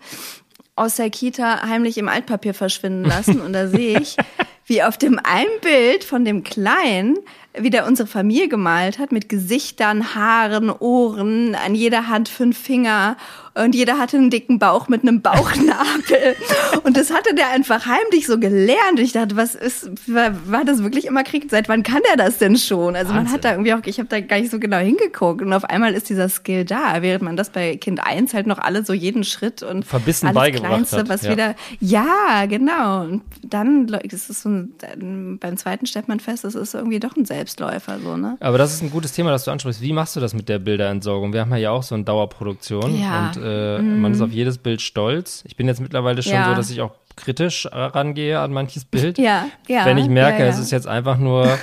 aus 0.75 0.95
der 0.95 1.09
Kita 1.09 1.67
heimlich 1.67 1.97
im 1.97 2.07
Altpapier 2.07 2.53
verschwinden 2.53 3.03
lassen 3.03 3.41
und 3.45 3.53
da 3.53 3.67
sehe 3.67 3.99
ich, 3.99 4.15
wie 4.65 4.83
auf 4.83 4.97
dem 4.97 5.19
einen 5.23 5.59
Bild 5.61 6.03
von 6.03 6.25
dem 6.25 6.43
Kleinen 6.43 7.17
wieder 7.57 7.85
unsere 7.85 8.07
Familie 8.07 8.47
gemalt 8.47 8.97
hat 8.99 9.11
mit 9.11 9.27
Gesichtern, 9.27 10.15
Haaren, 10.15 10.69
Ohren, 10.69 11.55
an 11.55 11.75
jeder 11.75 12.07
Hand 12.07 12.29
fünf 12.29 12.57
Finger 12.57 13.17
und 13.53 13.75
jeder 13.75 13.97
hatte 13.97 14.17
einen 14.17 14.29
dicken 14.29 14.59
Bauch 14.59 14.87
mit 14.87 15.01
einem 15.01 15.21
Bauchnabel 15.21 16.35
und 16.83 16.95
das 16.95 17.11
hatte 17.11 17.35
der 17.35 17.49
einfach 17.49 17.85
heimlich 17.85 18.27
so 18.27 18.39
gelernt. 18.39 18.99
Ich 18.99 19.11
dachte, 19.11 19.35
was 19.35 19.55
ist, 19.55 19.89
war, 20.07 20.31
war 20.45 20.65
das 20.65 20.83
wirklich 20.83 21.05
immer 21.05 21.23
Krieg? 21.23 21.47
Seit 21.49 21.67
wann 21.69 21.83
kann 21.83 22.01
der 22.07 22.17
das 22.23 22.37
denn 22.37 22.57
schon? 22.57 22.95
Also 22.95 23.13
man 23.13 23.23
Wahnsinn. 23.23 23.33
hat 23.33 23.45
da 23.45 23.51
irgendwie 23.51 23.73
auch, 23.73 23.79
ich 23.85 23.99
habe 23.99 24.07
da 24.09 24.19
gar 24.21 24.39
nicht 24.39 24.51
so 24.51 24.59
genau 24.59 24.77
hingeguckt 24.77 25.41
und 25.41 25.51
auf 25.53 25.65
einmal 25.65 25.93
ist 25.93 26.09
dieser 26.09 26.29
Skill 26.29 26.65
da, 26.65 27.01
während 27.01 27.23
man 27.23 27.35
das 27.35 27.49
bei 27.49 27.75
Kind 27.77 28.01
1 28.01 28.33
halt 28.33 28.47
noch 28.47 28.57
alle 28.57 28.85
so 28.85 28.93
jeden 28.93 29.23
Schritt 29.23 29.63
und 29.63 29.85
Verbissen 29.85 30.27
alles 30.27 30.35
beigebracht 30.35 30.71
Kleinste, 30.71 30.97
hat, 30.97 31.09
was 31.09 31.23
ja. 31.23 31.31
wieder, 31.31 31.55
ja, 31.79 32.45
genau. 32.47 33.01
Und 33.01 33.23
dann 33.43 33.87
ist 33.87 34.29
es 34.29 34.43
so 34.43 34.49
ein, 34.49 35.37
beim 35.39 35.57
zweiten 35.57 35.85
stellt 35.85 36.07
man 36.07 36.19
fest, 36.19 36.45
es 36.45 36.55
ist 36.55 36.73
irgendwie 36.73 36.99
doch 36.99 37.15
ein 37.15 37.25
Selbstläufer, 37.25 37.99
so, 37.99 38.15
ne? 38.15 38.37
Aber 38.39 38.57
das 38.57 38.73
ist 38.73 38.81
ein 38.81 38.91
gutes 38.91 39.13
Thema, 39.13 39.31
das 39.31 39.45
du 39.45 39.51
ansprichst. 39.51 39.81
Wie 39.81 39.93
machst 39.93 40.15
du 40.15 40.19
das 40.19 40.33
mit 40.33 40.47
der 40.49 40.59
Bilderentsorgung? 40.59 41.33
Wir 41.33 41.41
haben 41.41 41.55
ja 41.55 41.71
auch 41.71 41.83
so 41.83 41.95
eine 41.95 42.03
Dauerproduktion 42.03 42.99
Ja. 42.99 43.31
und 43.35 43.40
äh, 43.43 43.81
man 43.81 44.11
ist 44.13 44.21
auf 44.21 44.31
jedes 44.31 44.57
Bild 44.57 44.81
stolz. 44.81 45.43
Ich 45.45 45.55
bin 45.55 45.67
jetzt 45.67 45.81
mittlerweile 45.81 46.21
schon 46.23 46.33
Ja. 46.33 46.49
so, 46.49 46.55
dass 46.55 46.69
ich 46.69 46.81
auch 46.81 46.91
kritisch 47.15 47.65
äh, 47.65 47.69
rangehe 47.75 48.39
an 48.39 48.51
manches 48.53 48.85
Bild. 48.85 49.17
Ja, 49.17 49.45
ja. 49.67 49.85
Wenn 49.85 49.97
ich 49.97 50.07
merke, 50.07 50.43
ja. 50.43 50.49
es 50.49 50.59
ist 50.59 50.71
jetzt 50.71 50.87
einfach 50.87 51.17
nur 51.17 51.57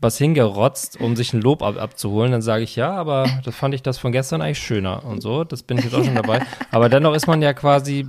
was 0.00 0.18
hingerotzt, 0.18 1.00
um 1.00 1.16
sich 1.16 1.32
ein 1.32 1.40
Lob 1.40 1.62
ab 1.62 1.80
abzuholen, 1.80 2.30
dann 2.32 2.42
sage 2.42 2.62
ich 2.62 2.76
ja, 2.76 2.92
aber 2.92 3.26
das 3.44 3.54
fand 3.54 3.74
ich 3.74 3.82
das 3.82 3.98
von 3.98 4.12
gestern 4.12 4.42
eigentlich 4.42 4.58
schöner 4.58 5.04
und 5.04 5.22
so. 5.22 5.44
Das 5.44 5.62
bin 5.62 5.78
ich 5.78 5.84
jetzt 5.84 5.94
auch 5.94 6.04
schon 6.04 6.14
dabei. 6.14 6.42
Aber 6.70 6.88
dennoch 6.90 7.14
ist 7.14 7.26
man 7.26 7.40
ja 7.40 7.54
quasi, 7.54 8.06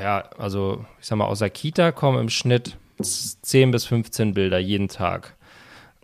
ja, 0.00 0.24
also 0.38 0.84
ich 1.00 1.06
sag 1.06 1.16
mal, 1.16 1.24
aus 1.24 1.38
der 1.38 1.48
Kita 1.48 1.90
kommen 1.92 2.18
im 2.20 2.28
Schnitt 2.28 2.76
10 3.00 3.70
bis 3.70 3.86
15 3.86 4.34
Bilder 4.34 4.58
jeden 4.58 4.88
Tag. 4.88 5.34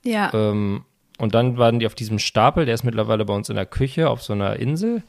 Ja. 0.02 0.32
Ähm, 0.32 0.84
und 1.18 1.34
dann 1.34 1.58
waren 1.58 1.78
die 1.80 1.86
auf 1.86 1.94
diesem 1.94 2.18
Stapel, 2.18 2.64
der 2.64 2.74
ist 2.74 2.84
mittlerweile 2.84 3.24
bei 3.24 3.34
uns 3.34 3.48
in 3.48 3.56
der 3.56 3.66
Küche 3.66 4.08
auf 4.08 4.22
so 4.22 4.32
einer 4.32 4.56
Insel. 4.56 5.02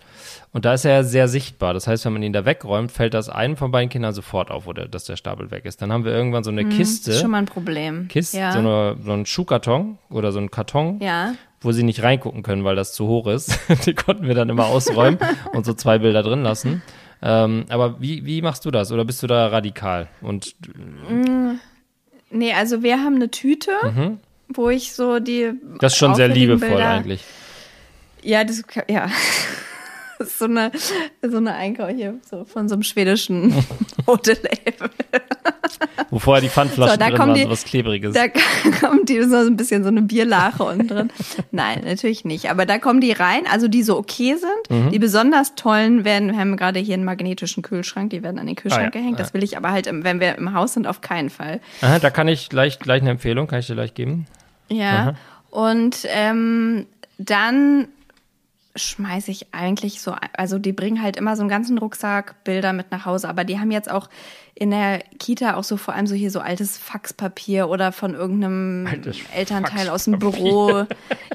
Und 0.52 0.66
da 0.66 0.74
ist 0.74 0.84
er 0.84 1.04
sehr 1.04 1.28
sichtbar. 1.28 1.74
Das 1.76 1.88
heißt, 1.88 2.04
wenn 2.06 2.14
man 2.14 2.24
ihn 2.24 2.34
da 2.34 2.44
wegräumt, 2.46 2.92
fällt 2.92 3.14
das 3.14 3.30
einem 3.30 3.56
von 3.56 3.70
beiden 3.72 3.90
Kindern 3.90 4.14
sofort 4.14 4.50
auf, 4.50 4.66
oder 4.66 4.88
dass 4.88 5.04
der 5.06 5.16
Stapel 5.16 5.52
weg 5.52 5.66
ist. 5.66 5.82
Dann 5.82 5.92
haben 5.94 6.06
wir 6.06 6.12
irgendwann 6.12 6.44
so 6.44 6.50
eine 6.50 6.64
Mhm, 6.64 6.70
Kiste. 6.72 7.12
ist 7.12 7.22
schon 7.22 7.30
mal 7.32 7.38
ein 7.38 7.46
Problem. 7.46 8.08
Kiste, 8.08 8.40
ja. 8.40 8.52
so, 8.52 8.60
eine, 8.60 8.98
so 9.04 9.12
einen 9.12 9.26
Schuhkarton 9.28 10.00
oder 10.10 10.32
so 10.32 10.40
einen 10.40 10.50
Karton, 10.50 11.00
ja. 11.00 11.34
wo 11.62 11.72
sie 11.72 11.84
nicht 11.84 12.02
reingucken 12.02 12.42
können, 12.42 12.64
weil 12.64 12.76
das 12.76 12.94
zu 12.94 13.06
hoch 13.08 13.28
ist. 13.28 13.60
Die 13.86 13.94
konnten 13.94 14.26
wir 14.28 14.34
dann 14.34 14.50
immer 14.50 14.66
ausräumen 14.66 15.20
und 15.54 15.66
so 15.66 15.74
zwei 15.74 16.00
Bilder 16.00 16.24
drin 16.24 16.42
lassen. 16.42 16.82
Ähm, 17.22 17.66
aber 17.70 18.02
wie, 18.02 18.26
wie 18.26 18.42
machst 18.42 18.66
du 18.66 18.72
das? 18.72 18.92
Oder 18.92 19.06
bist 19.06 19.22
du 19.22 19.28
da 19.28 19.48
radikal? 19.48 20.08
Und 20.22 20.56
Nee, 22.32 22.54
also 22.54 22.84
wir 22.84 22.98
haben 23.00 23.16
eine 23.16 23.30
Tüte, 23.32 23.72
wo 24.50 24.70
ich 24.70 24.94
so 24.94 25.20
die. 25.20 25.52
Das 25.80 25.94
ist 25.94 26.00
schon 26.00 26.16
sehr 26.16 26.28
liebevoll 26.28 26.70
Bilder, 26.70 26.90
eigentlich. 26.90 27.24
Ja, 28.22 28.44
das 28.44 28.64
ja. 28.90 29.08
Das 30.18 30.28
ist 30.28 30.40
so 30.40 30.46
eine, 30.46 30.72
so 31.22 31.38
eine 31.38 31.54
Einkauf 31.56 31.90
hier 31.92 32.16
so 32.30 32.44
von 32.44 32.68
so 32.68 32.76
einem 32.76 32.84
schwedischen 32.84 33.54
Modelabel. 34.06 34.90
Wo 36.10 36.20
vorher 36.20 36.42
die 36.42 36.50
Pfandflaschen 36.50 36.94
So, 36.94 36.98
da 37.00 37.08
drin 37.08 37.18
kommen 37.18 37.30
waren, 37.30 37.36
die- 37.38 37.44
so 37.44 37.50
was 37.52 37.64
Klebriges. 37.64 38.14
Da 38.14 38.26
kommt 38.82 39.08
die 39.08 39.22
so 39.24 39.38
ein 39.38 39.56
bisschen 39.56 39.84
so 39.84 39.90
eine 39.90 40.02
Bierlache 40.02 40.64
unten 40.64 40.88
drin. 40.88 41.10
Nein, 41.52 41.84
natürlich 41.86 42.26
nicht. 42.26 42.50
Aber 42.50 42.66
da 42.66 42.80
kommen 42.80 43.00
die 43.00 43.12
rein, 43.14 43.44
also 43.50 43.68
die 43.70 43.84
so 43.84 43.98
okay 43.98 44.36
sind. 44.36 44.70
Mhm. 44.86 44.92
Die 44.92 45.00
besonders 45.00 45.56
tollen 45.56 46.04
werden, 46.04 46.32
wir 46.34 46.40
haben 46.40 46.58
gerade 46.58 46.80
hier 46.80 46.96
einen 46.96 47.06
magnetischen 47.06 47.64
Kühlschrank, 47.64 48.10
die 48.10 48.24
werden 48.24 48.40
an 48.40 48.48
den 48.48 48.56
Kühlschrank 48.58 48.94
Ah, 48.94 48.98
ja. 48.98 49.02
gehängt. 49.02 49.20
Das 49.20 49.34
will 49.34 49.44
ich 49.44 49.56
aber 49.56 49.72
halt, 49.72 49.88
wenn 49.90 50.20
wir 50.20 50.36
im 50.38 50.54
Haus 50.54 50.74
sind, 50.74 50.88
auf 50.88 51.00
keinen 51.02 51.30
Fall. 51.30 51.62
Aha, 51.82 52.00
da 52.00 52.10
kann 52.10 52.28
ich 52.28 52.50
gleich, 52.50 52.80
gleich 52.80 53.02
eine 53.02 53.12
Empfehlung, 53.12 53.48
kann 53.48 53.60
ich 53.60 53.68
dir 53.68 53.76
gleich 53.76 53.94
geben. 53.94 54.26
Ja. 54.70 55.16
Und 55.50 56.06
ähm, 56.08 56.86
dann 57.18 57.88
schmeiße 58.76 59.32
ich 59.32 59.54
eigentlich 59.54 60.02
so, 60.02 60.16
also 60.34 60.60
die 60.60 60.72
bringen 60.72 61.02
halt 61.02 61.18
immer 61.18 61.36
so 61.36 61.42
einen 61.42 61.50
ganzen 61.50 61.78
Rucksack 61.78 62.44
Bilder 62.44 62.72
mit 62.74 62.92
nach 62.92 63.06
Hause, 63.06 63.28
aber 63.28 63.44
die 63.44 63.60
haben 63.60 63.72
jetzt 63.72 63.92
auch 63.92 64.10
in 64.60 64.72
der 64.72 65.00
Kita 65.20 65.56
auch 65.56 65.64
so 65.64 65.78
vor 65.78 65.94
allem 65.94 66.06
so 66.06 66.16
hier 66.16 66.32
so 66.32 66.42
altes 66.42 66.78
Faxpapier 66.78 67.70
oder 67.70 67.92
von 67.94 68.14
irgendeinem 68.14 68.88
Altes 68.92 69.18
Elternteil 69.34 69.88
aus 69.90 70.04
dem 70.04 70.20
Büro. 70.20 70.86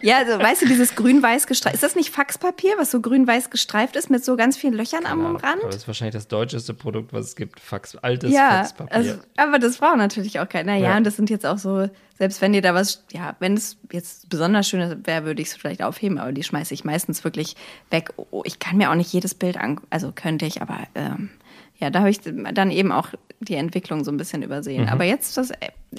Ja, 0.02 0.18
also 0.18 0.38
weißt 0.38 0.62
du, 0.62 0.66
dieses 0.66 0.94
grün-weiß 0.94 1.46
gestreift. 1.46 1.74
Ist 1.74 1.82
das 1.82 1.96
nicht 1.96 2.10
Faxpapier, 2.10 2.74
was 2.76 2.90
so 2.90 3.00
grün-weiß 3.00 3.48
gestreift 3.48 3.96
ist 3.96 4.10
mit 4.10 4.22
so 4.24 4.36
ganz 4.36 4.56
vielen 4.58 4.74
Löchern 4.74 5.06
am 5.06 5.24
Aber 5.24 5.42
Rand? 5.42 5.62
das 5.64 5.76
ist 5.76 5.86
wahrscheinlich 5.86 6.14
das 6.14 6.28
deutscheste 6.28 6.74
Produkt, 6.74 7.12
was 7.14 7.26
es 7.28 7.36
gibt. 7.36 7.60
Fax, 7.60 7.96
altes 7.96 8.30
Ja, 8.30 8.50
Faxpapier. 8.58 8.94
also, 8.94 9.14
aber 9.38 9.58
das 9.58 9.78
braucht 9.78 9.96
natürlich 9.96 10.38
auch 10.40 10.48
keiner. 10.48 10.74
Ja, 10.76 10.90
Ja. 10.90 10.96
und 10.98 11.04
das 11.04 11.16
sind 11.16 11.30
jetzt 11.30 11.46
auch 11.46 11.56
so, 11.58 11.88
selbst 12.18 12.42
wenn 12.42 12.52
dir 12.52 12.60
da 12.62 12.74
was, 12.74 13.04
ja, 13.10 13.36
wenn 13.40 13.54
es 13.54 13.78
jetzt 13.90 14.28
besonders 14.28 14.68
schön 14.68 15.06
wäre, 15.06 15.24
würde 15.24 15.40
ich 15.40 15.48
es 15.48 15.54
vielleicht 15.56 15.82
aufheben, 15.82 16.18
aber 16.18 16.32
die 16.32 16.42
schmeiße 16.42 16.74
ich 16.74 16.84
meistens 16.84 17.24
wirklich 17.24 17.56
weg. 17.90 18.12
Oh, 18.16 18.42
ich 18.44 18.58
kann 18.58 18.76
mir 18.76 18.90
auch 18.90 18.94
nicht 18.96 19.12
jedes 19.14 19.34
Bild 19.34 19.56
an, 19.56 19.80
also 19.88 20.12
könnte 20.14 20.44
ich, 20.44 20.60
aber 20.60 20.76
ähm, 20.94 21.30
ja, 21.78 21.90
da 21.90 22.00
habe 22.00 22.10
ich 22.10 22.18
dann 22.22 22.70
eben 22.70 22.92
auch 22.92 23.08
die 23.40 23.54
Entwicklung 23.56 24.04
so 24.04 24.10
ein 24.12 24.16
bisschen 24.16 24.42
übersehen. 24.42 24.88
Aber 24.88 25.04
jetzt 25.04 25.36
das 25.36 25.50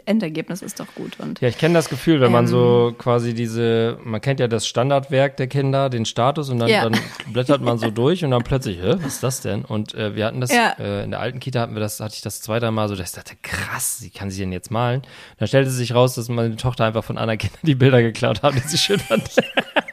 Endergebnis 0.06 0.62
ist 0.62 0.80
doch 0.80 0.88
gut 0.96 1.20
und 1.20 1.40
ja, 1.42 1.48
ich 1.48 1.58
kenne 1.58 1.74
das 1.76 1.90
Gefühl, 1.90 2.20
wenn 2.22 2.32
man 2.32 2.46
Ähm. 2.46 2.50
so 2.50 2.96
quasi 2.98 3.34
diese, 3.34 3.98
man 4.04 4.20
kennt 4.20 4.40
ja 4.40 4.48
das 4.48 4.68
Standardwerk 4.68 5.38
der 5.38 5.48
Kinder, 5.48 5.90
den 5.90 6.06
Status 6.06 6.50
und 6.50 6.60
dann, 6.60 6.70
Ja. 6.70 6.84
dann 6.90 7.00
blättert 7.32 7.62
man 7.62 7.78
so 7.78 7.92
durch 7.92 8.24
und 8.26 8.32
dann 8.32 8.44
plötzlich, 8.44 8.80
hä, 8.82 8.96
was 8.98 9.06
ist 9.16 9.24
das 9.24 9.42
denn? 9.42 9.64
Und 9.64 9.94
äh, 9.94 10.16
wir 10.16 10.26
hatten 10.26 10.42
das, 10.42 10.52
Ja. 10.54 10.72
äh, 10.80 11.04
in 11.04 11.12
der 11.12 11.20
alten 11.20 11.40
Kita 11.40 11.60
hatten 11.62 11.76
wir 11.76 11.82
das, 11.82 12.00
hatte 12.00 12.16
ich 12.16 12.22
das 12.22 12.42
zwei, 12.42 12.60
drei 12.60 12.72
Mal 12.72 12.90
so, 12.90 12.96
dass 12.96 13.10
ich 13.10 13.16
dachte, 13.16 13.36
krass, 13.42 14.00
wie 14.02 14.10
kann 14.10 14.32
sie 14.32 14.40
denn 14.42 14.52
jetzt 14.52 14.72
malen? 14.72 15.02
Dann 15.38 15.48
stellte 15.48 15.70
sich 15.70 15.94
raus, 15.94 16.16
dass 16.16 16.28
meine 16.30 16.56
Tochter 16.56 16.86
einfach 16.86 17.04
von 17.04 17.18
anderen 17.18 17.38
Kindern 17.38 17.60
die 17.64 17.76
Bilder 17.76 18.02
geklaut 18.02 18.42
hat, 18.44 18.56
die 18.56 18.60
sie 18.60 18.78
schön 18.78 19.00
fand. 19.00 19.24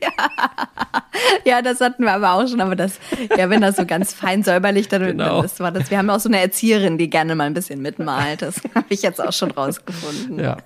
Ja, 1.44 1.62
das 1.62 1.80
hatten 1.80 2.02
wir 2.04 2.12
aber 2.12 2.32
auch 2.32 2.48
schon, 2.48 2.60
aber 2.60 2.74
das, 2.74 2.98
ja, 3.36 3.48
wenn 3.48 3.60
das 3.60 3.76
so 3.76 3.86
ganz 3.86 4.12
fein 4.12 4.42
säuberlich, 4.42 4.88
dann, 4.88 5.02
Genau. 5.04 5.24
dann 5.34 5.42
das 5.42 5.60
war 5.60 5.70
das. 5.70 5.90
Wir 5.90 5.98
haben 5.98 6.10
auch 6.10 6.18
so 6.18 6.28
eine 6.28 6.40
Erzieherin, 6.40 6.98
die 6.98 7.08
gerne 7.08 7.34
mal 7.34 7.44
ein 7.44 7.54
bisschen 7.54 7.80
mitmalt. 7.82 8.42
Das 8.42 8.56
habe 8.74 8.86
ich 8.88 9.02
jetzt 9.02 9.20
auch 9.22 9.32
schon 9.32 9.50
rausgefunden. 9.52 10.40
Ja. 10.42 10.56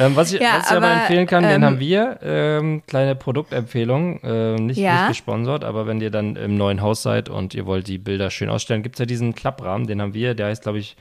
ähm, 0.00 0.16
was 0.16 0.32
ich, 0.32 0.40
Ja, 0.40 0.58
was 0.58 0.70
ich 0.70 0.76
aber, 0.76 0.86
aber, 0.86 1.00
empfehlen 1.02 1.26
kann, 1.26 1.44
den 1.44 1.52
ähm, 1.56 1.64
haben 1.64 1.80
wir. 1.80 2.18
Ähm, 2.22 2.82
kleine 2.86 3.14
Produktempfehlung. 3.14 4.20
Äh, 4.22 4.54
nicht, 4.56 4.78
Ja. 4.78 5.00
nicht 5.02 5.08
gesponsert, 5.18 5.62
aber 5.64 5.86
wenn 5.86 6.00
ihr 6.00 6.10
dann 6.10 6.36
im 6.36 6.56
neuen 6.56 6.80
Haus 6.80 7.02
seid 7.02 7.28
und 7.28 7.54
ihr 7.54 7.66
wollt 7.66 7.86
die 7.86 7.98
Bilder 7.98 8.30
schön 8.30 8.48
ausstellen, 8.48 8.82
gibt 8.82 8.96
es 8.96 9.00
ja 9.00 9.06
diesen 9.06 9.34
Klapprahmen, 9.34 9.86
den 9.86 10.00
haben 10.02 10.14
wir. 10.14 10.34
Der 10.34 10.46
heißt, 10.46 10.62
glaube 10.62 10.78
ich, 10.78 10.96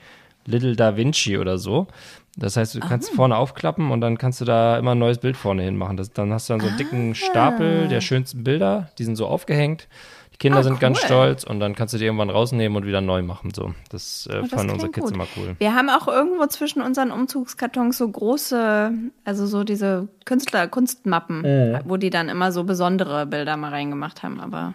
Little 0.46 0.76
Da 0.76 0.96
Vinci 0.98 1.38
oder 1.38 1.58
so. 1.58 1.88
Das 2.38 2.58
heißt, 2.58 2.76
du 2.76 2.80
kannst 2.82 3.12
Ah. 3.12 3.16
vorne 3.16 3.38
aufklappen 3.38 3.92
und 3.92 4.02
dann 4.02 4.18
kannst 4.18 4.42
du 4.42 4.46
da 4.46 4.78
immer 4.78 4.92
ein 4.92 5.00
neues 5.00 5.20
Bild 5.20 5.38
vorne 5.38 5.64
hin 5.64 5.78
machen. 5.78 5.96
Das, 5.96 6.12
dann 6.12 6.34
hast 6.34 6.50
du 6.50 6.54
dann 6.54 6.60
so 6.62 6.68
einen 6.68 6.78
dicken 6.78 7.12
Ah. 7.12 7.16
Stapel 7.16 7.88
der 7.88 8.02
schönsten 8.02 8.44
Bilder. 8.44 8.90
Die 8.98 9.04
sind 9.06 9.16
so 9.16 9.28
aufgehängt. 9.28 9.88
Die 10.34 10.38
Kinder 10.38 10.60
Ah, 10.60 10.64
sind 10.64 10.82
ganz 10.82 11.00
cool. 11.00 11.06
stolz 11.06 11.44
und 11.46 11.62
dann 11.62 11.76
kannst 11.76 11.94
du 11.94 11.98
die 11.98 12.04
irgendwann 12.04 12.30
rausnehmen 12.30 12.76
und 12.76 12.86
wieder 12.86 13.00
neu 13.00 13.22
machen. 13.22 13.54
So, 13.56 13.74
das 13.90 14.28
äh, 14.30 14.40
Oh, 14.40 14.42
das 14.42 14.50
fanden 14.52 14.74
unsere 14.74 14.92
Kids 14.92 15.06
gut. 15.06 15.16
immer 15.16 15.28
cool. 15.38 15.56
Wir 15.60 15.74
haben 15.76 15.90
auch 15.90 16.10
irgendwo 16.10 16.46
zwischen 16.48 16.82
unseren 16.82 17.12
Umzugskartons 17.12 17.98
so 17.98 18.10
große, 18.10 18.92
also 19.24 19.46
so 19.48 19.64
diese 19.64 20.10
Künstler, 20.26 20.68
Kunstmappen, 20.68 21.82
wo 21.86 21.96
die 21.96 22.10
dann 22.10 22.28
immer 22.28 22.52
so 22.52 22.66
besondere 22.66 23.26
Bilder 23.26 23.56
mal 23.56 23.70
reingemacht 23.70 24.24
haben. 24.24 24.42
Aber 24.42 24.74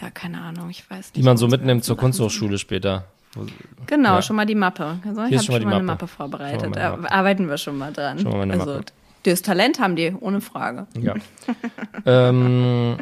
ja, 0.00 0.08
keine 0.10 0.40
Ahnung, 0.40 0.70
ich 0.70 0.88
weiß 0.90 0.96
nicht. 1.08 1.16
Die 1.16 1.22
man 1.22 1.36
so 1.36 1.46
mitnimmt 1.48 1.84
zur. 1.84 1.98
Kunsthochschule 1.98 2.56
später. 2.56 3.04
Genau, 3.86 4.14
Ja. 4.16 4.22
schon 4.22 4.36
mal 4.36 4.46
die 4.46 4.54
Mappe. 4.54 4.98
Also 5.06 5.24
ich 5.24 5.32
habe 5.32 5.34
schon, 5.34 5.44
schon 5.44 5.54
mal 5.54 5.60
mal 5.64 5.70
die 5.70 5.74
eine 5.76 5.82
Mappe. 5.84 6.04
Mappe 6.04 6.06
vorbereitet. 6.08 6.60
Schon 6.62 6.70
Mappe. 6.70 7.12
arbeiten 7.12 7.48
wir 7.48 7.58
schon 7.58 7.78
mal 7.78 7.92
dran. 7.92 8.18
Schon 8.18 8.32
mal 8.32 8.50
also 8.50 8.66
Mappe. 8.66 8.84
das 9.24 9.42
Talent 9.42 9.78
haben 9.80 9.96
die, 9.96 10.14
ohne 10.20 10.40
Frage. 10.40 10.86
Ja. 11.00 11.14
ähm, 12.06 12.96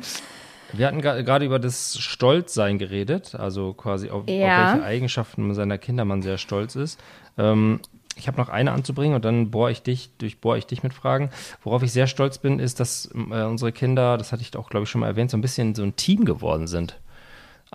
wir 0.73 0.87
hatten 0.87 1.01
gerade 1.01 1.45
über 1.45 1.59
das 1.59 1.97
Stolzsein 1.99 2.79
geredet, 2.79 3.35
also 3.35 3.73
quasi 3.75 4.11
auf, 4.11 4.25
Ja. 4.29 4.67
auf 4.67 4.73
welche 4.75 4.87
Eigenschaften 4.87 5.55
seiner 5.55 5.79
Kinder 5.79 6.05
man 6.05 6.23
sehr 6.23 6.39
stolz 6.39 6.75
ist. 6.77 6.99
Ähm, 7.39 7.81
ich 8.17 8.29
habe 8.29 8.39
noch 8.39 8.49
eine 8.49 8.71
anzubringen 8.73 9.17
und 9.17 9.25
dann 9.25 9.51
bohre 9.51 9.73
ich 9.73 9.83
dich, 9.83 10.11
durchbohre 10.19 10.57
ich 10.59 10.67
dich 10.67 10.83
mit 10.85 10.95
Fragen. 10.95 11.31
Worauf 11.65 11.83
ich 11.83 11.93
sehr 11.93 12.07
stolz 12.07 12.39
bin, 12.39 12.61
ist, 12.61 12.79
dass 12.81 13.11
äh, 13.31 13.43
unsere 13.43 13.73
Kinder, 13.73 14.17
das 14.19 14.31
hatte 14.33 14.43
ich 14.43 14.57
auch, 14.57 14.71
glaube 14.71 14.85
ich, 14.85 14.91
schon 14.91 15.01
mal 15.01 15.09
erwähnt, 15.09 15.31
so 15.33 15.37
ein 15.37 15.41
bisschen 15.41 15.75
so 15.75 15.83
ein 15.83 15.97
Team 15.97 16.25
geworden 16.25 16.67
sind. 16.69 16.99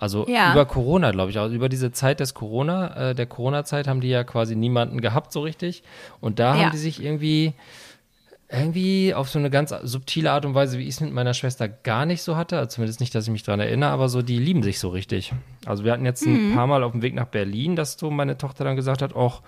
Also 0.00 0.26
Ja. 0.28 0.50
über 0.52 0.64
Corona, 0.64 1.10
glaube 1.10 1.30
ich, 1.30 1.38
also 1.38 1.54
über 1.54 1.68
diese 1.68 1.92
Zeit 1.92 2.20
des 2.20 2.32
Corona, 2.32 3.10
äh, 3.10 3.14
der 3.14 3.26
Corona-Zeit 3.26 3.86
haben 3.86 4.00
die 4.00 4.08
ja 4.08 4.24
quasi 4.24 4.56
niemanden 4.56 5.02
gehabt 5.02 5.30
so 5.30 5.40
richtig. 5.42 5.82
Und 6.22 6.38
da 6.38 6.56
Ja. 6.56 6.64
haben 6.64 6.70
die 6.70 6.78
sich 6.78 7.02
irgendwie 7.04 7.52
irgendwie 8.52 9.14
auf 9.14 9.28
so 9.28 9.38
eine 9.38 9.50
ganz 9.50 9.72
subtile 9.82 10.32
Art 10.32 10.44
und 10.44 10.54
Weise, 10.54 10.78
wie 10.78 10.82
ich 10.82 10.88
es 10.94 11.00
mit 11.00 11.12
meiner 11.12 11.34
Schwester 11.34 11.68
gar 11.68 12.04
nicht 12.06 12.22
so 12.22 12.36
hatte, 12.36 12.56
also 12.58 12.68
zumindest 12.70 12.98
nicht, 13.00 13.14
dass 13.14 13.24
ich 13.26 13.30
mich 13.30 13.42
daran 13.44 13.60
erinnere, 13.60 13.90
aber 13.90 14.08
so, 14.08 14.22
die 14.22 14.38
lieben 14.38 14.62
sich 14.64 14.80
so 14.80 14.88
richtig. 14.88 15.32
Also 15.66 15.84
wir 15.84 15.92
hatten 15.92 16.04
jetzt 16.04 16.26
ein 16.26 16.50
paar 16.52 16.66
Mal 16.66 16.82
auf 16.82 16.90
dem 16.92 17.02
Weg 17.02 17.14
nach 17.14 17.26
Berlin, 17.26 17.76
dass 17.76 17.92
so 17.98 18.10
meine 18.10 18.38
Tochter 18.38 18.64
dann 18.64 18.74
gesagt 18.76 19.02
hat, 19.02 19.14
auch 19.14 19.42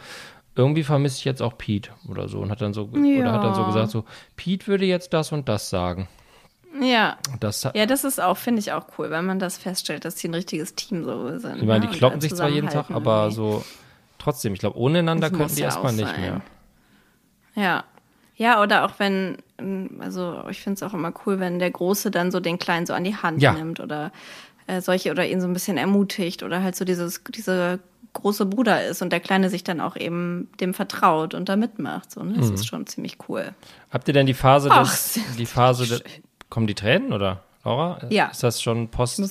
irgendwie 0.55 0.83
vermisse 0.85 1.19
ich 1.19 1.25
jetzt 1.25 1.41
auch 1.43 1.57
Pete 1.59 1.91
oder 2.09 2.29
so 2.29 2.39
und 2.41 2.51
hat 2.51 2.61
dann 2.61 2.75
so 2.75 2.91
oder 3.19 3.33
hat 3.33 3.43
dann 3.43 3.55
so 3.55 3.63
Ja. 3.63 3.67
gesagt 3.67 3.91
so 3.91 4.05
Pete 4.37 4.67
würde 4.69 4.85
jetzt 4.85 5.13
das 5.15 5.33
und 5.33 5.49
das 5.49 5.71
sagen. 5.71 6.09
Ja. 6.81 7.19
Das 7.41 7.63
Ja, 7.75 7.87
das 7.87 8.05
ist 8.05 8.21
auch, 8.21 8.37
finde 8.39 8.61
ich 8.61 8.73
auch 8.73 8.87
cool, 8.99 9.11
wenn 9.11 9.27
man 9.27 9.39
das 9.39 9.59
feststellt, 9.59 10.05
dass 10.05 10.15
die 10.17 10.29
ein 10.29 10.35
richtiges 10.35 10.75
Team 10.75 11.05
so 11.05 11.39
sind. 11.39 11.57
ich 11.59 11.63
meine, 11.67 11.85
ne? 11.85 11.91
die 11.91 11.97
kloppen 11.99 12.21
sich 12.21 12.35
zwar 12.35 12.49
jeden 12.49 12.69
Tag, 12.71 12.91
aber 12.91 13.25
irgendwie. 13.25 13.35
so 13.37 13.65
trotzdem, 14.19 14.55
ich 14.55 14.61
glaube, 14.61 14.79
ohne 14.79 15.01
einander 15.01 15.29
Das 15.31 15.39
könnten 15.39 15.55
die 15.57 15.61
ja 15.63 15.67
erstmal 15.69 15.93
nicht 15.93 16.09
sein. 16.09 16.21
mehr. 16.21 16.41
Ja. 17.55 17.85
Ja, 18.37 18.63
oder 18.63 18.85
auch 18.87 18.93
wenn, 18.99 19.37
also 20.01 20.43
ich 20.49 20.61
finde 20.63 20.77
es 20.77 20.83
auch 20.83 20.95
immer 20.95 21.13
cool, 21.27 21.39
wenn 21.39 21.59
der 21.59 21.71
Große 21.71 22.11
dann 22.11 22.31
so 22.31 22.41
den 22.41 22.59
Kleinen 22.59 22.87
so 22.87 22.95
an 22.95 23.05
die 23.05 23.15
Hand 23.17 23.41
Ja. 23.43 23.53
nimmt 23.53 23.79
oder 23.79 24.11
äh, 24.67 24.81
solche 24.81 25.11
oder 25.11 25.27
ihn 25.27 25.41
so 25.41 25.47
ein 25.47 25.53
bisschen 25.53 25.77
ermutigt 25.77 26.43
oder 26.43 26.63
halt 26.63 26.75
so 26.75 26.85
dieses, 26.85 27.23
diese 27.29 27.79
große 28.15 28.47
Bruder 28.47 28.85
ist 28.87 29.01
und 29.03 29.11
der 29.13 29.21
Kleine 29.21 29.49
sich 29.51 29.65
dann 29.65 29.81
auch 29.81 29.97
eben 29.97 30.49
dem 30.61 30.75
vertraut 30.75 31.35
und 31.35 31.49
da 31.49 31.57
mitmacht. 31.57 32.11
So, 32.11 32.23
ne? 32.23 32.35
Das 32.39 32.49
Mhm. 32.49 32.55
ist 32.55 32.67
schon 32.67 32.87
ziemlich 32.87 33.19
cool. 33.29 33.53
Habt 33.91 34.09
ihr 34.09 34.15
denn 34.15 34.27
die 34.27 34.35
Phase 34.35 34.69
Ach, 34.71 34.83
des, 34.91 35.19
die 35.39 35.47
Phase 35.47 35.87
des, 35.87 36.03
kommen 36.53 36.67
die 36.67 36.75
Tränen 36.75 37.15
oder 37.15 37.41
Laura? 37.65 37.99
Ja. 38.11 38.27
Ist 38.27 38.43
das 38.43 38.61
schon 38.61 38.89
Post, 38.89 39.23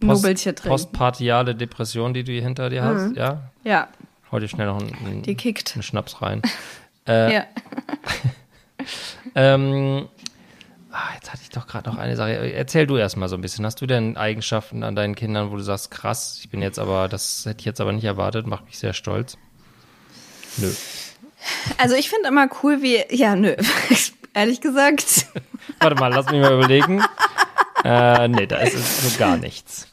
Post, 0.00 0.62
postpartiale 0.62 1.54
Depression, 1.54 2.12
die 2.12 2.22
du 2.22 2.32
hier 2.32 2.42
hinter 2.42 2.68
dir 2.68 2.84
hast? 2.84 3.16
Ja? 3.16 3.50
Ja, 3.64 3.88
Hau 4.30 4.38
dir 4.38 4.48
schnell 4.48 4.66
noch 4.66 4.78
einen, 4.78 5.22
die 5.22 5.34
kickt. 5.36 5.72
einen 5.74 5.82
Schnaps 5.82 6.22
rein. 6.22 6.42
Äh, 7.08 7.34
Ja. 7.34 7.44
Ähm, 9.36 10.08
ah, 10.90 11.14
jetzt 11.14 11.32
hatte 11.32 11.42
ich 11.42 11.50
doch 11.50 11.66
gerade 11.68 11.88
noch 11.88 11.98
eine 11.98 12.16
Sache. 12.16 12.52
Erzähl 12.52 12.86
du 12.86 12.96
erst 12.96 13.16
mal 13.16 13.28
so 13.28 13.36
ein 13.36 13.40
bisschen. 13.42 13.64
Hast 13.64 13.80
du 13.80 13.86
denn 13.86 14.16
Eigenschaften 14.16 14.82
an 14.82 14.96
deinen 14.96 15.14
Kindern, 15.14 15.50
wo 15.52 15.56
du 15.56 15.62
sagst, 15.62 15.90
krass, 15.92 16.38
ich 16.40 16.50
bin 16.50 16.62
jetzt 16.62 16.78
aber, 16.78 17.08
das 17.08 17.44
hätte 17.46 17.60
ich 17.60 17.64
jetzt 17.64 17.80
aber 17.80 17.92
nicht 17.92 18.04
erwartet, 18.04 18.46
macht 18.46 18.64
mich 18.64 18.78
sehr 18.78 18.92
stolz? 18.92 19.38
Nö. 20.56 20.72
Also 21.78 21.94
ich 21.94 22.08
finde 22.10 22.28
immer 22.28 22.48
cool, 22.62 22.82
wie, 22.82 23.04
ja, 23.14 23.36
nö, 23.36 23.54
ehrlich 24.36 24.60
gesagt. 24.60 25.26
Warte 25.80 25.96
mal, 25.96 26.12
lass 26.12 26.30
mich 26.30 26.40
mal 26.40 26.54
überlegen. 26.54 27.02
Äh, 27.84 28.28
nee, 28.28 28.46
da 28.46 28.58
ist 28.58 28.74
es 28.74 29.12
so 29.12 29.18
gar 29.18 29.36
nichts. 29.36 29.88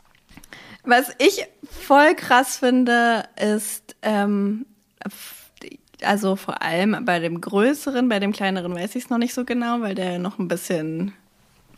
Was 0.83 1.11
ich 1.17 1.45
voll 1.81 2.13
krass 2.15 2.57
finde, 2.57 3.23
ist, 3.39 3.95
ähm, 4.01 4.65
also 6.01 6.35
vor 6.35 6.61
allem 6.61 7.05
bei 7.05 7.19
dem 7.19 7.39
größeren, 7.39 8.09
bei 8.09 8.19
dem 8.19 8.33
kleineren 8.33 8.75
weiß 8.75 8.95
ich 8.95 9.05
es 9.05 9.09
noch 9.09 9.17
nicht 9.17 9.33
so 9.33 9.45
genau, 9.45 9.81
weil 9.81 9.95
der 9.95 10.19
noch 10.19 10.39
ein 10.39 10.47
bisschen, 10.49 11.13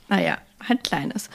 naja, 0.10 0.38
halt 0.68 0.84
klein 0.84 1.12
ist. 1.12 1.30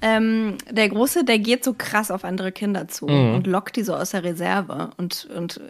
Ähm, 0.00 0.58
der 0.68 0.88
Große, 0.88 1.24
der 1.24 1.38
geht 1.38 1.62
so 1.62 1.74
krass 1.74 2.10
auf 2.10 2.24
andere 2.24 2.50
Kinder 2.50 2.88
zu 2.88 3.06
Mhm. 3.06 3.34
und 3.34 3.46
lockt 3.46 3.76
die 3.76 3.84
so 3.84 3.94
aus 3.94 4.10
der 4.10 4.24
Reserve 4.24 4.90
und, 4.96 5.26
und 5.36 5.60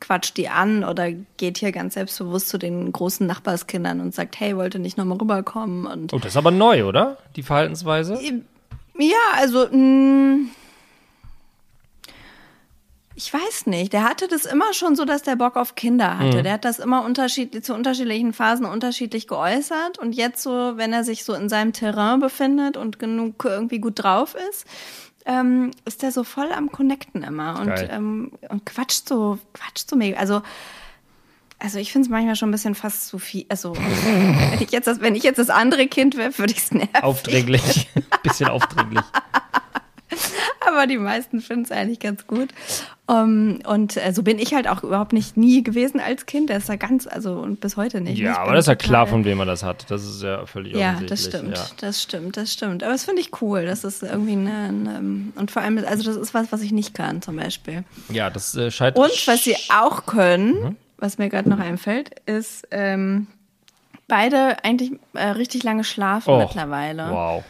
quatscht 0.00 0.36
die 0.36 0.48
an 0.48 0.84
oder 0.84 1.12
geht 1.36 1.58
hier 1.58 1.72
ganz 1.72 1.94
selbstbewusst 1.94 2.48
zu 2.48 2.58
den 2.58 2.92
großen 2.92 3.26
Nachbarskindern 3.26 4.00
und 4.00 4.14
sagt, 4.14 4.38
hey, 4.40 4.56
wollte 4.56 4.78
nicht 4.78 4.98
nochmal 4.98 5.18
rüberkommen 5.18 5.86
und 5.86 6.12
Oh, 6.12 6.18
das 6.18 6.32
ist 6.32 6.36
aber 6.36 6.50
neu, 6.50 6.84
oder? 6.84 7.16
Die 7.36 7.42
Verhaltensweise? 7.42 8.18
ja, 8.98 9.16
also 9.36 9.66
mh, 9.70 10.48
ich 13.16 13.32
weiß 13.32 13.66
nicht. 13.66 13.92
Der 13.92 14.02
hatte 14.02 14.26
das 14.26 14.44
immer 14.44 14.72
schon 14.74 14.96
so, 14.96 15.04
dass 15.04 15.22
der 15.22 15.36
Bock 15.36 15.56
auf 15.56 15.76
Kinder 15.76 16.18
hatte. 16.18 16.42
Der 16.42 16.54
hat 16.54 16.64
das 16.64 16.80
immer 16.80 17.04
unterschiedlich 17.04 17.62
zu 17.62 17.72
unterschiedlichen 17.72 18.32
Phasen 18.32 18.66
unterschiedlich 18.66 19.28
geäußert 19.28 19.98
und 20.00 20.14
jetzt 20.14 20.42
so, 20.42 20.72
wenn 20.76 20.92
er 20.92 21.04
sich 21.04 21.22
so 21.24 21.32
in 21.32 21.48
seinem 21.48 21.72
Terrain 21.72 22.18
befindet 22.18 22.76
und 22.76 22.98
genug 22.98 23.44
irgendwie 23.44 23.78
gut 23.78 24.02
drauf 24.02 24.34
ist, 24.50 24.66
ähm, 25.26 25.70
ist 25.84 26.02
der 26.02 26.12
so 26.12 26.24
voll 26.24 26.52
am 26.52 26.70
Connecten 26.70 27.22
immer 27.22 27.60
und, 27.60 27.72
ähm, 27.90 28.32
und 28.48 28.66
quatscht 28.66 29.08
so, 29.08 29.38
quatscht 29.52 29.88
so 29.88 29.96
mega. 29.96 30.18
Also 30.18 30.42
also 31.58 31.78
ich 31.78 31.92
finde 31.92 32.06
es 32.06 32.10
manchmal 32.10 32.36
schon 32.36 32.50
ein 32.50 32.52
bisschen 32.52 32.74
fast 32.74 33.06
zu 33.06 33.18
viel. 33.18 33.46
Also 33.48 33.74
wenn 33.74 34.60
ich 34.60 34.70
jetzt 34.70 34.86
das, 34.86 35.00
wenn 35.00 35.14
ich 35.14 35.22
jetzt 35.22 35.38
das 35.38 35.48
andere 35.48 35.86
Kind 35.86 36.16
wäre, 36.16 36.36
würde 36.36 36.52
ich 36.52 36.58
es 36.58 36.72
nerven. 36.72 37.02
Aufdringlich. 37.02 37.88
Bisschen 38.22 38.48
aufdringlich. 38.48 39.04
Aber 40.68 40.86
die 40.86 40.98
meisten 40.98 41.40
finden 41.40 41.64
es 41.64 41.70
eigentlich 41.70 42.00
ganz 42.00 42.26
gut. 42.26 42.48
Um, 43.06 43.58
und 43.66 43.98
äh, 43.98 44.12
so 44.14 44.22
bin 44.22 44.38
ich 44.38 44.54
halt 44.54 44.66
auch 44.66 44.82
überhaupt 44.82 45.12
nicht 45.12 45.36
nie 45.36 45.62
gewesen 45.62 46.00
als 46.00 46.24
Kind. 46.24 46.48
Das 46.48 46.62
ist 46.62 46.68
ja 46.70 46.76
ganz, 46.76 47.06
also 47.06 47.34
und 47.34 47.60
bis 47.60 47.76
heute 47.76 48.00
nicht. 48.00 48.18
Ja, 48.18 48.38
aber 48.38 48.54
das 48.54 48.64
ist 48.64 48.68
ja 48.68 48.76
klar, 48.76 49.06
von 49.06 49.26
wem 49.26 49.36
man 49.36 49.46
das 49.46 49.62
hat. 49.62 49.90
Das 49.90 50.02
ist 50.04 50.22
ja 50.22 50.46
völlig 50.46 50.74
Ja, 50.74 50.98
das 51.06 51.24
stimmt, 51.26 51.54
Ja. 51.56 51.66
das 51.80 52.00
stimmt, 52.02 52.38
das 52.38 52.50
stimmt. 52.52 52.82
Aber 52.82 52.92
das 52.92 53.04
finde 53.04 53.20
ich 53.20 53.42
cool. 53.42 53.66
Das 53.66 53.84
ist 53.84 54.02
irgendwie 54.02 54.32
eine, 54.32 54.52
eine, 54.68 55.32
und 55.36 55.50
vor 55.50 55.60
allem, 55.60 55.84
also 55.86 56.02
das 56.02 56.16
ist 56.16 56.32
was, 56.32 56.50
was 56.50 56.62
ich 56.62 56.72
nicht 56.72 56.94
kann, 56.94 57.20
zum 57.20 57.36
Beispiel. 57.36 57.84
Ja, 58.08 58.30
das 58.30 58.54
äh, 58.54 58.70
scheitert. 58.70 58.98
Und 59.04 59.26
was 59.26 59.44
sie 59.44 59.56
auch 59.78 60.06
können, 60.06 60.54
Mhm. 60.54 60.76
was 60.96 61.18
mir 61.18 61.28
gerade 61.28 61.50
noch 61.50 61.58
einfällt, 61.60 62.08
ist 62.24 62.66
ähm, 62.70 63.26
beide 64.08 64.64
eigentlich 64.64 64.92
äh, 65.12 65.26
richtig 65.26 65.62
lange 65.62 65.84
schlafen 65.84 66.30
Och, 66.30 66.38
mittlerweile. 66.38 67.10
Wow. 67.10 67.44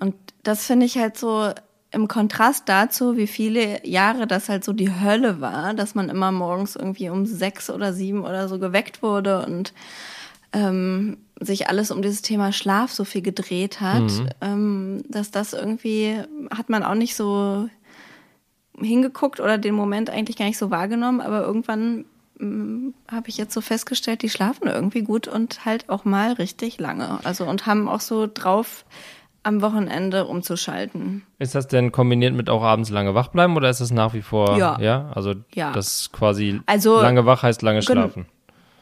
Und 0.00 0.14
das 0.42 0.66
finde 0.66 0.84
ich 0.84 0.98
halt 0.98 1.16
so 1.16 1.50
im 1.90 2.08
Kontrast 2.08 2.68
dazu, 2.68 3.16
wie 3.16 3.26
viele 3.26 3.86
Jahre 3.86 4.26
das 4.26 4.48
halt 4.48 4.64
so 4.64 4.72
die 4.72 5.00
Hölle 5.00 5.40
war, 5.40 5.74
dass 5.74 5.94
man 5.94 6.10
immer 6.10 6.32
morgens 6.32 6.76
irgendwie 6.76 7.08
um 7.08 7.24
sechs 7.24 7.70
oder 7.70 7.92
sieben 7.92 8.24
oder 8.24 8.48
so 8.48 8.58
geweckt 8.58 9.02
wurde 9.02 9.44
und 9.46 9.72
ähm, 10.52 11.18
sich 11.40 11.68
alles 11.68 11.90
um 11.90 12.02
dieses 12.02 12.22
Thema 12.22 12.52
Schlaf 12.52 12.92
so 12.92 13.04
viel 13.04 13.22
gedreht 13.22 13.80
hat, 13.80 14.10
ähm, 14.40 15.02
dass 15.08 15.30
das 15.30 15.52
irgendwie 15.52 16.18
hat 16.50 16.68
man 16.68 16.82
auch 16.82 16.94
nicht 16.94 17.14
so 17.14 17.68
hingeguckt 18.78 19.40
oder 19.40 19.58
den 19.58 19.74
Moment 19.74 20.10
eigentlich 20.10 20.36
gar 20.36 20.46
nicht 20.46 20.58
so 20.58 20.70
wahrgenommen, 20.70 21.20
aber 21.20 21.42
irgendwann 21.42 22.04
habe 22.40 23.28
ich 23.28 23.36
jetzt 23.36 23.52
so 23.52 23.60
festgestellt, 23.60 24.22
die 24.22 24.30
schlafen 24.30 24.68
irgendwie 24.68 25.02
gut 25.02 25.26
und 25.26 25.64
halt 25.64 25.88
auch 25.88 26.04
mal 26.04 26.32
richtig 26.34 26.78
lange. 26.78 27.18
Also 27.24 27.44
und 27.44 27.66
haben 27.66 27.88
auch 27.88 28.00
so 28.00 28.28
drauf, 28.32 28.84
am 29.48 29.62
Wochenende 29.62 30.26
umzuschalten. 30.26 31.22
Ist 31.38 31.54
das 31.54 31.66
denn 31.66 31.90
kombiniert 31.90 32.34
mit 32.34 32.48
auch 32.50 32.62
abends 32.62 32.90
lange 32.90 33.14
wach 33.14 33.28
bleiben 33.28 33.56
oder 33.56 33.68
ist 33.70 33.80
das 33.80 33.90
nach 33.90 34.14
wie 34.14 34.22
vor? 34.22 34.56
Ja. 34.58 34.78
Ja, 34.80 35.10
also 35.14 35.34
Ja. 35.54 35.72
das 35.72 36.10
quasi 36.12 36.60
Also- 36.66 37.00
lange 37.00 37.26
wach 37.26 37.42
heißt 37.42 37.62
lange 37.62 37.82
schlafen. 37.82 38.26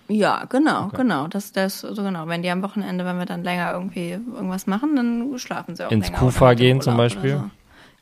Ja, 0.08 0.44
genau, 0.48 0.88
genau. 0.94 1.26
Das, 1.26 1.50
das, 1.52 1.80
so 1.80 1.94
genau. 2.02 2.28
Wenn 2.28 2.42
die 2.42 2.50
am 2.50 2.62
Wochenende, 2.62 3.04
wenn 3.04 3.18
wir 3.18 3.26
dann 3.26 3.42
länger 3.42 3.72
irgendwie 3.72 4.10
irgendwas 4.10 4.66
machen, 4.68 4.94
dann 4.94 5.36
schlafen 5.38 5.74
sie 5.74 5.84
auch 5.86 5.90
Ins 5.90 6.06
länger. 6.06 6.18
Kufa 6.18 6.54
gehen 6.54 6.80
zum 6.80 6.96
Beispiel? 6.96 7.38
So. 7.38 7.50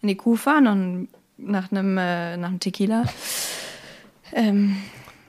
In 0.03 0.09
die 0.09 0.15
Kufa, 0.17 0.61
dann 0.61 1.09
nach 1.39 1.71
einem, 1.73 1.97
äh, 1.97 2.37
nach 2.37 2.49
einem 2.49 2.61
Tequila. 2.61 3.05
ähm, 4.33 4.77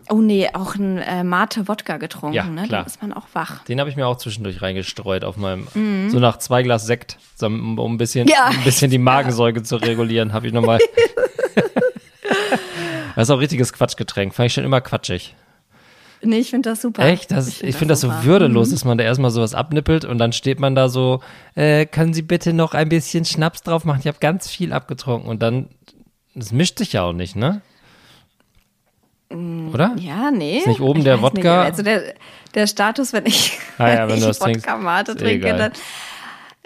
oh 0.10 0.22
nee, 0.22 0.50
auch 0.54 0.76
ein 0.76 0.98
äh, 0.98 1.24
Mate-Wodka 1.24 1.98
getrunken, 1.98 2.36
Ja, 2.36 2.44
ne? 2.46 2.63
klar. 2.68 2.82
Dann 2.82 2.88
ist 2.88 3.02
man 3.02 3.13
auch 3.13 3.28
wach. 3.34 3.63
Den 3.65 3.80
habe 3.80 3.89
ich 3.89 3.96
mir 3.96 4.08
auch 4.08 4.18
zwischendurch 4.18 4.62
reingestreut 4.62 5.24
auf 5.24 5.38
meinem, 5.38 5.68
so 6.10 6.20
nach 6.20 6.38
zwei 6.38 6.63
Glas 6.63 6.86
Sekt, 6.86 7.18
so, 7.36 7.48
um 7.48 7.80
ein 7.80 7.98
bisschen, 7.98 8.26
Mhm. 8.26 8.32
Ja. 8.32 8.46
ein 8.48 8.63
bisschen 8.63 8.91
die 8.91 8.98
Magensäure 9.00 9.63
zu 9.63 9.76
regulieren, 9.78 10.34
habe 10.34 10.48
ich 10.48 10.54
nochmal. 10.54 10.80
das 13.15 13.24
ist 13.24 13.30
auch 13.32 13.39
richtiges 13.39 13.74
Quatschgetränk, 13.74 14.34
fand 14.34 14.48
ich 14.48 14.54
schon 14.54 14.63
immer 14.63 14.82
quatschig. 14.82 15.36
Nee, 16.22 16.39
ich 16.39 16.50
finde 16.50 16.70
das 16.72 16.82
super. 16.82 17.04
Echt? 17.06 17.30
Das, 17.32 17.48
ich 17.48 17.58
find 17.60 17.76
finde 17.76 17.91
das 17.91 18.02
so 18.02 18.12
würdelos, 18.24 18.72
dass 18.72 18.84
man 18.84 18.98
da 18.98 19.04
erstmal 19.04 19.30
sowas 19.32 19.54
abnippelt 19.54 20.06
und 20.06 20.18
dann 20.18 20.34
steht 20.34 20.60
man 20.60 20.74
da 20.74 20.89
so, 20.89 21.22
äh, 21.56 21.86
können 21.86 22.13
Sie 22.15 22.24
bitte 22.24 22.52
noch 22.54 22.74
ein 22.74 22.89
bisschen 22.89 23.26
Schnaps 23.26 23.62
drauf 23.62 23.86
machen? 23.86 24.00
Ich 24.00 24.08
habe 24.08 24.18
ganz 24.20 24.50
viel 24.50 24.74
abgetrunken 24.74 25.30
und 25.30 25.44
dann, 25.44 25.68
das 26.34 26.52
mischt 26.52 26.80
sich 26.80 26.94
ja 26.94 27.04
auch 27.04 27.13
nicht, 27.13 27.36
ne? 27.36 27.62
Oder? 29.74 29.95
Ja, 30.00 30.32
nee. 30.32 30.60
Ist 30.60 30.67
nicht 30.67 30.82
oben 30.82 31.00
Ich 31.00 31.06
der 31.06 31.21
weiß 31.21 31.34
nicht. 31.34 31.43
Wodka? 31.45 31.62
Also 31.63 31.84
der, 31.84 32.13
der 32.54 32.67
Status, 32.67 33.13
wenn 33.13 33.26
ich, 33.26 33.58
Ah 33.78 33.89
ja, 33.89 34.08
wenn 34.08 34.17
ich 34.17 34.24
das 34.24 34.39
trinkst, 34.39 34.65
Wodka 34.65 34.78
Mate 34.78 35.15
trinke, 35.15 35.48
geil. 35.48 35.58
dann 35.58 35.71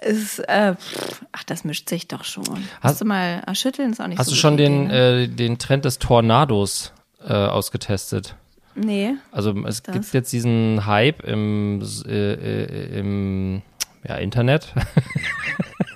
ist, 0.01 0.39
äh, 0.47 0.75
pff, 0.75 1.21
ach, 1.31 1.43
das 1.43 1.63
mischt 1.65 1.89
sich 1.89 2.07
doch 2.07 2.23
schon. 2.23 2.63
Hast 2.81 3.01
du 3.01 3.05
mal 3.05 3.41
schütteln, 3.53 3.91
ist 3.91 3.99
auch 4.01 4.07
nicht 4.07 4.17
Hast 4.19 4.27
so 4.27 4.31
du 4.35 4.37
schon 4.37 4.55
den, 4.57 4.87
ne? 4.87 5.23
äh, 5.23 5.27
den 5.27 5.57
Trend 5.57 5.83
des 5.85 5.99
Tornados 5.99 6.93
äh, 7.27 7.33
ausgetestet? 7.33 8.35
Nee. 8.75 9.15
Also 9.31 9.53
es 9.65 9.83
Das? 9.83 9.93
gibt 9.93 10.13
jetzt 10.13 10.31
diesen 10.31 10.85
Hype 10.85 11.21
im, 11.23 11.81
äh, 12.07 12.33
äh, 12.33 12.99
im 12.99 13.61
ja, 14.07 14.15
Internet. 14.15 14.73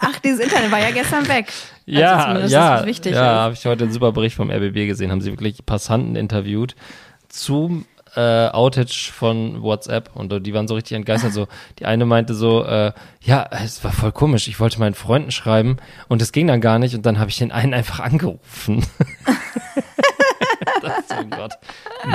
Ach, 0.00 0.18
dieses 0.20 0.40
Internet 0.40 0.70
war 0.70 0.80
ja 0.80 0.90
gestern 0.90 1.28
weg. 1.28 1.46
Also 1.86 2.00
ja, 2.00 2.20
zumindest, 2.20 2.52
ja, 2.52 2.86
wichtig 2.86 3.14
ja, 3.14 3.20
habe 3.20 3.54
ich 3.54 3.64
heute 3.64 3.84
einen 3.84 3.92
super 3.92 4.12
Bericht 4.12 4.36
vom 4.36 4.50
RBB 4.50 4.86
gesehen, 4.86 5.10
haben 5.10 5.20
sie 5.20 5.30
wirklich 5.30 5.64
Passanten 5.64 6.16
interviewt 6.16 6.76
zum 7.28 7.86
äh, 8.14 8.48
Outage 8.48 9.10
von 9.12 9.62
WhatsApp 9.62 10.10
und 10.14 10.46
die 10.46 10.54
waren 10.54 10.68
so 10.68 10.74
richtig 10.74 10.96
entgeistert. 10.96 11.32
So, 11.32 11.46
die 11.78 11.86
eine 11.86 12.04
meinte 12.04 12.34
so, 12.34 12.64
äh, 12.64 12.92
ja, 13.22 13.48
es 13.50 13.82
war 13.84 13.92
voll 13.92 14.12
komisch. 14.12 14.48
Ich 14.48 14.60
wollte 14.60 14.80
meinen 14.80 14.94
Freunden 14.94 15.30
schreiben 15.30 15.76
und 16.08 16.22
es 16.22 16.32
ging 16.32 16.46
dann 16.46 16.60
gar 16.60 16.78
nicht 16.78 16.94
und 16.94 17.06
dann 17.06 17.18
habe 17.18 17.30
ich 17.30 17.38
den 17.38 17.52
einen 17.52 17.74
einfach 17.74 18.00
angerufen. 18.00 18.84
oh 21.32 21.36
Gott, 21.36 21.52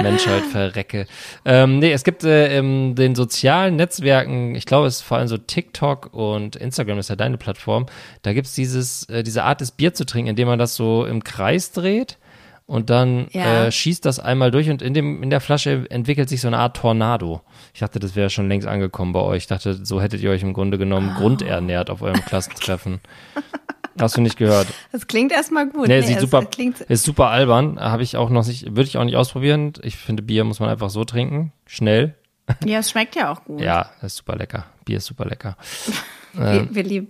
Menschheit 0.01 0.43
verrecke. 0.43 1.05
Ähm, 1.45 1.79
nee, 1.79 1.91
es 1.91 2.03
gibt 2.03 2.23
äh, 2.23 2.57
in 2.57 2.95
den 2.95 3.15
sozialen 3.15 3.75
Netzwerken, 3.75 4.55
ich 4.55 4.65
glaube, 4.65 4.87
es 4.87 4.97
ist 4.97 5.01
vor 5.01 5.17
allem 5.17 5.27
so 5.27 5.37
TikTok 5.37 6.13
und 6.13 6.55
Instagram 6.55 6.99
ist 6.99 7.09
ja 7.09 7.15
deine 7.15 7.37
Plattform, 7.37 7.85
da 8.21 8.33
gibt 8.33 8.47
es 8.47 8.53
dieses, 8.53 9.03
äh, 9.09 9.23
diese 9.23 9.43
Art 9.43 9.61
des 9.61 9.71
Bier 9.71 9.93
zu 9.93 10.05
trinken, 10.05 10.29
indem 10.29 10.47
man 10.47 10.59
das 10.59 10.75
so 10.75 11.05
im 11.05 11.23
Kreis 11.23 11.71
dreht 11.71 12.17
und 12.65 12.89
dann 12.89 13.27
Ja. 13.31 13.65
äh, 13.65 13.71
schießt 13.71 14.05
das 14.05 14.19
einmal 14.19 14.49
durch 14.49 14.69
und 14.69 14.81
in, 14.81 14.93
dem, 14.93 15.21
in 15.21 15.29
der 15.29 15.41
Flasche 15.41 15.85
entwickelt 15.89 16.29
sich 16.29 16.39
so 16.41 16.47
eine 16.47 16.57
Art 16.59 16.77
Tornado. 16.77 17.41
Ich 17.73 17.81
dachte, 17.81 17.99
das 17.99 18.15
wäre 18.15 18.29
schon 18.29 18.47
längst 18.47 18.67
angekommen 18.67 19.11
bei 19.11 19.19
euch. 19.19 19.37
Ich 19.43 19.47
dachte, 19.47 19.85
so 19.85 20.01
hättet 20.01 20.21
ihr 20.21 20.29
euch 20.31 20.43
im 20.43 20.53
Grunde 20.53 20.77
genommen 20.77 21.13
grundernährt 21.15 21.89
auf 21.89 22.01
eurem 22.01 22.23
Klassentreffen. 22.23 23.01
Hast 23.99 24.17
du 24.17 24.21
nicht 24.21 24.37
gehört? 24.37 24.67
Das 24.91 25.07
klingt 25.07 25.31
erstmal 25.31 25.67
gut. 25.67 25.87
Nee, 25.87 25.99
Nee, 26.01 26.07
sieht 26.07 26.19
super, 26.19 26.45
ist 26.87 27.03
super 27.03 27.27
albern. 27.29 27.79
Habe 27.79 28.03
ich 28.03 28.17
auch 28.17 28.29
noch 28.29 28.45
nicht, 28.47 28.65
würde 28.75 28.83
ich 28.83 28.97
auch 28.97 29.03
nicht 29.03 29.15
ausprobieren. 29.15 29.73
Ich 29.83 29.97
finde, 29.97 30.23
Bier 30.23 30.43
muss 30.43 30.59
man 30.59 30.69
einfach 30.69 30.89
so 30.89 31.03
trinken. 31.05 31.51
Schnell. 31.65 32.15
ja, 32.65 32.79
es 32.79 32.89
schmeckt 32.89 33.15
ja 33.15 33.31
auch 33.31 33.43
gut. 33.45 33.61
Ja, 33.61 33.91
ist 34.01 34.17
super 34.17 34.35
lecker. 34.35 34.65
Bier 34.85 34.97
ist 34.97 35.05
super 35.05 35.25
lecker. 35.25 35.55
Wir, 36.35 36.67
wir 36.73 36.83
lieben. 36.83 37.07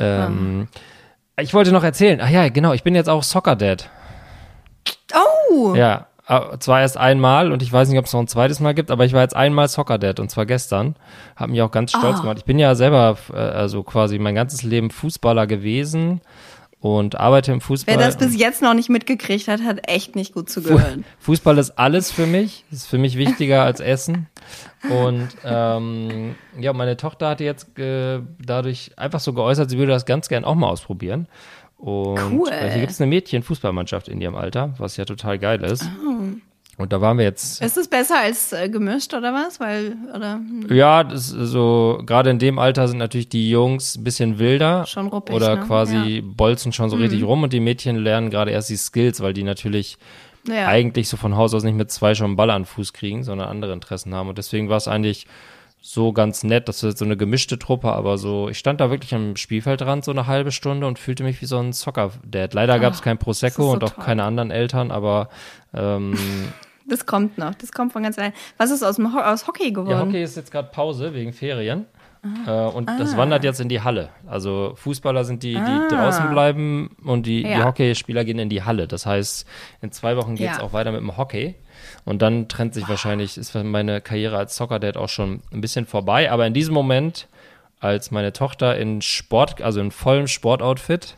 Ähm, 0.00 0.66
Ich 1.38 1.54
wollte 1.54 1.70
noch 1.70 1.84
erzählen. 1.84 2.20
Ach 2.20 2.28
ja, 2.28 2.48
genau. 2.48 2.72
Ich 2.72 2.82
bin 2.82 2.96
jetzt 2.96 3.08
auch 3.08 3.22
Soccer 3.22 3.54
Dad. 3.54 3.88
Oh! 5.14 5.74
Ja, 5.76 6.08
zwar 6.60 6.80
erst 6.80 6.96
einmal 6.96 7.50
und 7.52 7.62
ich 7.62 7.72
weiß 7.72 7.88
nicht, 7.88 7.98
ob 7.98 8.04
es 8.06 8.12
noch 8.12 8.20
ein 8.20 8.28
zweites 8.28 8.60
Mal 8.60 8.74
gibt, 8.74 8.90
aber 8.90 9.04
ich 9.04 9.12
war 9.12 9.22
jetzt 9.22 9.34
einmal 9.36 9.68
Soccer 9.68 9.98
Dad 9.98 10.20
und 10.20 10.30
zwar 10.30 10.46
gestern. 10.46 10.94
Hab 11.36 11.50
mich 11.50 11.60
auch 11.62 11.70
ganz 11.72 11.90
stolz 11.90 12.18
Ah. 12.18 12.20
gemacht. 12.22 12.38
Ich 12.38 12.44
bin 12.44 12.58
ja 12.58 12.74
selber, 12.74 13.16
äh, 13.32 13.36
also 13.36 13.82
quasi 13.82 14.18
mein 14.18 14.34
ganzes 14.34 14.62
Leben 14.62 14.90
Fußballer 14.90 15.46
gewesen 15.48 16.20
und 16.78 17.18
arbeite 17.18 17.52
im 17.52 17.60
Fußball. 17.60 17.96
Wer 17.96 18.04
das 18.06 18.16
bis 18.16 18.36
jetzt 18.36 18.62
noch 18.62 18.74
nicht 18.74 18.88
mitgekriegt 18.88 19.48
hat, 19.48 19.62
hat 19.62 19.88
echt 19.88 20.14
nicht 20.16 20.32
gut 20.34 20.48
zugehört. 20.48 20.98
Fußball 21.20 21.58
ist 21.58 21.78
alles 21.78 22.10
für 22.10 22.26
mich, 22.26 22.64
ist 22.70 22.86
für 22.86 22.98
mich 22.98 23.16
wichtiger 23.18 23.62
als 23.64 23.80
Essen. 23.80 24.28
Und 24.90 25.28
ähm, 25.44 26.34
ja, 26.58 26.72
meine 26.72 26.96
Tochter 26.96 27.28
hatte 27.30 27.44
jetzt 27.44 27.78
äh, 27.78 28.20
dadurch 28.44 28.90
einfach 28.96 29.20
so 29.20 29.32
geäußert, 29.32 29.70
sie 29.70 29.78
würde 29.78 29.92
das 29.92 30.06
ganz 30.06 30.28
gern 30.28 30.44
auch 30.44 30.54
mal 30.56 30.68
ausprobieren. 30.68 31.28
Und 31.82 32.16
Cool. 32.32 32.48
hier 32.52 32.78
gibt 32.80 32.92
es 32.92 33.00
eine 33.00 33.08
Mädchen-Fußballmannschaft 33.08 34.06
in 34.08 34.20
ihrem 34.20 34.36
Alter, 34.36 34.72
was 34.78 34.96
ja 34.96 35.04
total 35.04 35.36
geil 35.40 35.64
ist. 35.64 35.84
Und 36.78 36.92
da 36.92 37.00
waren 37.00 37.18
wir 37.18 37.24
jetzt. 37.24 37.60
Ist 37.60 37.76
es 37.76 37.88
besser 37.88 38.20
als 38.20 38.52
äh, 38.52 38.68
gemischt 38.68 39.12
oder 39.14 39.34
was? 39.34 39.58
Weil, 39.58 39.96
oder 40.14 40.34
hm, 40.34 40.68
Ja, 40.72 41.02
das 41.02 41.26
so, 41.26 42.00
gerade 42.06 42.30
in 42.30 42.38
dem 42.38 42.60
Alter 42.60 42.86
sind 42.86 42.98
natürlich 42.98 43.28
die 43.28 43.50
Jungs 43.50 43.96
ein 43.96 44.04
bisschen 44.04 44.38
wilder. 44.38 44.86
Schon 44.86 45.08
ruppig, 45.08 45.34
Oder 45.34 45.56
ne? 45.56 45.62
quasi 45.66 46.22
bolzen 46.24 46.72
schon 46.72 46.88
so 46.88 46.94
richtig 46.96 47.24
rum 47.24 47.42
und 47.42 47.52
die 47.52 47.58
Mädchen 47.60 47.96
lernen 47.96 48.30
gerade 48.30 48.52
erst 48.52 48.70
die 48.70 48.76
Skills, 48.76 49.20
weil 49.20 49.32
die 49.34 49.42
natürlich 49.42 49.98
Ja. 50.46 50.68
eigentlich 50.68 51.08
so 51.08 51.16
von 51.16 51.36
Haus 51.36 51.52
aus 51.52 51.64
nicht 51.64 51.76
mit 51.76 51.90
zwei 51.90 52.14
schon 52.14 52.26
einen 52.26 52.36
Ball 52.36 52.50
an 52.50 52.62
den 52.62 52.66
Fuß 52.66 52.92
kriegen, 52.92 53.24
sondern 53.24 53.48
andere 53.48 53.72
Interessen 53.72 54.14
haben. 54.14 54.28
Und 54.28 54.38
deswegen 54.38 54.68
war 54.68 54.76
es 54.76 54.86
eigentlich 54.86 55.26
so 55.84 56.12
ganz 56.12 56.44
nett, 56.44 56.68
das 56.68 56.82
ist 56.84 56.98
so 56.98 57.04
eine 57.04 57.16
gemischte 57.16 57.58
Truppe, 57.58 57.92
aber 57.92 58.16
so, 58.16 58.48
ich 58.48 58.58
stand 58.58 58.80
da 58.80 58.90
wirklich 58.90 59.14
am 59.14 59.34
Spielfeldrand 59.36 60.04
so 60.04 60.12
eine 60.12 60.28
halbe 60.28 60.52
Stunde 60.52 60.86
und 60.86 60.98
fühlte 60.98 61.24
mich 61.24 61.42
wie 61.42 61.46
so 61.46 61.58
ein 61.58 61.72
Soccer-Dad. 61.72 62.54
Leider 62.54 62.78
gab 62.78 62.94
es 62.94 63.02
kein 63.02 63.18
Prosecco 63.18 63.64
so 63.64 63.70
und 63.72 63.84
auch 63.84 63.90
toll. 63.90 64.04
keine 64.04 64.22
anderen 64.22 64.52
Eltern, 64.52 64.92
aber 64.92 65.28
ähm, 65.74 66.14
Das 66.86 67.06
kommt 67.06 67.38
noch. 67.38 67.54
Das 67.54 67.72
kommt 67.72 67.92
von 67.92 68.02
ganz 68.02 68.18
allein. 68.18 68.32
Was 68.58 68.70
ist 68.70 68.82
aus, 68.82 68.96
dem 68.96 69.14
Ho 69.14 69.18
aus 69.18 69.46
Hockey 69.46 69.70
geworden? 69.70 69.90
ja, 69.90 70.00
Hockey 70.00 70.22
ist 70.22 70.36
jetzt 70.36 70.50
gerade 70.50 70.68
Pause 70.70 71.14
wegen 71.14 71.32
Ferien. 71.32 71.86
Äh, 72.46 72.50
und 72.50 72.88
das 72.88 73.16
wandert 73.16 73.42
jetzt 73.42 73.60
in 73.60 73.68
die 73.68 73.80
Halle. 73.80 74.10
Also 74.26 74.74
Fußballer 74.76 75.24
sind 75.24 75.42
die, 75.42 75.54
die 75.54 75.58
Ah. 75.58 75.88
draußen 75.88 76.30
bleiben 76.30 76.94
und 77.04 77.26
die, 77.26 77.42
die 77.42 77.50
Ja. 77.50 77.64
Hockeyspieler 77.64 78.24
gehen 78.24 78.38
in 78.38 78.48
die 78.48 78.62
Halle. 78.62 78.86
Das 78.86 79.06
heißt, 79.06 79.44
in 79.80 79.90
zwei 79.90 80.16
Wochen 80.16 80.36
geht 80.36 80.50
es 80.50 80.58
Ja. 80.58 80.62
auch 80.62 80.72
weiter 80.72 80.92
mit 80.92 81.00
dem 81.00 81.16
Hockey. 81.16 81.56
Und 82.04 82.22
dann 82.22 82.46
trennt 82.48 82.74
sich 82.74 82.88
wahrscheinlich, 82.88 83.36
ist 83.36 83.54
meine 83.56 84.00
Karriere 84.00 84.36
als 84.38 84.54
Soccer-Dad 84.56 84.96
auch 84.96 85.08
schon 85.08 85.42
ein 85.52 85.60
bisschen 85.60 85.84
vorbei. 85.86 86.30
Aber 86.30 86.46
in 86.46 86.54
diesem 86.54 86.74
Moment, 86.74 87.26
als 87.80 88.12
meine 88.12 88.32
Tochter 88.32 88.76
in 88.76 89.02
Sport, 89.02 89.60
also 89.60 89.80
in 89.80 89.90
vollem 89.90 90.28
Sportoutfit 90.28 91.16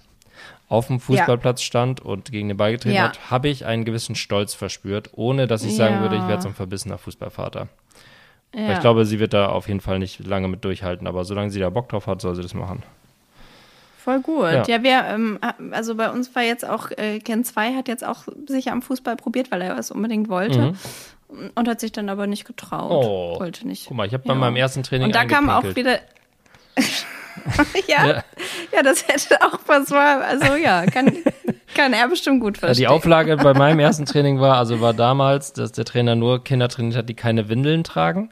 auf 0.70 0.86
dem 0.86 1.00
Fußballplatz 1.00 1.60
stand 1.60 2.00
und 2.00 2.32
gegen 2.32 2.48
den 2.48 2.56
Ball 2.56 2.72
getreten 2.72 2.96
Ja. 2.96 3.02
hat, 3.08 3.30
habe 3.30 3.48
ich 3.48 3.66
einen 3.66 3.84
gewissen 3.84 4.14
Stolz 4.14 4.54
verspürt, 4.54 5.10
ohne 5.12 5.46
dass 5.46 5.62
ich 5.64 5.76
sagen 5.76 5.96
Ja. 5.96 6.00
würde, 6.00 6.16
ich 6.16 6.26
werde 6.26 6.40
so 6.42 6.48
ein 6.48 6.54
verbissener 6.54 6.96
Fußballvater. 6.96 7.68
Ja. 8.56 8.72
Ich 8.74 8.80
glaube, 8.80 9.04
sie 9.04 9.18
wird 9.18 9.32
da 9.32 9.48
auf 9.48 9.68
jeden 9.68 9.80
Fall 9.80 9.98
nicht 9.98 10.26
lange 10.26 10.48
mit 10.48 10.64
durchhalten, 10.64 11.06
aber 11.06 11.24
solange 11.24 11.50
sie 11.50 11.60
da 11.60 11.70
Bock 11.70 11.88
drauf 11.88 12.06
hat, 12.06 12.20
soll 12.20 12.34
sie 12.34 12.42
das 12.42 12.54
machen. 12.54 12.82
Voll 13.98 14.20
gut. 14.20 14.44
Ja. 14.44 14.62
Ja, 14.66 14.82
wir, 14.82 15.04
ähm, 15.08 15.38
also 15.70 15.94
bei 15.94 16.10
uns 16.10 16.34
war 16.34 16.42
jetzt 16.42 16.68
auch, 16.68 16.90
äh, 16.90 17.20
Ken 17.20 17.42
2 17.42 17.74
hat 17.74 17.88
jetzt 17.88 18.04
auch 18.06 18.24
sich 18.46 18.70
am 18.70 18.82
Fußball 18.82 19.16
probiert, 19.16 19.50
weil 19.50 19.62
er 19.62 19.78
es 19.78 19.90
unbedingt 19.90 20.28
wollte. 20.28 20.74
Und 21.54 21.66
hat 21.68 21.80
sich 21.80 21.90
dann 21.90 22.08
aber 22.10 22.26
nicht 22.26 22.44
getraut. 22.44 22.90
Mhm. 22.90 23.08
Oh. 23.08 23.40
Wollte 23.40 23.66
nicht. 23.66 23.86
Guck 23.88 23.96
mal, 23.96 24.06
ich 24.06 24.12
habe 24.12 24.22
bei 24.24 24.34
Ja. 24.34 24.38
meinem 24.38 24.56
ersten 24.56 24.82
Training 24.82 25.06
Und 25.06 25.14
da 25.14 25.24
kam 25.24 25.48
auch 25.48 25.64
wieder. 25.74 25.98
ja, 27.88 28.06
Ja. 28.06 28.24
ja. 28.72 28.82
das 28.82 29.06
hätte 29.08 29.40
auch 29.42 29.58
was 29.66 29.90
war. 29.90 30.22
Also 30.22 30.54
ja, 30.54 30.84
kann, 30.86 31.12
kann 31.74 31.92
er 31.92 32.06
bestimmt 32.08 32.40
gut 32.40 32.56
Ja, 32.56 32.60
verstehen. 32.60 32.82
die 32.82 32.88
Auflage 32.88 33.36
bei 33.36 33.54
meinem 33.54 33.78
ersten 33.80 34.06
Training 34.06 34.38
war, 34.40 34.58
also 34.58 34.80
war 34.80 34.94
damals, 34.94 35.52
dass 35.52 35.72
der 35.72 35.84
Trainer 35.84 36.14
nur 36.14 36.44
Kinder 36.44 36.68
trainiert 36.68 36.96
hat, 36.96 37.08
die 37.08 37.14
keine 37.14 37.48
Windeln 37.48 37.84
tragen. 37.84 38.30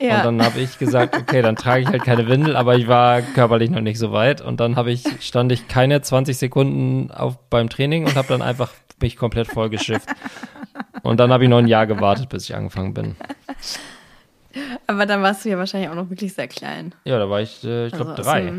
Ja. 0.00 0.18
Und 0.18 0.38
dann 0.38 0.46
habe 0.46 0.60
ich 0.60 0.78
gesagt, 0.78 1.16
okay, 1.16 1.42
dann 1.42 1.56
trage 1.56 1.82
ich 1.82 1.88
halt 1.88 2.04
keine 2.04 2.28
Windel, 2.28 2.56
aber 2.56 2.76
ich 2.76 2.88
war 2.88 3.22
körperlich 3.22 3.70
noch 3.70 3.80
nicht 3.80 3.98
so 3.98 4.12
weit. 4.12 4.40
Und 4.40 4.60
dann 4.60 4.76
habe 4.76 4.90
ich, 4.90 5.04
stand 5.20 5.52
ich 5.52 5.68
keine 5.68 6.00
20 6.00 6.36
Sekunden 6.36 7.10
auf 7.10 7.38
beim 7.50 7.68
Training 7.68 8.06
und 8.06 8.16
habe 8.16 8.28
dann 8.28 8.42
einfach 8.42 8.70
mich 9.00 9.16
komplett 9.16 9.48
vollgeschifft. 9.48 10.08
Und 11.02 11.20
dann 11.20 11.32
habe 11.32 11.44
ich 11.44 11.50
noch 11.50 11.58
ein 11.58 11.68
Jahr 11.68 11.86
gewartet, 11.86 12.28
bis 12.28 12.44
ich 12.44 12.54
angefangen 12.54 12.94
bin. 12.94 13.16
aber 14.86 15.06
dann 15.06 15.22
warst 15.22 15.44
du 15.44 15.50
ja 15.50 15.58
wahrscheinlich 15.58 15.90
auch 15.90 15.94
noch 15.94 16.10
wirklich 16.10 16.34
sehr 16.34 16.48
klein. 16.48 16.94
Ja, 17.04 17.18
da 17.18 17.28
war 17.28 17.40
ich, 17.40 17.64
äh, 17.64 17.86
ich 17.86 17.92
glaube, 17.92 18.12
Also 18.12 18.22
drei. 18.22 18.52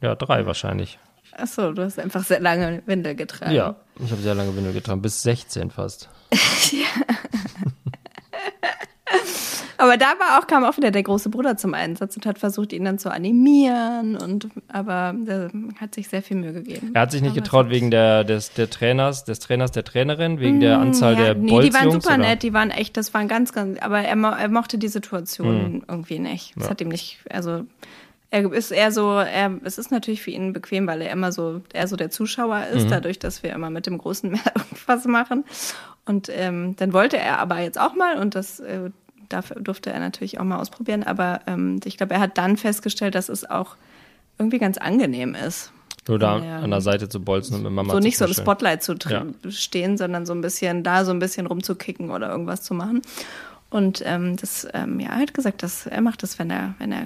Ja, 0.00 0.14
drei 0.14 0.46
wahrscheinlich. 0.46 0.98
Achso, 1.36 1.72
du 1.72 1.82
hast 1.82 1.98
einfach 1.98 2.22
sehr 2.22 2.40
lange 2.40 2.82
Windel 2.86 3.14
getragen. 3.14 3.52
Ja, 3.52 3.76
ich 3.98 4.10
habe 4.12 4.22
sehr 4.22 4.34
lange 4.34 4.54
Windel 4.56 4.72
getragen, 4.72 5.02
bis 5.02 5.22
16 5.22 5.70
fast. 5.70 6.08
Aber 9.78 9.96
da 9.96 10.06
war 10.18 10.38
auch, 10.38 10.46
kam 10.46 10.64
auch 10.64 10.76
wieder 10.76 10.90
der 10.90 11.02
große 11.02 11.28
Bruder 11.30 11.56
zum 11.56 11.74
Einsatz 11.74 12.16
und 12.16 12.26
hat 12.26 12.38
versucht, 12.38 12.72
ihn 12.72 12.84
dann 12.84 12.98
zu 12.98 13.10
animieren. 13.10 14.16
Und, 14.16 14.48
aber 14.68 15.14
der 15.16 15.50
hat 15.80 15.94
sich 15.94 16.08
sehr 16.08 16.22
viel 16.22 16.36
Mühe 16.36 16.52
gegeben. 16.52 16.90
Er 16.94 17.02
hat 17.02 17.10
sich 17.12 17.22
nicht 17.22 17.32
Aber 17.32 17.40
getraut 17.40 17.70
wegen 17.70 17.90
der, 17.90 18.24
des, 18.24 18.52
der 18.52 18.70
Trainers, 18.70 19.24
des 19.24 19.38
Trainers, 19.40 19.72
der 19.72 19.84
Trainerin, 19.84 20.40
wegen 20.40 20.60
der 20.60 20.78
Anzahl 20.78 21.14
Mm, 21.14 21.18
ja, 21.18 21.24
der 21.24 21.34
Nee, 21.34 21.50
Bolzjungs. 21.50 21.66
die 21.66 21.74
waren 21.84 21.90
super 21.92 22.14
oder? 22.14 22.18
nett, 22.28 22.42
die 22.42 22.52
waren 22.52 22.70
echt, 22.70 22.96
das 22.96 23.12
waren 23.14 23.28
ganz, 23.28 23.52
ganz, 23.52 23.78
aber 23.80 24.00
er, 24.00 24.16
mo 24.16 24.28
er 24.28 24.48
mochte 24.48 24.78
die 24.78 24.88
Situation 24.88 25.56
Hm. 25.56 25.82
irgendwie 25.88 26.18
nicht. 26.18 26.52
Das 26.56 26.70
hat 26.70 26.80
ihm 26.80 26.88
nicht, 26.88 27.18
also 27.30 27.64
er 28.30 28.52
ist 28.52 28.72
eher 28.72 28.90
so, 28.90 29.12
er, 29.18 29.52
es 29.62 29.78
ist 29.78 29.92
natürlich 29.92 30.20
für 30.22 30.30
ihn 30.32 30.52
bequem, 30.52 30.86
weil 30.88 31.00
er 31.02 31.12
immer 31.12 31.30
so, 31.30 31.60
er 31.72 31.86
so 31.86 31.94
der 31.96 32.10
Zuschauer 32.10 32.64
Mhm. 32.70 32.76
ist, 32.78 32.90
dadurch, 32.90 33.18
dass 33.20 33.42
wir 33.44 33.52
immer 33.52 33.70
mit 33.70 33.86
dem 33.86 33.98
Großen 33.98 34.30
mehr 34.32 34.40
irgendwas 34.56 35.04
machen. 35.04 35.44
Und 36.04 36.28
ähm, 36.34 36.74
dann 36.76 36.92
wollte 36.92 37.16
er 37.16 37.38
aber 37.38 37.60
jetzt 37.60 37.78
auch 37.80 37.94
mal 37.94 38.18
und 38.18 38.34
das 38.34 38.60
äh, 38.60 38.90
dafür 39.28 39.60
durfte 39.60 39.90
er 39.92 40.00
natürlich 40.00 40.38
auch 40.40 40.44
mal 40.44 40.58
ausprobieren, 40.58 41.02
aber 41.02 41.40
ähm, 41.46 41.80
ich 41.84 41.96
glaube, 41.96 42.14
er 42.14 42.20
hat 42.20 42.38
dann 42.38 42.56
festgestellt, 42.56 43.14
dass 43.14 43.28
es 43.28 43.48
auch 43.48 43.76
irgendwie 44.38 44.58
ganz 44.58 44.78
angenehm 44.78 45.34
ist. 45.34 45.70
Nur 46.06 46.18
da 46.18 46.38
Ja. 46.38 46.58
an 46.58 46.70
der 46.70 46.80
Seite 46.82 47.08
zu 47.08 47.20
bolzen 47.20 47.56
und 47.56 47.62
mit 47.62 47.72
Mama 47.72 47.92
so 47.94 47.98
nicht 47.98 48.18
so 48.18 48.26
im. 48.26 48.34
Spotlight 48.34 48.82
zu 48.82 48.92
tr- 48.92 49.32
stehen, 49.50 49.96
sondern 49.96 50.26
so 50.26 50.34
ein 50.34 50.42
bisschen 50.42 50.82
da 50.82 51.04
so 51.04 51.12
ein 51.12 51.18
bisschen 51.18 51.46
rumzukicken 51.46 52.10
oder 52.10 52.28
irgendwas 52.30 52.62
zu 52.62 52.74
machen. 52.74 53.00
Und 53.74 54.02
ähm, 54.06 54.36
das, 54.36 54.68
ähm, 54.72 55.00
ja, 55.00 55.08
er 55.08 55.16
hat 55.22 55.34
gesagt, 55.34 55.64
dass 55.64 55.88
er 55.88 56.00
macht 56.00 56.22
das, 56.22 56.38
wenn 56.38 56.48
er, 56.48 56.74
wenn 56.78 56.92
er 56.92 57.02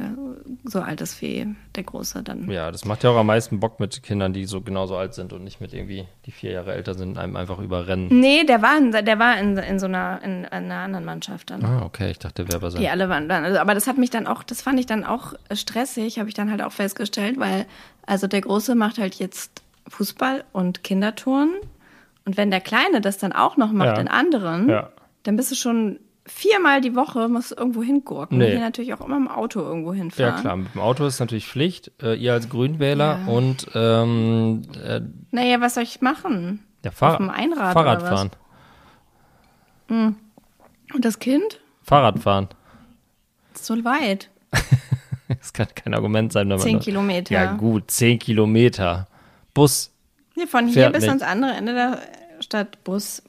so 0.64 0.82
alt 0.82 1.00
ist 1.00 1.22
wie 1.22 1.56
der 1.74 1.82
Große, 1.82 2.22
dann. 2.22 2.50
Ja, 2.50 2.70
das 2.70 2.84
macht 2.84 3.04
ja 3.04 3.08
auch 3.10 3.16
am 3.16 3.28
meisten 3.28 3.58
Bock 3.58 3.80
mit 3.80 4.02
Kindern, 4.02 4.34
die 4.34 4.44
so 4.44 4.60
genauso 4.60 4.94
alt 4.94 5.14
sind 5.14 5.32
und 5.32 5.44
nicht 5.44 5.62
mit 5.62 5.72
irgendwie, 5.72 6.06
die 6.26 6.30
vier 6.30 6.50
Jahre 6.50 6.74
älter 6.74 6.92
sind, 6.92 7.16
einem 7.16 7.36
einfach 7.36 7.58
überrennen. 7.58 8.08
Nee, 8.10 8.44
der 8.44 8.60
war 8.60 8.76
in, 8.76 8.92
der 8.92 9.18
war 9.18 9.38
in, 9.38 9.56
in 9.56 9.78
so 9.78 9.86
einer, 9.86 10.20
in, 10.22 10.44
einer 10.44 10.74
anderen 10.80 11.06
Mannschaft 11.06 11.48
dann. 11.48 11.64
Ah, 11.64 11.84
okay, 11.86 12.10
ich 12.10 12.18
dachte, 12.18 12.44
wer 12.46 12.60
war 12.60 12.70
sein. 12.70 12.82
Die 12.82 12.88
alle 12.90 13.08
waren 13.08 13.30
dann. 13.30 13.44
Also, 13.44 13.58
aber 13.60 13.72
das 13.72 13.86
hat 13.86 13.96
mich 13.96 14.10
dann 14.10 14.26
auch, 14.26 14.42
das 14.42 14.60
fand 14.60 14.78
ich 14.78 14.84
dann 14.84 15.04
auch 15.04 15.32
stressig, 15.54 16.18
habe 16.18 16.28
ich 16.28 16.34
dann 16.34 16.50
halt 16.50 16.60
auch 16.60 16.72
festgestellt, 16.72 17.40
weil, 17.40 17.64
also 18.04 18.26
der 18.26 18.42
Große 18.42 18.74
macht 18.74 18.98
halt 18.98 19.14
jetzt 19.14 19.62
Fußball 19.88 20.44
und 20.52 20.84
Kinderturnen. 20.84 21.54
Und 22.26 22.36
wenn 22.36 22.50
der 22.50 22.60
Kleine 22.60 23.00
das 23.00 23.16
dann 23.16 23.32
auch 23.32 23.56
noch 23.56 23.72
macht 23.72 23.96
Ja. 23.96 24.00
in 24.02 24.08
anderen, 24.08 24.68
Ja. 24.68 24.90
dann 25.22 25.36
bist 25.36 25.50
du 25.50 25.54
schon 25.54 25.98
viermal 26.28 26.80
die 26.80 26.94
Woche, 26.94 27.28
musst 27.28 27.50
du 27.50 27.56
irgendwo 27.56 27.82
hingurken. 27.82 28.38
Nee. 28.38 28.44
Und 28.46 28.50
hier 28.52 28.60
natürlich 28.60 28.94
auch 28.94 29.00
immer 29.00 29.16
im 29.16 29.28
Auto 29.28 29.60
irgendwo 29.60 29.92
Ja, 29.92 29.98
hinfahren. 29.98 30.40
klar, 30.40 30.56
mit 30.56 30.74
dem 30.74 30.80
Auto 30.80 31.06
ist 31.06 31.18
natürlich 31.20 31.46
Pflicht, 31.48 31.90
äh, 32.02 32.14
ihr 32.14 32.32
als 32.34 32.48
Grünwähler 32.48 33.20
Ja. 33.26 33.32
und 33.32 33.66
ähm, 33.74 34.62
äh, 34.82 35.00
Naja, 35.30 35.60
was 35.60 35.74
soll 35.74 35.82
ich 35.82 36.00
machen? 36.00 36.64
ja, 36.84 36.90
Fahr 36.90 37.12
Auf 37.12 37.16
dem 37.18 37.30
Einrad 37.30 37.72
Fahrradfahren. 37.72 38.30
Und 39.88 40.16
das 41.04 41.18
Kind? 41.18 41.60
Fahrradfahren. 41.82 42.48
Ist 43.54 43.66
so 43.66 43.84
weit. 43.84 44.30
Das 45.40 45.52
kann 45.52 45.66
kein 45.74 45.92
Argument 45.92 46.32
sein, 46.32 46.48
wenn 46.48 46.56
man. 46.56 46.60
Zehn 46.64 46.72
nur- 46.76 46.80
Kilometer. 46.82 47.34
Ja, 47.34 47.52
gut, 47.52 47.90
zehn 47.90 48.18
Kilometer. 48.18 49.06
Bus. 49.52 49.92
Nee, 50.36 50.46
von 50.46 50.66
hier 50.68 50.88
bis 50.88 51.02
nicht. 51.02 51.10
ans 51.10 51.22
andere 51.22 51.50
Ende 51.52 51.74
der 51.74 51.98
Stadt 52.40 52.82
Bus. 52.82 53.22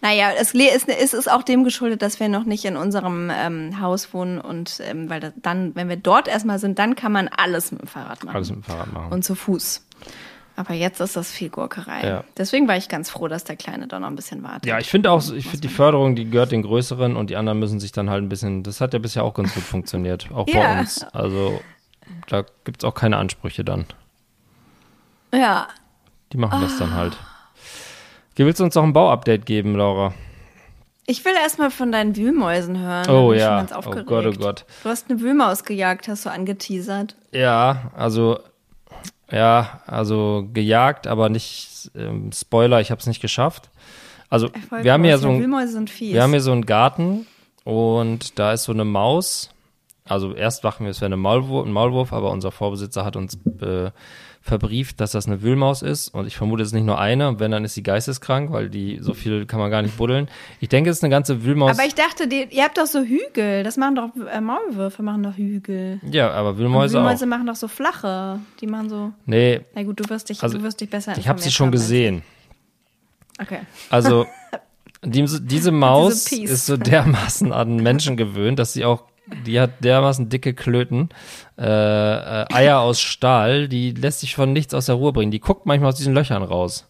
Naja, 0.00 0.30
es 0.38 0.54
ist, 0.54 0.88
es 0.88 1.12
ist 1.12 1.28
auch 1.30 1.42
dem 1.42 1.64
geschuldet, 1.64 2.02
dass 2.02 2.20
wir 2.20 2.28
noch 2.28 2.44
nicht 2.44 2.64
in 2.64 2.76
unserem 2.76 3.30
ähm, 3.34 3.80
Haus 3.80 4.14
wohnen 4.14 4.40
und 4.40 4.80
ähm, 4.84 5.10
weil 5.10 5.32
dann, 5.36 5.74
wenn 5.74 5.88
wir 5.88 5.96
dort 5.96 6.28
erstmal 6.28 6.60
sind, 6.60 6.78
dann 6.78 6.94
kann 6.94 7.10
man 7.10 7.26
alles 7.28 7.72
mit 7.72 7.80
dem 7.82 7.88
Fahrrad 7.88 8.22
machen. 8.22 8.36
Alles 8.36 8.50
mit 8.50 8.58
dem 8.60 8.62
Fahrrad 8.62 8.92
machen. 8.92 9.12
Und 9.12 9.24
zu 9.24 9.34
Fuß. 9.34 9.84
Aber 10.54 10.74
jetzt 10.74 11.00
ist 11.00 11.14
das 11.16 11.30
viel 11.30 11.50
Gurkerei. 11.50 12.04
Ja. 12.06 12.24
Deswegen 12.36 12.66
war 12.68 12.76
ich 12.76 12.88
ganz 12.88 13.10
froh, 13.10 13.28
dass 13.28 13.44
der 13.44 13.56
Kleine 13.56 13.86
da 13.88 13.98
noch 14.00 14.08
ein 14.08 14.16
bisschen 14.16 14.42
wartet. 14.42 14.66
Ja, 14.66 14.78
ich 14.78 14.88
finde 14.90 15.10
auch, 15.10 15.20
so- 15.20 15.34
ich 15.34 15.44
finde 15.46 15.60
die 15.60 15.68
Förderung, 15.68 16.14
die 16.16 16.28
gehört 16.30 16.50
den 16.52 16.62
Größeren 16.62 17.16
und 17.16 17.30
die 17.30 17.36
anderen 17.36 17.58
müssen 17.60 17.78
sich 17.80 17.90
dann 17.92 18.08
halt 18.10 18.22
ein 18.24 18.28
bisschen, 18.28 18.62
das 18.64 18.80
hat 18.80 18.92
ja 18.92 18.98
bisher 19.00 19.22
auch 19.24 19.34
ganz 19.34 19.54
gut 19.54 19.62
funktioniert, 19.64 20.28
auch 20.32 20.46
bei 20.46 20.52
Ja. 20.60 20.78
uns. 20.80 21.04
Also 21.12 21.60
da 22.28 22.44
gibt 22.64 22.82
es 22.82 22.84
auch 22.88 22.94
keine 22.94 23.16
Ansprüche 23.18 23.64
dann. 23.64 23.84
ja. 25.32 25.66
Die 26.32 26.36
machen 26.38 26.60
das 26.60 26.76
dann 26.78 26.92
halt. 26.94 27.16
Willst 28.46 28.60
du 28.60 28.64
uns 28.64 28.74
noch 28.74 28.84
ein 28.84 28.92
Bauupdate 28.92 29.46
geben, 29.46 29.74
Laura? 29.74 30.14
Ich 31.06 31.24
will 31.24 31.32
erstmal 31.42 31.70
von 31.70 31.90
deinen 31.90 32.16
Wühlmäusen 32.16 32.78
hören. 32.78 33.08
Oh 33.08 33.32
ja. 33.32 33.66
Oh. 33.74 33.90
Gott, 34.04 34.26
oh 34.26 34.32
Gott. 34.32 34.64
Du 34.82 34.88
hast 34.88 35.10
eine 35.10 35.20
Wühlmaus 35.20 35.64
gejagt, 35.64 36.06
hast 36.06 36.26
du 36.26 36.30
angeteasert. 36.30 37.16
Ja, 37.32 37.90
also 37.96 38.40
ja, 39.30 39.80
also 39.86 40.48
gejagt, 40.52 41.06
aber 41.06 41.28
nicht 41.28 41.90
ähm, 41.94 42.30
Spoiler, 42.32 42.80
ich 42.80 42.90
habe 42.90 43.00
es 43.00 43.06
nicht 43.06 43.20
geschafft. 43.20 43.70
Also 44.30 44.46
Erfolglos. 44.48 44.84
wir 44.84 44.92
haben 44.92 45.04
ja 45.04 45.18
so 45.18 45.28
ein, 45.30 45.40
wir 45.40 46.22
haben 46.22 46.30
hier 46.30 46.40
so 46.40 46.52
einen 46.52 46.66
Garten 46.66 47.26
und 47.64 48.38
da 48.38 48.52
ist 48.52 48.64
so 48.64 48.72
eine 48.72 48.84
Maus. 48.84 49.50
Also 50.04 50.34
erst 50.34 50.64
dachten 50.64 50.84
wir, 50.84 50.90
es 50.90 51.00
wäre 51.00 51.06
eine 51.06 51.16
Maulwurf, 51.16 51.66
Maulwurf, 51.66 52.12
aber 52.12 52.30
unser 52.30 52.50
Vorbesitzer 52.50 53.04
hat 53.04 53.16
uns 53.16 53.38
äh, 53.60 53.90
verbrieft, 54.48 55.00
dass 55.00 55.12
das 55.12 55.26
eine 55.26 55.42
Wühlmaus 55.42 55.82
ist. 55.82 56.08
Und 56.08 56.26
ich 56.26 56.36
vermute, 56.36 56.62
es 56.62 56.70
ist 56.70 56.74
nicht 56.74 56.86
nur 56.86 56.98
eine. 56.98 57.28
Und 57.28 57.38
wenn, 57.40 57.50
dann 57.50 57.64
ist 57.64 57.74
sie 57.74 57.82
geisteskrank, 57.82 58.50
weil 58.50 58.68
die 58.70 58.98
so 59.00 59.14
viel 59.14 59.46
kann 59.46 59.60
man 59.60 59.70
gar 59.70 59.82
nicht 59.82 59.96
buddeln. 59.96 60.28
Ich 60.60 60.68
denke, 60.68 60.90
es 60.90 60.98
ist 60.98 61.04
eine 61.04 61.10
ganze 61.10 61.44
Wühlmaus. 61.44 61.78
Aber 61.78 61.86
ich 61.86 61.94
dachte, 61.94 62.26
die, 62.26 62.48
ihr 62.50 62.64
habt 62.64 62.78
doch 62.78 62.86
so 62.86 63.00
Hügel. 63.02 63.62
Das 63.62 63.76
machen 63.76 63.94
doch 63.94 64.10
äh, 64.32 64.40
Maulwürfe, 64.40 65.02
machen 65.02 65.22
doch 65.22 65.36
Hügel. 65.36 66.00
ja, 66.10 66.30
aber 66.30 66.58
Wühlmäuse 66.58 66.94
Wühlmäuse 66.98 67.24
auch. 67.24 67.28
machen 67.28 67.46
doch 67.46 67.56
so 67.56 67.68
flache. 67.68 68.40
Die 68.60 68.66
machen 68.66 68.88
so. 68.88 69.12
Nee, 69.26 69.60
Na 69.74 69.82
gut, 69.84 70.00
du 70.00 70.08
wirst 70.08 70.28
dich, 70.30 70.42
Also, 70.42 70.58
du 70.58 70.64
wirst 70.64 70.80
dich 70.80 70.90
besser 70.90 71.16
ich 71.16 71.28
habe 71.28 71.40
sie 71.40 71.50
schon 71.50 71.70
gesehen. 71.70 72.22
Okay. 73.40 73.60
Also 73.90 74.26
diese, 75.04 75.40
diese 75.40 75.70
Maus 75.70 76.24
Piece. 76.24 76.50
ist 76.50 76.66
so 76.66 76.76
dermaßen 76.76 77.52
an 77.52 77.76
Menschen 77.76 78.16
gewöhnt, 78.16 78.58
dass 78.58 78.72
sie 78.72 78.84
auch, 78.84 79.04
die 79.46 79.60
hat 79.60 79.82
dermaßen 79.84 80.28
dicke 80.28 80.54
Klöten, 80.54 81.08
äh, 81.58 81.62
äh, 81.64 82.44
Eier 82.52 82.80
aus 82.80 83.00
Stahl, 83.00 83.68
die 83.68 83.92
lässt 83.92 84.20
sich 84.20 84.34
von 84.34 84.52
nichts 84.52 84.74
aus 84.74 84.86
der 84.86 84.94
Ruhe 84.96 85.12
bringen. 85.12 85.30
Die 85.30 85.40
guckt 85.40 85.66
manchmal 85.66 85.90
aus 85.90 85.96
diesen 85.96 86.14
Löchern 86.14 86.42
raus. 86.42 86.84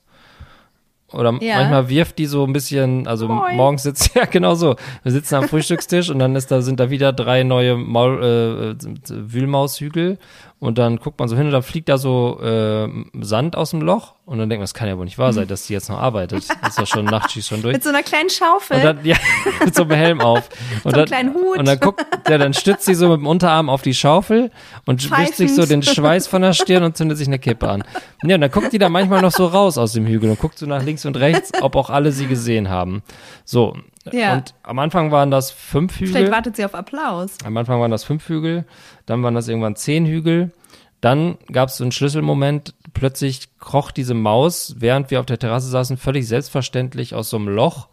oder 1.12 1.32
Ja. 1.40 1.56
manchmal 1.56 1.88
wirft 1.88 2.18
die 2.18 2.26
so 2.26 2.44
ein 2.44 2.52
bisschen, 2.52 3.06
also 3.06 3.28
Moin. 3.28 3.56
morgens 3.56 3.82
sitzt, 3.84 4.14
ja 4.14 4.26
genau 4.26 4.54
so, 4.54 4.76
wir 5.02 5.12
sitzen 5.12 5.36
am 5.36 5.48
Frühstückstisch 5.48 6.10
und 6.10 6.18
dann 6.18 6.36
ist 6.36 6.50
da, 6.50 6.60
sind 6.60 6.80
da 6.80 6.90
wieder 6.90 7.12
drei 7.14 7.44
neue 7.44 7.76
Maul, 7.76 8.22
äh, 8.22 8.70
äh, 8.72 8.76
Wühlmaushügel 9.08 10.18
und 10.60 10.76
dann 10.76 10.98
guckt 10.98 11.18
man 11.18 11.28
so 11.28 11.36
hin 11.36 11.46
und 11.46 11.52
dann 11.52 11.62
fliegt 11.62 11.88
da 11.88 11.96
so 11.98 12.38
äh, 12.42 12.88
Sand 13.22 13.56
aus 13.56 13.70
dem 13.70 13.80
Loch 13.80 14.14
und 14.28 14.36
dann 14.38 14.50
denkt 14.50 14.60
man, 14.60 14.64
das 14.64 14.74
kann 14.74 14.88
ja 14.88 14.98
wohl 14.98 15.06
nicht 15.06 15.16
wahr 15.16 15.32
sein, 15.32 15.48
dass 15.48 15.66
die 15.66 15.72
jetzt 15.72 15.88
noch 15.88 15.98
arbeitet. 15.98 16.48
Das 16.60 16.68
ist 16.68 16.78
ja 16.78 16.84
schon 16.84 17.06
Nachtschicht 17.06 17.48
schon 17.48 17.62
durch. 17.62 17.72
Mit 17.72 17.82
so 17.82 17.88
einer 17.88 18.02
kleinen 18.02 18.28
Schaufel. 18.28 18.76
Und 18.76 18.84
dann, 18.84 19.04
ja, 19.04 19.16
mit 19.64 19.74
so 19.74 19.82
einem 19.84 19.92
Helm 19.92 20.20
auf. 20.20 20.50
Und 20.84 20.92
einem 20.92 20.94
dann, 20.94 21.06
kleinen 21.06 21.34
Hut. 21.34 21.58
Und 21.58 21.66
dann 21.66 21.80
guckt, 21.80 22.04
ja, 22.28 22.36
dann 22.36 22.52
stützt 22.52 22.84
sie 22.84 22.94
so 22.94 23.08
mit 23.08 23.20
dem 23.20 23.26
Unterarm 23.26 23.70
auf 23.70 23.80
die 23.80 23.94
Schaufel 23.94 24.50
und 24.84 25.10
wischt 25.10 25.34
sich 25.34 25.54
so 25.54 25.64
den. 25.64 25.82
Schweiß 25.82 26.26
von 26.26 26.42
der 26.42 26.52
Stirn 26.52 26.82
und 26.82 26.96
zündet 26.96 27.16
sich 27.16 27.26
eine 27.26 27.38
Kippe 27.38 27.68
an. 27.68 27.84
Ja, 28.22 28.34
und 28.34 28.42
dann 28.42 28.50
guckt 28.50 28.72
die 28.72 28.78
da 28.78 28.90
manchmal 28.90 29.22
noch 29.22 29.32
so 29.32 29.46
raus 29.46 29.78
aus 29.78 29.92
dem 29.94 30.06
Hügel 30.06 30.28
und 30.28 30.38
guckt 30.38 30.58
so 30.58 30.66
nach 30.66 30.82
links 30.82 31.06
und 31.06 31.16
rechts, 31.16 31.50
ob 31.62 31.76
auch 31.76 31.88
alle 31.88 32.12
sie 32.12 32.26
gesehen 32.26 32.68
haben. 32.68 33.02
So. 33.44 33.76
Ja. 34.12 34.34
Und 34.34 34.54
am 34.62 34.78
Anfang 34.78 35.10
waren 35.10 35.30
das 35.30 35.50
fünf 35.50 35.94
Vielleicht 35.94 36.16
Hügel. 36.16 36.30
wartet 36.30 36.56
sie 36.56 36.64
auf 36.64 36.74
Applaus. 36.74 37.36
Am 37.44 37.56
Anfang 37.56 37.80
waren 37.80 37.90
das 37.90 38.04
fünf 38.04 38.28
Hügel, 38.28 38.64
dann 39.06 39.22
waren 39.22 39.34
das 39.34 39.48
irgendwann 39.48 39.76
zehn 39.76 40.04
Hügel. 40.04 40.52
Dann 41.00 41.38
gab 41.52 41.68
es 41.68 41.76
so 41.76 41.84
einen 41.84 41.92
Schlüsselmoment, 41.92 42.74
plötzlich 42.94 43.58
kroch 43.58 43.90
diese 43.90 44.14
Maus, 44.14 44.76
während 44.78 45.10
wir 45.10 45.20
auf 45.20 45.26
der 45.26 45.38
Terrasse 45.38 45.68
saßen, 45.68 45.96
völlig 45.96 46.26
selbstverständlich 46.26 47.14
aus 47.14 47.30
so 47.30 47.36
einem 47.36 47.48
Loch, 47.48 47.88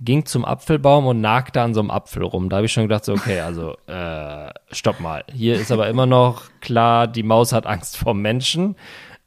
ging 0.00 0.26
zum 0.26 0.44
Apfelbaum 0.44 1.06
und 1.06 1.20
nagte 1.20 1.60
an 1.60 1.74
so 1.74 1.80
einem 1.80 1.90
Apfel 1.90 2.22
rum. 2.22 2.48
Da 2.48 2.56
habe 2.56 2.66
ich 2.66 2.72
schon 2.72 2.84
gedacht, 2.84 3.04
so, 3.04 3.12
okay, 3.12 3.40
also 3.40 3.76
äh, 3.86 4.50
stopp 4.70 5.00
mal. 5.00 5.24
Hier 5.32 5.56
ist 5.56 5.72
aber 5.72 5.88
immer 5.88 6.06
noch 6.06 6.44
klar, 6.60 7.06
die 7.08 7.22
Maus 7.24 7.52
hat 7.52 7.66
Angst 7.66 7.96
vor 7.96 8.14
Menschen 8.14 8.76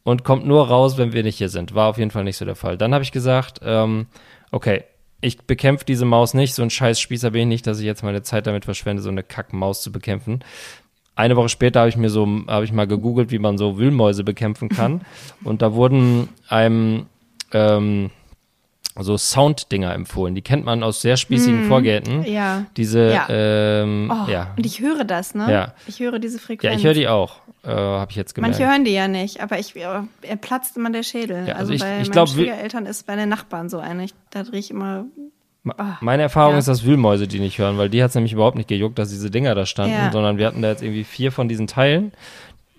und 0.04 0.24
kommt 0.24 0.46
nur 0.46 0.68
raus, 0.68 0.98
wenn 0.98 1.14
wir 1.14 1.24
nicht 1.24 1.38
hier 1.38 1.50
sind. 1.50 1.76
War 1.76 1.90
auf 1.90 1.98
jeden 1.98 2.12
Fall 2.12 2.24
nicht 2.24 2.38
so 2.38 2.46
der 2.46 2.56
Fall. 2.56 2.78
Dann 2.78 2.94
habe 2.94 3.04
ich 3.04 3.12
gesagt, 3.12 3.60
ähm, 3.64 4.08
okay, 4.52 4.86
ich 5.22 5.46
bekämpfe 5.46 5.86
diese 5.86 6.06
Maus 6.06 6.34
nicht, 6.34 6.56
so 6.56 6.64
ein 6.64 6.72
scheiß 6.72 7.00
Spießer 7.00 7.32
bin 7.32 7.42
ich 7.42 7.48
nicht, 7.48 7.68
dass 7.68 7.80
ich 7.80 7.86
jetzt 7.86 8.04
meine 8.04 8.24
Zeit 8.24 8.48
damit 8.48 8.66
verschwende, 8.66 9.04
so 9.04 9.10
eine 9.10 9.24
Kackmaus 9.24 9.82
zu 9.82 9.92
bekämpfen. 9.92 10.40
Eine 11.16 11.36
Woche 11.36 11.50
später 11.50 11.82
habe 11.82 11.90
ich 11.90 11.98
mir 11.98 12.10
so, 12.10 12.28
habe 12.48 12.64
ich 12.66 12.72
mal 12.72 12.88
gegoogelt, 12.88 13.32
wie 13.32 13.40
man 13.40 13.58
so 13.58 13.78
Wühlmäuse 13.78 14.24
bekämpfen 14.24 14.70
kann. 14.70 15.02
Und 15.44 15.62
da 15.62 15.74
wurden 15.74 16.30
einem 16.48 17.06
ähm, 17.52 18.10
so 19.00 19.18
Sounddinger 19.18 19.94
empfohlen. 19.94 20.36
Die 20.36 20.42
kennt 20.42 20.66
man 20.66 20.84
aus 20.84 21.02
sehr 21.02 21.18
spießigen 21.18 21.68
Vorgärten. 21.68 22.24
Ja. 22.24 22.66
Diese, 22.78 23.12
Ja. 23.12 23.26
ähm, 23.30 24.12
Oh, 24.12 24.30
ja. 24.30 24.54
Und 24.58 24.66
ich 24.66 24.80
höre 24.82 25.04
das, 25.04 25.34
ne? 25.36 25.52
Ja. 25.52 25.74
Ich 25.88 26.00
höre 26.00 26.20
diese 26.20 26.40
Frequenz. 26.40 26.74
Ja, 26.74 26.78
ich 26.78 26.86
höre 26.86 26.94
die 26.94 27.08
auch, 27.08 27.38
äh, 27.64 27.70
habe 27.70 28.12
ich 28.12 28.18
jetzt 28.18 28.34
gemerkt. 28.36 28.58
Manche 28.60 28.70
hören 28.72 28.84
die 28.86 28.92
ja 28.92 29.08
nicht, 29.08 29.42
aber 29.42 29.60
ich, 29.60 29.76
äh, 29.76 30.02
er 30.22 30.36
platzt 30.38 30.76
immer 30.78 30.92
der 30.92 31.04
Schädel. 31.04 31.46
Ja, 31.48 31.56
also 31.56 31.72
also 31.72 31.74
ich- 31.74 31.82
bei 31.82 31.88
ich 31.98 32.08
meinen 32.08 32.12
glaub, 32.12 32.30
Schwiegereltern 32.30 32.86
ist 32.86 33.06
bei 33.08 33.16
den 33.16 33.30
Nachbarn 33.30 33.70
so 33.70 33.80
eine. 33.80 34.04
Ich, 34.06 34.14
da 34.30 34.44
drehe 34.44 34.60
ich 34.60 34.72
immer. 34.72 35.06
Ah, 35.78 35.98
Meine 36.02 36.24
Erfahrung 36.24 36.54
Ja. 36.54 36.60
ist, 36.60 36.68
dass 36.68 36.84
Wühlmäuse 36.86 37.28
die 37.28 37.40
nicht 37.40 37.60
hören, 37.60 37.78
weil 37.78 37.90
die 37.90 38.02
hat 38.02 38.10
es 38.10 38.16
nämlich 38.16 38.34
überhaupt 38.34 38.58
nicht 38.58 38.68
gejuckt, 38.70 38.98
dass 38.98 39.10
diese 39.10 39.30
Dinger 39.30 39.54
da 39.54 39.66
standen, 39.66 39.94
Ja. 39.96 40.12
sondern 40.12 40.38
wir 40.38 40.48
hatten 40.48 40.62
da 40.62 40.70
jetzt 40.70 40.82
irgendwie 40.82 41.04
vier 41.04 41.32
von 41.32 41.48
diesen 41.48 41.68
Teilen. 41.68 42.12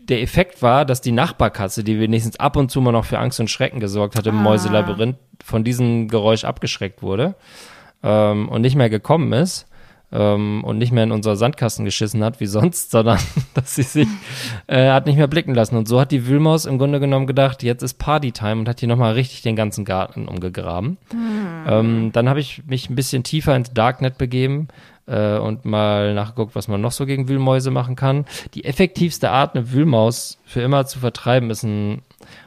Der 0.08 0.20
Effekt 0.20 0.62
war, 0.62 0.84
dass 0.84 1.00
die 1.00 1.12
Nachbarkatze, 1.12 1.84
die 1.84 2.00
wenigstens 2.00 2.40
ab 2.40 2.56
und 2.56 2.70
zu 2.72 2.80
mal 2.80 2.90
noch 2.90 3.04
für 3.04 3.18
Angst 3.20 3.38
und 3.38 3.48
Schrecken 3.50 3.78
gesorgt 3.78 4.16
hat 4.16 4.26
im 4.26 4.38
Ah. 4.38 4.42
Mäuselabyrinth, 4.42 5.16
von 5.44 5.62
diesem 5.62 6.08
Geräusch 6.08 6.42
abgeschreckt 6.44 7.02
wurde 7.02 7.34
ähm, 8.02 8.48
und 8.48 8.62
nicht 8.62 8.74
mehr 8.74 8.90
gekommen 8.90 9.32
ist 9.32 9.66
ähm, 10.12 10.62
und 10.64 10.78
nicht 10.78 10.92
mehr 10.92 11.04
in 11.04 11.12
unser 11.12 11.36
Sandkasten 11.36 11.84
geschissen 11.84 12.22
hat 12.22 12.40
wie 12.40 12.46
sonst, 12.52 12.90
sondern 12.90 13.18
dass 13.54 13.74
sie 13.74 13.82
sich 13.82 14.08
äh, 14.66 14.90
hat 14.90 15.06
nicht 15.06 15.16
mehr 15.16 15.28
blicken 15.28 15.54
lassen. 15.54 15.76
Und 15.76 15.88
so 15.88 16.00
hat 16.00 16.12
die 16.12 16.26
Wühlmaus 16.26 16.66
im 16.66 16.78
Grunde 16.78 17.00
genommen 17.00 17.26
gedacht, 17.26 17.62
jetzt 17.62 17.82
ist 17.82 17.94
Partytime 17.94 18.60
und 18.60 18.68
hat 18.68 18.80
hier 18.80 18.88
nochmal 18.88 19.14
richtig 19.14 19.42
den 19.42 19.56
ganzen 19.56 19.84
Garten 19.84 20.28
umgegraben. 20.28 20.98
Ähm, 21.66 22.10
dann 22.12 22.28
habe 22.28 22.40
ich 22.40 22.62
mich 22.66 22.90
ein 22.90 22.94
bisschen 22.94 23.22
tiefer 23.22 23.56
ins 23.56 23.72
Darknet 23.72 24.18
begeben 24.18 24.68
äh, 25.06 25.38
und 25.38 25.64
mal 25.64 26.14
nachgeguckt, 26.14 26.54
was 26.54 26.68
man 26.68 26.80
noch 26.80 26.92
so 26.92 27.06
gegen 27.06 27.28
Wühlmäuse 27.28 27.70
machen 27.70 27.96
kann. 27.96 28.24
Die 28.54 28.64
effektivste 28.64 29.30
Art, 29.30 29.54
eine 29.54 29.72
Wühlmaus 29.72 30.38
für 30.44 30.60
immer 30.60 30.86
zu 30.86 30.98
vertreiben, 30.98 31.50
ist 31.50 31.62
ein, 31.62 32.02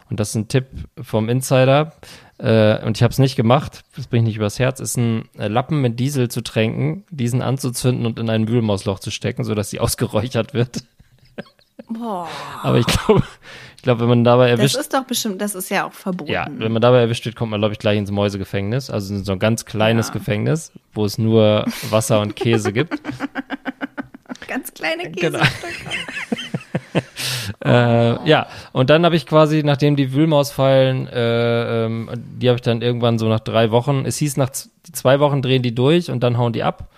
und 0.10 0.20
das 0.20 0.30
ist 0.30 0.36
ein 0.36 0.48
Tipp 0.48 0.66
vom 1.02 1.30
Insider, 1.30 1.94
äh, 2.38 2.84
und 2.86 2.98
ich 2.98 3.04
habe 3.04 3.12
es 3.12 3.20
nicht 3.20 3.36
gemacht, 3.36 3.84
das 3.96 4.08
bringt 4.08 4.26
nicht 4.26 4.36
übers 4.38 4.60
Herz, 4.60 4.80
ist 4.80 4.98
ein 4.98 5.30
äh, 5.38 5.48
Lappen 5.48 5.82
mit 5.82 6.00
Diesel 6.00 6.30
zu 6.30 6.42
tränken, 6.42 7.04
diesen 7.10 7.42
anzuzünden 7.42 8.06
und 8.06 8.20
in 8.20 8.30
ein 8.30 8.48
Wühlmausloch 8.48 9.00
zu 9.00 9.12
stecken, 9.12 9.44
sodass 9.44 9.70
sie 9.70 9.80
ausgeräuchert 9.82 10.54
wird. 10.54 10.84
boah. 11.90 12.28
Aber 12.64 12.78
ich 12.80 12.86
glaube, 12.88 13.24
ich 13.78 13.82
glaube, 13.84 14.02
wenn 14.02 14.10
man 14.10 14.24
dabei 14.24 14.50
Das 14.52 14.60
erwischt, 14.60 14.76
ist 14.78 14.94
doch 14.94 15.04
bestimmt, 15.06 15.40
das 15.42 15.54
ist 15.56 15.70
ja 15.70 15.86
auch 15.86 15.94
verboten. 15.94 16.32
ja, 16.32 16.48
wenn 16.50 16.72
man 16.72 16.82
dabei 16.82 17.02
erwischt 17.02 17.26
wird, 17.26 17.36
kommt 17.36 17.52
man, 17.52 17.62
glaube 17.62 17.74
ich, 17.74 17.80
gleich 17.80 17.98
ins 17.98 18.12
Mäusegefängnis. 18.12 18.90
Also 18.90 19.14
in 19.14 19.24
so 19.24 19.32
ein 19.34 19.40
ganz 19.40 19.66
kleines 19.66 20.08
Ja. 20.08 20.14
Gefängnis, 20.14 20.72
wo 20.94 21.06
es 21.06 21.18
nur 21.18 21.66
Wasser 21.90 22.20
und 22.22 22.36
Käse 22.36 22.74
gibt. 22.74 23.00
Ganz 24.48 24.74
kleine 24.74 25.12
Käse. 25.12 25.32
Genau. 25.32 25.44
Äh, 27.66 28.30
ja, 28.30 28.46
und 28.74 28.92
dann 28.92 29.06
habe 29.06 29.16
ich 29.16 29.26
quasi, 29.26 29.64
nachdem 29.64 29.96
die 29.96 30.14
Wühlmausfallen, 30.14 31.08
äh, 31.08 31.86
ähm, 31.86 32.10
die 32.14 32.48
habe 32.48 32.58
ich 32.58 32.62
dann 32.62 32.84
irgendwann 32.84 33.18
so 33.18 33.28
nach 33.28 33.40
drei 33.40 33.72
Wochen, 33.72 34.04
es 34.06 34.18
hieß 34.18 34.38
nach 34.38 34.52
zwei 34.52 35.20
Wochen 35.20 35.42
drehen 35.42 35.64
die 35.64 35.74
durch 35.74 36.12
und 36.12 36.22
dann 36.22 36.38
hauen 36.38 36.54
die 36.54 36.62
ab. 36.62 36.90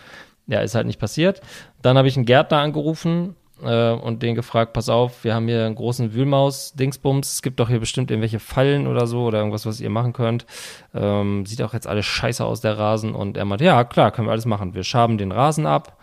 Ja, 0.47 0.59
ist 0.59 0.75
halt 0.75 0.87
nicht 0.87 0.99
passiert. 0.99 1.41
Dann 1.81 1.97
habe 1.97 2.07
ich 2.07 2.17
einen 2.17 2.25
Gärtner 2.25 2.59
angerufen 2.59 3.35
äh, 3.63 3.91
und 3.91 4.23
den 4.23 4.35
gefragt, 4.35 4.73
pass 4.73 4.89
auf, 4.89 5.23
wir 5.23 5.35
haben 5.35 5.47
hier 5.47 5.65
einen 5.65 5.75
großen 5.75 6.13
Wühlmaus-Dingsbums, 6.13 7.33
es 7.33 7.41
gibt 7.41 7.59
doch 7.61 7.69
hier 7.69 7.79
bestimmt 7.79 8.11
irgendwelche 8.11 8.39
Fallen 8.39 8.87
oder 8.87 9.07
so 9.07 9.23
oder 9.23 9.39
irgendwas, 9.39 9.65
was 9.65 9.79
ihr 9.79 9.89
machen 9.89 10.11
könnt. 10.11 10.45
Ähm, 10.93 11.45
sieht 11.45 11.61
auch 11.61 11.73
jetzt 11.73 11.87
alles 11.87 12.05
scheiße 12.05 12.43
aus, 12.43 12.59
der 12.59 12.77
Rasen. 12.77 13.15
Und 13.15 13.37
er 13.37 13.45
meinte, 13.45 13.63
ja, 13.63 13.83
klar, 13.85 14.11
können 14.11 14.27
wir 14.27 14.31
alles 14.33 14.45
machen. 14.45 14.73
Wir 14.73 14.83
schaben 14.83 15.17
den 15.17 15.31
Rasen 15.31 15.65
ab, 15.65 15.97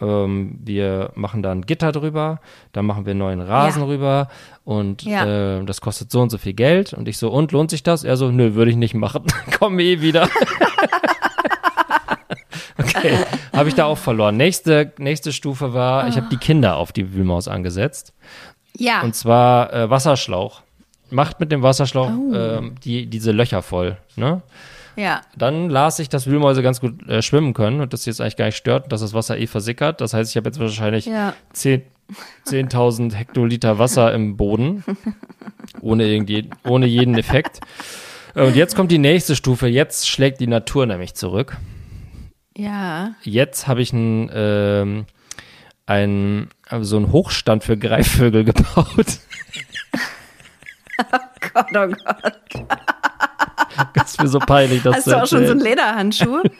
ähm, 0.00 0.58
wir 0.64 1.10
machen 1.14 1.42
da 1.42 1.50
ein 1.52 1.62
Gitter 1.62 1.92
drüber, 1.92 2.40
dann 2.72 2.86
machen 2.86 3.06
wir 3.06 3.14
neuen 3.14 3.40
Rasen 3.40 3.82
Ja. 3.82 3.88
rüber 3.88 4.28
und 4.64 5.02
Ja. 5.02 5.58
äh, 5.58 5.64
das 5.64 5.80
kostet 5.80 6.10
so 6.10 6.20
und 6.20 6.30
so 6.30 6.38
viel 6.38 6.54
Geld. 6.54 6.92
Und 6.92 7.08
ich 7.08 7.18
so, 7.18 7.30
und 7.30 7.52
lohnt 7.52 7.70
sich 7.70 7.82
das? 7.82 8.04
Er 8.04 8.16
so, 8.16 8.30
nö, 8.30 8.54
würde 8.54 8.70
ich 8.70 8.76
nicht 8.76 8.94
machen. 8.94 9.24
Komm 9.58 9.78
eh 9.80 10.00
wieder. 10.00 10.28
okay, 12.78 13.18
habe 13.54 13.68
ich 13.68 13.74
da 13.74 13.86
auch 13.86 13.98
verloren. 13.98 14.36
Nächste, 14.36 14.92
nächste 14.98 15.32
Stufe 15.32 15.74
war, 15.74 16.08
ich 16.08 16.16
habe 16.16 16.28
die 16.30 16.36
Kinder 16.36 16.76
auf 16.76 16.92
die 16.92 17.12
Wühlmaus 17.14 17.48
angesetzt. 17.48 18.12
Ja. 18.76 19.02
Und 19.02 19.14
zwar 19.14 19.72
äh, 19.72 19.90
Wasserschlauch. 19.90 20.62
Macht 21.10 21.40
mit 21.40 21.50
dem 21.50 21.62
Wasserschlauch 21.62 22.10
Oh. 22.10 22.34
ähm, 22.34 22.74
die, 22.84 23.06
diese 23.06 23.32
Löcher 23.32 23.62
voll. 23.62 23.96
Ne? 24.16 24.42
Ja. 24.98 25.20
Dann 25.36 25.70
las 25.70 25.98
ich, 25.98 26.08
dass 26.08 26.26
Wühlmäuse 26.26 26.62
ganz 26.62 26.80
gut 26.80 27.08
äh, 27.08 27.22
schwimmen 27.22 27.54
können 27.54 27.80
und 27.80 27.92
das 27.92 28.04
jetzt 28.04 28.20
eigentlich 28.20 28.36
gar 28.36 28.46
nicht 28.46 28.56
stört, 28.56 28.92
dass 28.92 29.00
das 29.00 29.14
Wasser 29.14 29.38
eh 29.38 29.46
versickert. 29.46 30.00
Das 30.00 30.12
heißt, 30.12 30.30
ich 30.30 30.36
habe 30.36 30.48
jetzt 30.48 30.58
wahrscheinlich 30.58 31.06
Ja. 31.06 31.34
10 31.52 31.82
10.000 32.46 33.14
Hektoliter 33.14 33.78
Wasser 33.78 34.14
im 34.14 34.36
Boden, 34.38 34.82
ohne, 35.80 36.06
irgendwie, 36.06 36.48
ohne 36.64 36.86
jeden 36.86 37.18
Effekt. 37.18 37.60
Und 38.34 38.56
jetzt 38.56 38.76
kommt 38.76 38.90
die 38.90 38.98
nächste 38.98 39.36
Stufe. 39.36 39.66
Jetzt 39.66 40.08
schlägt 40.08 40.40
die 40.40 40.46
Natur 40.46 40.86
nämlich 40.86 41.14
zurück. 41.14 41.58
Ja. 42.56 43.12
Jetzt 43.22 43.68
habe 43.68 43.82
ich 43.82 43.92
ein, 43.92 44.30
ähm, 44.32 45.06
ein, 45.86 46.48
so 46.80 46.96
einen 46.96 47.12
Hochstand 47.12 47.62
für 47.62 47.76
Greifvögel 47.76 48.44
gebaut. 48.52 48.86
Gott, 51.52 51.66
oh 51.74 51.88
Gott. 51.88 52.88
Das 53.94 54.10
ist 54.12 54.22
mir 54.22 54.28
so 54.28 54.38
peinlich, 54.38 54.82
das 54.82 54.96
Hast 54.96 55.06
du 55.06 55.22
auch 55.22 55.26
schon 55.26 55.46
so 55.46 55.52
einen. 55.52 55.60
Lederhandschuh? 55.60 56.42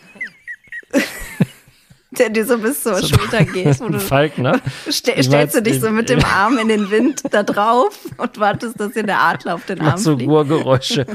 Der 2.18 2.30
dir 2.30 2.46
so 2.46 2.56
bis 2.58 2.82
zur 2.82 2.96
Schulter 2.96 3.44
geht. 3.44 3.78
Wo 3.80 3.88
du 3.90 4.00
Falkner. 4.00 4.60
ste 4.88 5.12
Ich 5.12 5.26
stellst 5.26 5.54
du 5.54 5.62
dich 5.62 5.78
so 5.78 5.90
mit 5.90 6.08
dem 6.08 6.24
Arm 6.24 6.58
in 6.58 6.68
den 6.68 6.90
Wind 6.90 7.22
da 7.30 7.42
drauf 7.42 7.98
und 8.16 8.40
wartest, 8.40 8.80
dass 8.80 8.92
dir 8.92 9.02
der 9.02 9.20
Adler 9.20 9.54
auf 9.54 9.66
den 9.66 9.78
Arm 9.80 9.86
Macht 9.88 9.98
so 9.98 10.16
fliegt. 10.16 10.28
Gurgeräusche. 10.28 11.06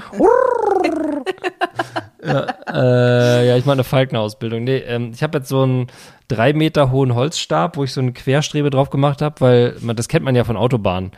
ja, 2.24 2.46
äh, 2.72 3.48
ja, 3.48 3.58
ich 3.58 3.66
mache 3.66 3.74
eine 3.74 3.84
Falkner-Ausbildung. 3.84 4.64
Nee, 4.64 4.78
ähm, 4.78 5.12
ich 5.14 5.24
habe 5.24 5.40
jetzt 5.40 5.50
so 5.50 5.64
einen 5.64 5.88
drei 6.28 6.54
Meter 6.54 6.92
hohen 6.92 7.16
Holzstab, 7.16 7.76
wo 7.76 7.84
ich 7.84 7.92
so 7.92 8.00
eine 8.00 8.14
Querstrebe 8.14 8.70
drauf 8.70 8.92
gemacht 8.92 9.22
habe, 9.24 9.42
weil 9.42 9.76
man, 9.82 9.96
das 9.96 10.08
kennt 10.08 10.24
man 10.24 10.36
ja 10.36 10.44
von 10.44 10.58
Autobahnen. 10.58 11.12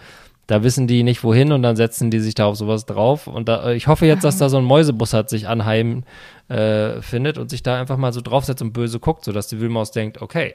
Da 0.47 0.63
wissen 0.63 0.87
die 0.87 1.03
nicht 1.03 1.23
wohin 1.23 1.51
und 1.51 1.63
dann 1.63 1.75
setzen 1.75 2.11
die 2.11 2.19
sich 2.19 2.35
da 2.35 2.45
auf 2.45 2.55
sowas 2.55 2.85
drauf. 2.85 3.27
Und 3.27 3.49
da, 3.49 3.69
äh, 3.69 3.75
ich 3.75 3.87
hoffe 3.87 4.05
jetzt, 4.05 4.23
dass 4.23 4.37
da 4.37 4.49
so 4.49 4.57
ein 4.57 4.63
Mäusebussard 4.63 5.29
sich 5.29 5.47
anheim 5.47 6.03
äh, 6.49 7.01
findet 7.01 7.37
und 7.37 7.49
sich 7.49 7.63
da 7.63 7.79
einfach 7.79 7.97
mal 7.97 8.13
so 8.13 8.21
draufsetzt 8.21 8.61
und 8.61 8.73
böse 8.73 8.99
guckt, 8.99 9.23
sodass 9.25 9.47
die 9.47 9.59
Wühlmaus 9.59 9.91
denkt, 9.91 10.21
okay, 10.21 10.53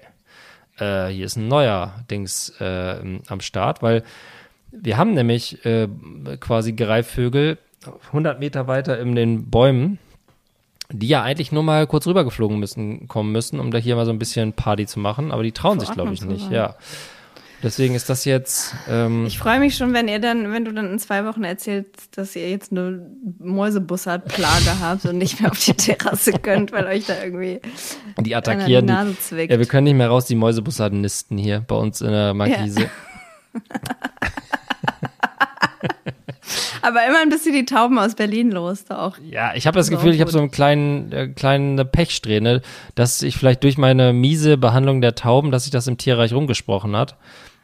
äh, 0.78 1.08
hier 1.08 1.26
ist 1.26 1.36
ein 1.36 1.48
neuer 1.48 1.94
Dings 2.10 2.50
äh, 2.60 3.18
am 3.26 3.40
Start, 3.40 3.82
weil 3.82 4.04
wir 4.72 4.96
haben 4.96 5.14
nämlich 5.14 5.64
äh, 5.64 5.88
quasi 6.38 6.72
Greifvögel 6.72 7.58
100 8.08 8.38
Meter 8.38 8.66
weiter 8.66 8.98
in 8.98 9.14
den 9.14 9.50
Bäumen, 9.50 9.98
die 10.90 11.08
ja 11.08 11.22
eigentlich 11.22 11.52
nur 11.52 11.62
mal 11.62 11.86
kurz 11.86 12.06
rübergeflogen 12.06 12.58
müssen, 12.58 13.08
kommen 13.08 13.32
müssen, 13.32 13.58
um 13.58 13.70
da 13.70 13.78
hier 13.78 13.96
mal 13.96 14.06
so 14.06 14.12
ein 14.12 14.18
bisschen 14.18 14.52
Party 14.52 14.86
zu 14.86 15.00
machen, 15.00 15.32
aber 15.32 15.42
die 15.42 15.52
trauen 15.52 15.80
sich, 15.80 15.90
glaube 15.90 16.12
ich, 16.12 16.22
nicht, 16.22 16.50
ja. 16.50 16.76
Deswegen 17.62 17.94
ist 17.94 18.08
das 18.08 18.24
jetzt. 18.24 18.74
Ähm, 18.88 19.26
Ich 19.26 19.38
freue 19.38 19.60
mich 19.60 19.76
schon, 19.76 19.92
wenn 19.92 20.08
ihr 20.08 20.18
dann, 20.18 20.50
wenn 20.50 20.64
du 20.64 20.72
dann 20.72 20.90
in 20.92 20.98
zwei 20.98 21.26
Wochen 21.26 21.44
erzählst, 21.44 22.16
dass 22.16 22.34
ihr 22.34 22.48
jetzt 22.48 22.72
eine 22.72 23.06
Mäusebussard-Plage 23.38 24.80
habt 24.80 25.04
und 25.04 25.18
nicht 25.18 25.40
mehr 25.40 25.50
auf 25.50 25.58
die 25.62 25.74
Terrasse 25.74 26.32
könnt, 26.32 26.72
weil 26.72 26.86
euch 26.86 27.04
da 27.06 27.22
irgendwie 27.22 27.60
die 28.18 28.34
attackieren. 28.34 28.86
die 28.86 28.92
Nase 28.92 29.18
zwickt. 29.18 29.52
ja, 29.52 29.58
wir 29.58 29.66
können 29.66 29.84
nicht 29.84 29.96
mehr 29.96 30.08
raus, 30.08 30.24
die 30.24 30.36
Mäusebussaden 30.36 31.00
nisten 31.02 31.36
hier 31.36 31.60
bei 31.60 31.74
uns 31.76 32.00
in 32.00 32.10
der 32.10 32.32
Markise. 32.34 32.88
Aber 36.82 37.06
immerhin 37.06 37.28
bist 37.28 37.44
du 37.46 37.52
die 37.52 37.64
Tauben 37.66 37.98
aus 37.98 38.14
Berlin 38.14 38.50
los, 38.50 38.84
da 38.84 38.98
auch. 39.06 39.16
Ja, 39.22 39.54
ich 39.54 39.66
habe 39.66 39.76
das 39.76 39.90
Gefühl, 39.90 40.14
ich 40.14 40.20
habe 40.20 40.30
so 40.30 40.38
einen 40.38 40.50
kleinen, 40.50 41.12
äh, 41.12 41.28
kleine 41.28 41.84
Pechsträhne, 41.84 42.62
dass 42.94 43.22
ich 43.22 43.36
vielleicht 43.36 43.62
durch 43.64 43.76
meine 43.76 44.12
miese 44.14 44.56
Behandlung 44.56 45.00
der 45.02 45.14
Tauben, 45.14 45.50
dass 45.50 45.64
sich 45.64 45.72
das 45.72 45.86
im 45.86 45.98
Tierreich 45.98 46.32
rumgesprochen 46.32 46.96
hat. 46.96 47.16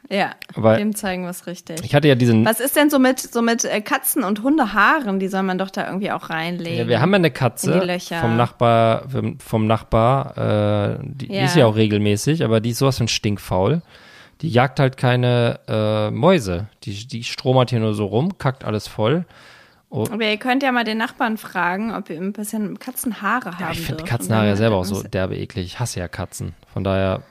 Ja, 0.09 0.33
Weil- 0.55 0.79
dem 0.79 0.95
zeigen 0.95 1.25
wir 1.25 1.31
es 1.31 1.47
richtig. 1.47 1.81
Ich 1.85 1.95
hatte 1.95 2.07
ja 2.09 2.15
diesen. 2.15 2.45
Was 2.45 2.61
ist 2.61 2.77
denn 2.77 2.91
so 2.91 2.99
mit, 2.99 3.19
so 3.19 3.43
mit 3.43 3.65
äh, 3.65 3.81
Katzen 3.81 4.23
und 4.23 4.43
Hundehaaren? 4.43 5.19
Die 5.19 5.29
soll 5.29 5.43
man 5.43 5.59
doch 5.59 5.71
da 5.71 5.87
irgendwie 5.87 6.13
auch 6.13 6.31
reinlegen. 6.31 6.79
Ja, 6.79 6.87
wir 6.89 7.01
haben 7.01 7.11
ja 7.11 7.17
eine 7.17 7.29
In 7.29 7.35
Katze 7.35 7.81
die 7.81 8.15
vom 8.15 8.37
Nachbar, 8.37 9.09
vom- 9.09 9.39
vom 9.41 9.67
Nachbar, 9.67 10.97
äh, 10.97 10.99
die, 11.03 11.29
die 11.29 11.35
Ja. 11.35 11.45
ist 11.45 11.57
ja 11.57 11.67
auch 11.67 11.77
regelmäßig, 11.77 12.45
aber 12.45 12.61
die 12.61 12.71
ist 12.71 12.79
sowas 12.79 12.99
von 12.99 13.09
stinkfaul. 13.09 13.83
Die 14.43 14.49
jagt 14.51 14.79
halt 14.81 14.97
keine 14.97 15.61
äh, 15.67 16.11
Mäuse. 16.11 16.67
Die, 16.85 17.07
die 17.07 17.25
stromert 17.25 17.71
hier 17.71 17.81
nur 17.81 17.95
so 17.95 18.05
rum, 18.07 18.39
kackt 18.39 18.65
alles 18.65 18.87
voll. 18.87 19.25
Aber 19.89 20.25
ihr 20.25 20.37
könnt 20.37 20.63
ja 20.63 20.73
mal 20.73 20.85
den 20.85 20.99
Nachbarn 20.99 21.39
fragen, 21.39 21.95
ob 21.95 22.11
ihr 22.11 22.19
ein 22.19 22.33
bisschen 22.33 22.79
Katzenhaare 22.79 23.53
haben 23.53 23.61
Ja, 23.61 23.71
ich 23.71 23.81
finde. 23.81 24.05
Katzenhaare 24.05 24.49
ja 24.49 24.57
selber 24.57 24.77
auch 24.77 24.85
so 24.85 25.03
derbe 25.03 25.37
eklig. 25.39 25.65
Ich 25.65 25.81
hasse 25.81 26.01
ja 26.01 26.09
Katzen. 26.09 26.55
Von 26.73 26.85
daher, 26.85 27.23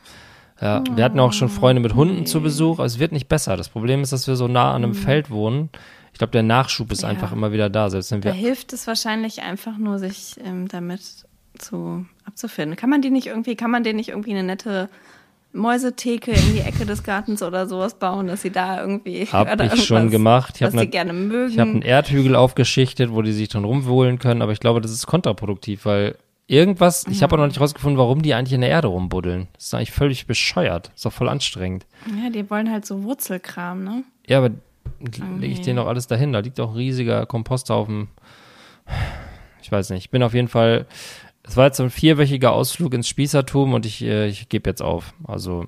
ja, 0.62 0.84
wir 0.96 1.04
hatten 1.04 1.20
auch 1.20 1.34
schon 1.34 1.50
Freunde 1.50 1.82
mit 1.82 1.96
Hunden 1.96 2.26
zu 2.26 2.42
Besuch. 2.42 2.80
Also 2.80 2.96
es 2.96 3.00
wird 3.00 3.12
nicht 3.12 3.28
besser. 3.28 3.58
Das 3.58 3.70
Problem 3.70 4.02
ist, 4.02 4.14
dass 4.14 4.28
wir 4.28 4.36
so 4.36 4.48
nah 4.48 4.74
an 4.74 4.84
einem 4.84 4.94
Feld 4.96 5.30
wohnen. 5.30 5.70
Ich 6.14 6.18
glaube, 6.20 6.32
der 6.32 6.44
Nachschub 6.44 6.92
ist 6.94 7.02
Ja. 7.04 7.10
einfach 7.10 7.32
immer 7.34 7.52
wieder 7.52 7.70
da, 7.70 7.90
selbst 7.90 8.12
wenn 8.12 8.22
Da 8.22 8.30
wir. 8.30 8.34
hilft 8.34 8.72
es 8.72 8.88
wahrscheinlich 8.88 9.42
einfach 9.42 9.78
nur, 9.78 10.00
sich 10.00 10.36
ähm, 10.46 10.68
damit 10.70 11.02
zu 11.58 12.06
abzufinden. 12.26 12.78
Kann 12.78 12.90
man 12.90 13.02
die 13.02 13.10
nicht 13.10 13.28
irgendwie, 13.28 13.56
kann 13.56 13.70
man 13.72 13.84
denen 13.84 13.98
nicht 13.98 14.10
irgendwie 14.10 14.32
eine 14.32 14.44
nette 14.44 14.90
Mäusetheke 15.54 16.32
in 16.32 16.54
die 16.54 16.60
Ecke 16.60 16.86
des 16.86 17.04
Gartens 17.04 17.42
oder 17.42 17.66
sowas 17.68 17.96
bauen, 17.98 18.28
dass 18.28 18.42
sie 18.42 18.50
da 18.52 18.82
irgendwie 18.82 19.26
Hab 19.26 19.62
ich 19.74 19.86
schon 19.86 20.10
gemacht. 20.10 20.56
Ich 20.56 20.62
was 20.62 20.74
ne- 20.74 20.88
gerne 20.88 21.14
mögen. 21.14 21.52
Ich 21.54 21.60
habe 21.60 21.70
einen 21.70 21.82
Erdhügel 21.82 22.36
aufgeschichtet, 22.36 23.12
wo 23.14 23.22
die 23.22 23.32
sich 23.32 23.48
drin 23.50 23.64
rumwohlen 23.64 24.20
können, 24.20 24.42
aber 24.42 24.52
ich 24.52 24.60
glaube, 24.60 24.82
das 24.82 24.92
ist 24.92 25.08
kontraproduktiv, 25.08 25.86
weil 25.86 26.16
irgendwas, 26.48 27.06
ich 27.08 27.24
habe 27.24 27.36
auch 27.36 27.40
noch 27.40 27.48
nicht 27.48 27.60
rausgefunden, 27.60 27.98
warum 27.98 28.22
die 28.22 28.34
eigentlich 28.34 28.54
in 28.54 28.62
der 28.62 28.70
Erde 28.70 28.88
rumbuddeln. 28.88 29.48
Das 29.54 29.66
ist 29.66 29.74
eigentlich 29.74 29.92
völlig 29.92 30.28
bescheuert. 30.28 30.92
ist 30.96 31.06
doch 31.06 31.14
voll 31.14 31.30
anstrengend. 31.30 31.86
ja, 32.24 32.30
die 32.30 32.50
wollen 32.50 32.72
halt 32.72 32.86
so 32.86 33.04
Wurzelkram, 33.04 33.84
ne? 33.84 34.04
Ja, 34.28 34.40
aber 34.40 34.52
lege 35.40 35.54
ich 35.54 35.62
denen 35.62 35.78
doch 35.78 35.88
alles 35.88 36.08
dahin. 36.08 36.34
Da 36.34 36.40
liegt 36.40 36.60
auch 36.60 36.72
ein 36.72 36.78
riesiger 36.78 37.26
Komposthaufen. 37.26 38.10
Ich 39.62 39.72
weiß 39.72 39.90
nicht. 39.90 40.06
Ich 40.06 40.10
bin 40.12 40.24
auf 40.24 40.34
jeden 40.34 40.48
Fall. 40.48 40.86
Es 41.44 41.58
war 41.58 41.66
jetzt 41.66 41.78
so 41.78 41.84
ein 41.84 41.90
vierwöchiger 41.90 42.52
Ausflug 42.54 42.94
ins 42.94 43.08
Spießertum 43.08 43.74
und 43.74 43.86
ich, 43.86 44.04
äh, 44.04 44.28
ich 44.28 44.50
gebe 44.50 44.70
jetzt 44.70 44.82
auf. 44.82 45.14
Also 45.26 45.66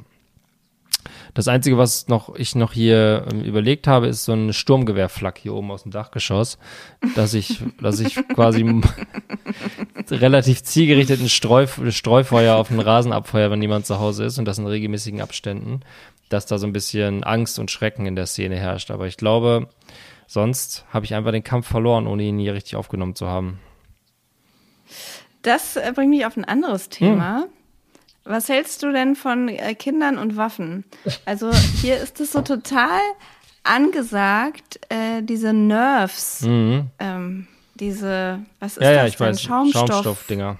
das 1.38 1.48
Einzige, 1.48 1.78
was 1.78 2.08
noch 2.08 2.34
ich 2.34 2.56
noch 2.56 2.74
hier 2.74 3.28
ähm, 3.32 3.44
überlegt 3.44 3.86
habe, 3.86 4.08
ist 4.08 4.26
so 4.26 4.34
ein 4.34 4.54
Sturmgewehrflak 4.54 5.38
hier 5.38 5.54
oben 5.54 5.70
aus 5.70 5.84
dem 5.84 5.92
Dachgeschoss, 5.92 6.58
dass 7.14 7.36
ich, 7.36 7.62
dass 7.80 8.00
ich 8.00 8.16
quasi 8.30 8.66
relativ 10.10 10.64
zielgerichteten 10.64 11.30
Streuf, 11.30 11.80
Streufeuer 11.90 12.56
auf 12.56 12.70
den 12.70 12.80
Rasen 12.80 13.14
abfeuer, 13.14 13.52
wenn 13.52 13.60
niemand 13.60 13.86
zu 13.86 14.00
Hause 14.00 14.26
ist 14.26 14.40
und 14.40 14.46
das 14.46 14.58
in 14.58 14.66
regelmäßigen 14.66 15.22
Abständen, 15.22 15.82
dass 16.30 16.48
da 16.48 16.58
so 16.58 16.66
ein 16.66 16.74
bisschen 16.74 17.24
Angst 17.24 17.60
und 17.60 17.70
Schrecken 17.70 18.08
in 18.08 18.16
der 18.16 18.26
Szene 18.26 18.56
herrscht. 18.56 18.90
Aber 18.90 19.06
ich 19.06 19.18
glaube, 19.18 19.70
sonst 20.26 20.86
habe 20.90 21.06
ich 21.06 21.14
einfach 21.14 21.32
den 21.32 21.44
Kampf 21.44 21.68
verloren, 21.68 22.08
ohne 22.08 22.24
ihn 22.24 22.40
hier 22.40 22.56
richtig 22.56 22.78
aufgenommen 22.78 23.14
zu 23.14 23.28
haben. 23.28 23.60
Das 25.44 25.76
äh, 25.76 25.92
bringt 25.94 26.10
mich 26.10 26.26
auf 26.26 26.36
ein 26.36 26.46
anderes 26.46 26.90
Thema. 26.90 27.44
Hm. 27.44 27.50
Was 28.28 28.50
hältst 28.50 28.84
du 28.84 28.92
denn 28.92 29.16
von 29.16 29.48
äh, 29.50 29.74
Kindern 29.76 30.18
und 30.18 30.36
Waffen? 30.38 30.84
Also 31.26 31.52
hier 31.82 31.98
ist 31.98 32.20
es 32.20 32.32
so 32.34 32.42
total 32.42 33.00
angesagt, 33.64 34.80
äh, 34.90 35.22
diese 35.22 35.54
Nerves, 35.54 36.42
ähm, 36.46 37.48
diese, 37.76 38.40
was 38.60 38.74
ist 38.74 38.80
Mhm. 38.80 38.84
ja, 38.84 38.92
ja, 38.92 39.02
das 39.04 39.10
ich 39.12 39.18
denn? 39.18 39.28
weiß. 39.28 39.42
Schaumstoff, 39.42 39.88
Schaumstoffdinger. 39.88 40.58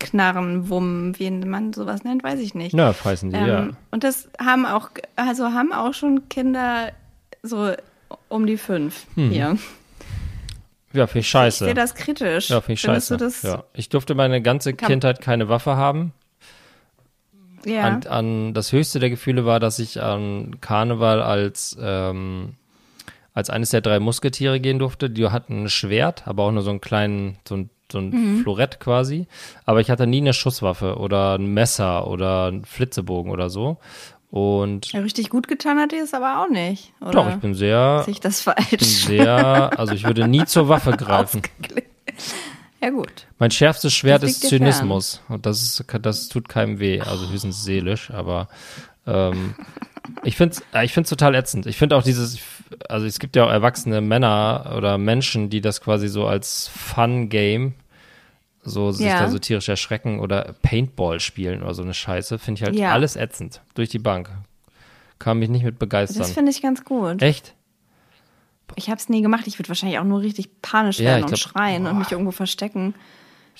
Knarren, 0.00 0.68
Wumm, 0.70 1.18
wie 1.18 1.30
man 1.30 1.72
sowas 1.74 2.02
nennt, 2.04 2.22
weiß 2.24 2.40
ich 2.40 2.54
nicht. 2.54 2.74
Nerf 2.74 3.04
heißen 3.04 3.30
die, 3.30 3.36
ja. 3.36 3.60
Ähm, 3.64 3.76
Und 3.90 4.04
das 4.04 4.28
haben 4.42 4.64
auch, 4.64 4.90
also 5.16 5.52
haben 5.52 5.72
auch 5.72 5.92
schon 5.92 6.28
Kinder 6.30 6.92
so 7.42 7.72
um 8.28 8.46
die 8.46 8.56
fünf 8.56 9.06
Mhm. 9.16 9.30
hier. 9.30 9.58
Ja, 10.98 11.06
finde 11.06 11.20
ich 11.20 11.26
Ich 11.26 11.30
scheiße. 11.30 11.64
sehe 11.64 11.74
das 11.74 11.94
kritisch. 11.94 12.50
ja, 12.50 12.60
finde 12.60 12.72
ich 12.74 12.80
Findest 12.82 13.08
scheiße. 13.08 13.46
ja. 13.48 13.64
Ich 13.74 13.88
durfte 13.88 14.14
meine 14.14 14.42
ganze 14.42 14.74
Kindheit 14.74 15.20
keine 15.20 15.48
Waffe 15.48 15.76
haben. 15.76 16.12
Ja. 17.64 17.82
An, 17.84 18.06
an 18.06 18.54
das 18.54 18.72
höchste 18.72 18.98
der 19.00 19.10
Gefühle 19.10 19.44
war, 19.44 19.60
dass 19.60 19.78
ich 19.78 20.00
an 20.00 20.60
Karneval 20.60 21.20
als 21.22 21.76
ähm, 21.80 22.54
als 23.34 23.50
eines 23.50 23.70
der 23.70 23.80
drei 23.80 24.00
Musketiere 24.00 24.58
gehen 24.60 24.78
durfte. 24.78 25.10
Die 25.10 25.26
hatten 25.28 25.64
ein 25.64 25.68
Schwert, 25.68 26.26
aber 26.26 26.44
auch 26.44 26.50
nur 26.52 26.62
so 26.62 26.70
einen 26.70 26.80
kleinen, 26.80 27.38
so 27.46 27.56
ein, 27.56 27.70
so 27.90 27.98
ein 27.98 28.10
Mhm. 28.10 28.42
Florett 28.42 28.80
quasi. 28.80 29.26
Aber 29.64 29.80
ich 29.80 29.90
hatte 29.90 30.06
nie 30.06 30.18
eine 30.20 30.32
Schusswaffe 30.34 30.96
oder 30.98 31.34
ein 31.38 31.46
Messer 31.54 32.06
oder 32.08 32.46
einen 32.46 32.64
Flitzebogen 32.64 33.30
oder 33.30 33.48
so. 33.50 33.78
Und 34.30 34.92
Ja, 34.92 35.00
richtig 35.00 35.30
gut 35.30 35.48
getan 35.48 35.78
hat 35.78 35.92
dir 35.92 36.02
es 36.02 36.12
aber 36.12 36.42
auch 36.42 36.50
nicht. 36.50 36.92
Oder 37.00 37.10
doch, 37.12 37.28
ich 37.30 37.36
bin 37.36 37.54
sehr, 37.54 38.02
sehe 38.04 38.12
ich 38.12 38.20
das 38.20 38.42
bin 38.44 38.54
falsch? 38.54 38.82
sehr, 38.82 39.78
also 39.78 39.94
ich 39.94 40.04
würde 40.04 40.28
nie 40.28 40.44
zur 40.44 40.68
Waffe 40.68 40.90
greifen. 40.96 41.42
Ja, 42.80 42.90
gut. 42.90 43.26
Mein 43.38 43.50
schärfstes 43.50 43.94
Schwert 43.94 44.22
ist 44.22 44.46
Zynismus. 44.46 45.22
Und 45.28 45.46
das, 45.46 45.62
ist, 45.62 45.84
das 46.02 46.28
tut 46.28 46.48
keinem 46.48 46.78
weh, 46.78 47.00
also 47.00 47.28
höchstens 47.28 47.64
seelisch, 47.64 48.10
aber 48.10 48.48
ähm, 49.06 49.54
ich 50.22 50.36
finde 50.36 50.56
es 50.56 50.82
ich 50.84 50.92
find's 50.92 51.10
total 51.10 51.34
ätzend. 51.34 51.66
Ich 51.66 51.76
finde 51.76 51.96
auch 51.96 52.02
dieses, 52.02 52.38
also 52.88 53.06
es 53.06 53.18
gibt 53.18 53.34
ja 53.34 53.46
auch 53.46 53.50
erwachsene 53.50 54.00
Männer 54.00 54.74
oder 54.76 54.98
Menschen, 54.98 55.48
die 55.50 55.60
das 55.60 55.80
quasi 55.80 56.08
so 56.08 56.26
als 56.26 56.68
Fun-Game 56.68 57.74
so 58.68 58.92
sich 58.92 59.06
Ja. 59.06 59.20
da 59.20 59.30
so 59.30 59.38
tierisch 59.38 59.68
erschrecken 59.68 60.20
oder 60.20 60.54
Paintball 60.62 61.18
spielen 61.20 61.62
oder 61.62 61.74
so 61.74 61.82
eine 61.82 61.94
Scheiße, 61.94 62.38
finde 62.38 62.58
ich 62.60 62.64
halt 62.64 62.76
Ja. 62.76 62.92
alles 62.92 63.16
ätzend. 63.16 63.60
Durch 63.74 63.88
die 63.88 63.98
Bank. 63.98 64.30
Kann 65.18 65.38
mich 65.38 65.48
nicht 65.48 65.64
mit 65.64 65.78
begeistern. 65.78 66.18
Das 66.20 66.30
finde 66.32 66.50
ich 66.52 66.62
ganz 66.62 66.84
gut. 66.84 67.20
Echt? 67.22 67.54
Ich 68.76 68.88
habe 68.90 68.98
es 68.98 69.08
nie 69.08 69.22
gemacht. 69.22 69.46
Ich 69.46 69.58
würde 69.58 69.68
wahrscheinlich 69.68 69.98
auch 69.98 70.04
nur 70.04 70.20
richtig 70.20 70.62
panisch 70.62 70.98
Ja, 71.00 71.06
werden 71.06 71.22
und 71.24 71.28
glaub- 71.28 71.38
schreien 71.40 71.86
und 71.86 71.98
mich 71.98 72.12
irgendwo 72.12 72.30
verstecken. 72.30 72.94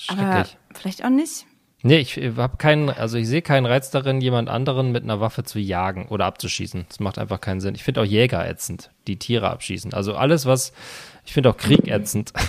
Aber 0.07 0.21
Schrecklich. 0.23 0.57
vielleicht 0.75 1.05
auch 1.05 1.11
nicht. 1.11 1.47
Nee, 1.83 1.99
ich 1.99 2.17
habe 2.37 2.57
keinen, 2.57 2.91
also 2.91 3.19
ich 3.19 3.27
sehe 3.29 3.41
keinen 3.41 3.65
Reiz 3.65 3.91
darin, 3.91 4.21
jemand 4.21 4.49
anderen 4.49 4.91
mit 4.93 5.05
einer 5.05 5.21
Waffe 5.21 5.45
zu 5.45 5.59
jagen 5.61 6.07
oder 6.09 6.27
abzuschießen. 6.27 6.87
Das 6.89 6.99
macht 7.01 7.19
einfach 7.19 7.41
keinen 7.41 7.61
Sinn. 7.61 7.75
Ich 7.77 7.85
finde 7.85 8.01
auch 8.01 8.05
Jäger 8.05 8.49
ätzend, 8.49 8.91
die 9.07 9.17
Tiere 9.19 9.49
abschießen. 9.49 9.95
Also 9.95 10.15
alles, 10.17 10.45
was, 10.45 10.73
ich 11.25 11.33
finde 11.33 11.51
auch 11.51 11.57
Krieg 11.57 11.87
ätzend. 11.89 12.33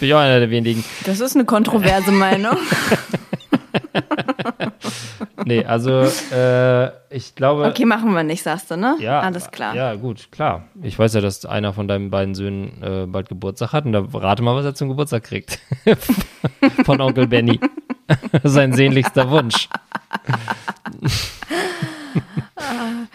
Bin 0.00 0.08
ich 0.08 0.14
auch 0.14 0.18
einer 0.18 0.40
der 0.40 0.50
wenigen. 0.50 0.82
Das 1.04 1.20
ist 1.20 1.36
eine 1.36 1.44
kontroverse 1.44 2.10
Meinung. 2.10 2.56
Nee, 5.44 5.64
also 5.64 6.02
äh, 6.32 6.90
ich 7.10 7.34
glaube. 7.34 7.64
Okay, 7.64 7.84
machen 7.84 8.12
wir 8.12 8.22
nicht, 8.22 8.42
sagst 8.42 8.70
du, 8.70 8.76
ne? 8.76 8.96
Ja, 9.00 9.20
Alles 9.20 9.50
klar. 9.50 9.74
Ja, 9.74 9.94
gut, 9.94 10.30
klar. 10.30 10.68
Ich 10.82 10.98
weiß 10.98 11.14
ja, 11.14 11.20
dass 11.20 11.44
einer 11.44 11.72
von 11.72 11.88
deinen 11.88 12.10
beiden 12.10 12.34
Söhnen 12.34 12.82
äh, 12.82 13.06
bald 13.06 13.28
Geburtstag 13.28 13.72
hat 13.72 13.84
und 13.86 13.92
da 13.92 14.04
rate 14.12 14.42
mal, 14.42 14.54
was 14.54 14.64
er 14.64 14.74
zum 14.74 14.88
Geburtstag 14.88 15.24
kriegt. 15.24 15.58
von 16.84 17.00
Onkel 17.00 17.26
Benny. 17.26 17.58
Sein 18.44 18.72
sehnlichster 18.74 19.30
Wunsch. 19.30 19.68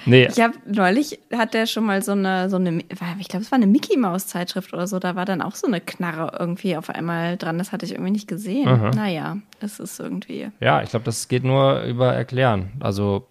Nee, 0.05 0.27
Ich 0.27 0.39
habe 0.39 0.53
neulich 0.65 1.19
hat 1.33 1.53
der 1.53 1.65
schon 1.65 1.85
mal 1.85 2.01
so 2.01 2.11
eine 2.11 2.49
so 2.49 2.57
eine 2.57 2.79
ich 3.19 3.27
glaube 3.27 3.43
es 3.43 3.51
war 3.51 3.57
eine 3.57 3.67
Mickey 3.67 3.97
Maus 3.97 4.27
Zeitschrift 4.27 4.73
oder 4.73 4.87
so, 4.87 4.99
da 4.99 5.15
war 5.15 5.25
dann 5.25 5.41
auch 5.41 5.55
so 5.55 5.67
eine 5.67 5.81
Knarre 5.81 6.37
irgendwie 6.39 6.77
auf 6.77 6.89
einmal 6.89 7.37
dran, 7.37 7.57
das 7.57 7.71
hatte 7.71 7.85
ich 7.85 7.93
irgendwie 7.93 8.11
nicht 8.11 8.27
gesehen. 8.27 8.91
Naja, 8.95 9.37
es 9.59 9.79
ist 9.79 9.99
irgendwie 9.99 10.49
Ja, 10.59 10.81
ich 10.81 10.89
glaube, 10.89 11.05
das 11.05 11.27
geht 11.27 11.43
nur 11.43 11.81
über 11.83 12.13
Erklären. 12.13 12.71
Also 12.79 13.27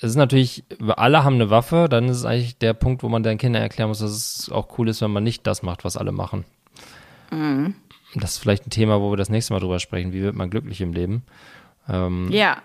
es 0.00 0.10
ist 0.10 0.16
natürlich, 0.16 0.64
alle 0.80 1.24
haben 1.24 1.34
eine 1.34 1.50
Waffe, 1.50 1.88
dann 1.90 2.08
ist 2.08 2.18
es 2.18 2.24
eigentlich 2.24 2.56
der 2.58 2.72
Punkt, 2.72 3.02
wo 3.02 3.08
man 3.08 3.24
den 3.24 3.36
Kindern 3.36 3.62
erklären 3.62 3.88
muss, 3.88 3.98
dass 3.98 4.12
es 4.12 4.50
auch 4.50 4.78
cool 4.78 4.88
ist, 4.88 5.02
wenn 5.02 5.10
man 5.10 5.24
nicht 5.24 5.44
das 5.46 5.62
macht, 5.62 5.84
was 5.84 5.96
alle 5.96 6.12
machen. 6.12 6.44
Das 8.14 8.32
ist 8.32 8.38
vielleicht 8.38 8.66
ein 8.66 8.70
Thema, 8.70 9.00
wo 9.00 9.10
wir 9.10 9.16
das 9.16 9.28
nächste 9.28 9.52
Mal 9.52 9.60
drüber 9.60 9.80
sprechen. 9.80 10.12
Wie 10.12 10.22
wird 10.22 10.36
man 10.36 10.50
glücklich 10.50 10.80
im 10.80 10.92
Leben? 10.92 11.22
ja. 11.88 12.58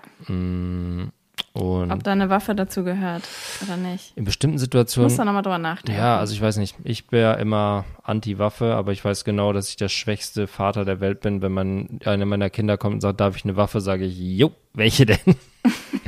Und 1.54 1.92
Ob 1.92 2.04
da 2.04 2.12
eine 2.12 2.30
Waffe 2.30 2.56
dazu 2.56 2.84
gehört 2.84 3.24
oder 3.64 3.78
nicht. 3.78 4.14
in 4.16 4.24
bestimmten 4.24 4.58
Situationen. 4.58 5.06
muss 5.10 5.18
da 5.18 5.26
nochmal 5.26 5.42
drüber 5.44 5.58
nachdenken. 5.60 6.00
Ja, 6.00 6.18
also 6.18 6.34
ich 6.34 6.42
weiß 6.42 6.58
nicht. 6.58 6.76
Ich 6.84 7.12
wäre 7.12 7.40
immer 7.40 7.86
Anti-Waffe, 8.04 8.74
aber 8.74 8.92
ich 8.92 9.04
weiß 9.06 9.24
genau, 9.24 9.54
dass 9.54 9.70
ich 9.70 9.76
der 9.76 9.90
schwächste 9.90 10.48
Vater 10.48 10.84
der 10.86 11.00
Welt 11.00 11.22
bin. 11.22 11.42
Wenn 11.44 11.52
man 11.52 12.00
einer 12.06 12.26
meiner 12.26 12.50
Kinder 12.50 12.78
kommt 12.78 12.96
und 12.96 13.02
sagt, 13.02 13.20
darf 13.20 13.36
ich 13.36 13.44
eine 13.46 13.56
Waffe, 13.56 13.82
sage 13.82 14.06
ich, 14.06 14.18
jo, 14.18 14.52
welche 14.74 15.06
denn? 15.06 15.18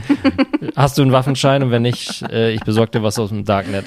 Hast 0.76 0.98
du 0.98 1.04
einen 1.04 1.12
Waffenschein? 1.12 1.62
Und 1.64 1.72
wenn 1.72 1.84
nicht, 1.84 2.24
äh, 2.24 2.52
ich 2.52 2.62
besorge 2.62 2.92
dir 2.92 3.04
was 3.04 3.18
aus 3.20 3.30
dem 3.30 3.46
Darknet. 3.46 3.86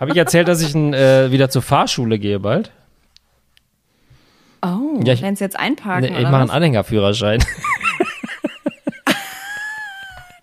Habe 0.00 0.10
ich 0.10 0.16
erzählt, 0.16 0.48
dass 0.48 0.60
ich 0.60 0.74
n, 0.74 0.92
äh, 0.92 1.30
wieder 1.30 1.50
zur 1.50 1.62
Fahrschule 1.62 2.18
gehe 2.18 2.40
bald? 2.40 2.70
Oh, 4.62 5.00
Ja, 5.04 5.12
ich- 5.14 5.22
wenn 5.22 5.34
es 5.34 5.40
jetzt 5.40 5.58
einparken 5.58 6.12
Nee, 6.12 6.18
ich 6.18 6.24
mache 6.28 6.42
einen? 6.42 6.50
Anhängerführerschein. 6.50 7.42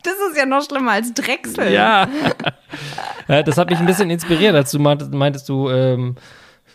Das 0.04 0.14
ist 0.30 0.33
ja 0.44 0.58
noch 0.58 0.64
schlimmer 0.64 0.92
als 0.92 1.14
Drechsel. 1.14 1.72
Ja. 1.74 2.08
das 3.28 3.58
hat 3.58 3.70
mich 3.70 3.80
ein 3.80 3.86
bisschen 3.86 4.10
inspiriert, 4.10 4.56
als 4.56 4.72
du 4.72 4.80
meintest, 4.80 5.48
du 5.50 5.70
ähm, 5.70 6.16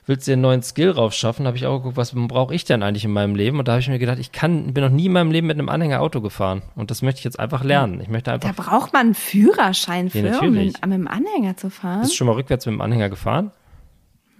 willst 0.06 0.26
dir 0.26 0.32
einen 0.32 0.42
neuen 0.42 0.62
Skill 0.62 0.90
raufschaffen, 0.90 1.46
habe 1.46 1.56
ich 1.56 1.66
auch 1.66 1.78
geguckt, 1.78 1.96
was 1.96 2.12
brauche 2.14 2.54
ich 2.54 2.64
denn 2.64 2.82
eigentlich 2.82 3.04
in 3.04 3.12
meinem 3.12 3.34
Leben? 3.34 3.58
Und 3.58 3.68
da 3.68 3.72
habe 3.72 3.80
ich 3.80 3.88
mir 3.88 3.98
gedacht, 3.98 4.18
ich 4.18 4.32
kann, 4.32 4.72
bin 4.72 4.82
noch 4.82 4.90
nie 4.90 5.06
in 5.06 5.12
meinem 5.12 5.30
Leben 5.30 5.46
mit 5.46 5.58
einem 5.58 5.68
Anhänger 5.68 6.00
Auto 6.00 6.20
gefahren. 6.20 6.62
Und 6.74 6.90
das 6.90 7.02
möchte 7.02 7.18
ich 7.18 7.24
jetzt 7.24 7.38
einfach 7.38 7.62
lernen. 7.62 8.00
Ich 8.00 8.08
möchte 8.08 8.30
Da 8.30 8.48
einfach. 8.48 8.54
braucht 8.66 8.92
man 8.94 9.06
einen 9.06 9.14
Führerschein 9.14 10.08
für, 10.10 10.20
Ja, 10.20 10.38
um 10.40 10.52
mit, 10.52 10.80
mit 10.86 10.92
dem 10.98 11.08
Anhänger 11.08 11.56
zu 11.56 11.70
fahren. 11.70 12.00
Bist 12.00 12.12
du 12.12 12.16
schon 12.16 12.26
mal 12.26 12.32
rückwärts 12.34 12.64
mit 12.66 12.72
dem 12.74 12.80
Anhänger 12.80 13.10
gefahren? 13.10 13.50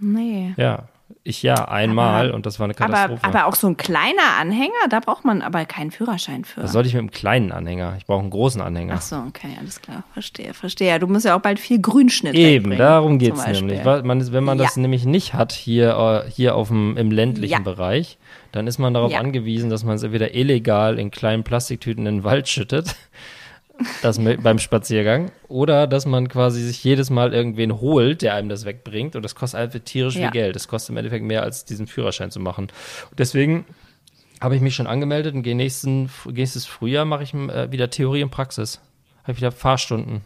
Nee. 0.00 0.54
Ja. 0.56 0.84
Ich 1.28 1.42
ja, 1.42 1.68
einmal 1.68 2.28
Aber- 2.28 2.34
und 2.34 2.46
das 2.46 2.58
war 2.58 2.64
eine 2.64 2.74
Aber, 2.74 2.86
Katastrophe. 2.86 3.22
aber 3.22 3.44
auch 3.46 3.54
so 3.54 3.66
ein 3.66 3.76
kleiner 3.76 4.38
Anhänger, 4.40 4.72
da 4.88 5.00
braucht 5.00 5.26
man 5.26 5.42
aber 5.42 5.66
keinen 5.66 5.90
Führerschein 5.90 6.46
für. 6.46 6.62
was 6.62 6.72
soll 6.72 6.86
ich 6.86 6.94
mit 6.94 7.00
einem 7.00 7.10
kleinen 7.10 7.52
Anhänger? 7.52 7.96
Ich 7.98 8.06
brauche 8.06 8.20
einen 8.22 8.30
großen 8.30 8.62
Anhänger. 8.62 8.94
Ach 8.96 9.02
so, 9.02 9.16
okay, 9.28 9.48
alles 9.60 9.82
klar. 9.82 10.04
Verstehe, 10.14 10.54
verstehe. 10.54 10.88
Ja, 10.88 10.98
du 10.98 11.06
musst 11.06 11.26
ja 11.26 11.36
auch 11.36 11.40
bald 11.42 11.58
viel 11.60 11.80
Grünschnitt 11.82 12.34
Eben, 12.34 12.78
darum 12.78 13.18
geht's 13.18 13.44
Beispiel. 13.44 13.66
nämlich. 13.68 13.84
Man 14.04 14.32
wenn 14.32 14.42
man 14.44 14.56
das 14.56 14.76
Ja. 14.76 14.80
nämlich 14.82 15.04
nicht 15.04 15.34
hat 15.34 15.52
hier, 15.52 16.24
äh, 16.26 16.30
hier 16.30 16.54
auf 16.54 16.68
dem, 16.68 16.96
im 16.96 17.10
ländlichen 17.10 17.52
Ja. 17.52 17.58
Bereich, 17.60 18.16
dann 18.52 18.66
ist 18.66 18.78
man 18.78 18.94
darauf 18.94 19.12
Ja. 19.12 19.18
angewiesen, 19.20 19.68
dass 19.68 19.84
man 19.84 19.96
es 19.96 20.02
entweder 20.02 20.34
illegal 20.34 20.98
in 20.98 21.10
kleinen 21.10 21.44
Plastiktüten 21.44 22.06
in 22.06 22.16
den 22.18 22.24
Wald 22.24 22.48
schüttet, 22.48 22.96
das 24.02 24.18
beim 24.42 24.58
Spaziergang, 24.58 25.30
oder 25.48 25.86
dass 25.86 26.06
man 26.06 26.28
quasi 26.28 26.62
sich 26.62 26.82
jedes 26.84 27.10
Mal 27.10 27.32
irgendwen 27.32 27.80
holt, 27.80 28.22
der 28.22 28.34
einem 28.34 28.48
das 28.48 28.64
wegbringt 28.64 29.14
und 29.16 29.22
das 29.22 29.34
kostet 29.34 29.60
einfach 29.60 29.78
tierisch 29.80 30.16
Ja. 30.16 30.22
viel 30.22 30.30
Geld. 30.30 30.56
Das 30.56 30.68
kostet 30.68 30.90
im 30.90 30.96
Endeffekt 30.96 31.24
mehr, 31.24 31.42
als 31.42 31.64
diesen 31.64 31.86
Führerschein 31.86 32.30
zu 32.30 32.40
machen. 32.40 32.68
Und 33.10 33.18
deswegen 33.18 33.64
habe 34.40 34.54
ich 34.56 34.60
mich 34.62 34.74
schon 34.74 34.86
angemeldet 34.86 35.34
und 35.34 35.42
gehe 35.42 35.54
nächsten, 35.56 36.10
nächstes 36.30 36.64
Frühjahr 36.66 37.04
mache 37.04 37.22
ich 37.24 37.34
äh, 37.34 37.70
wieder 37.72 37.90
Theorie 37.90 38.22
und 38.22 38.30
Praxis. 38.30 38.80
Habe 39.22 39.32
ich 39.32 39.38
wieder 39.38 39.52
Fahrstunden. 39.52 40.22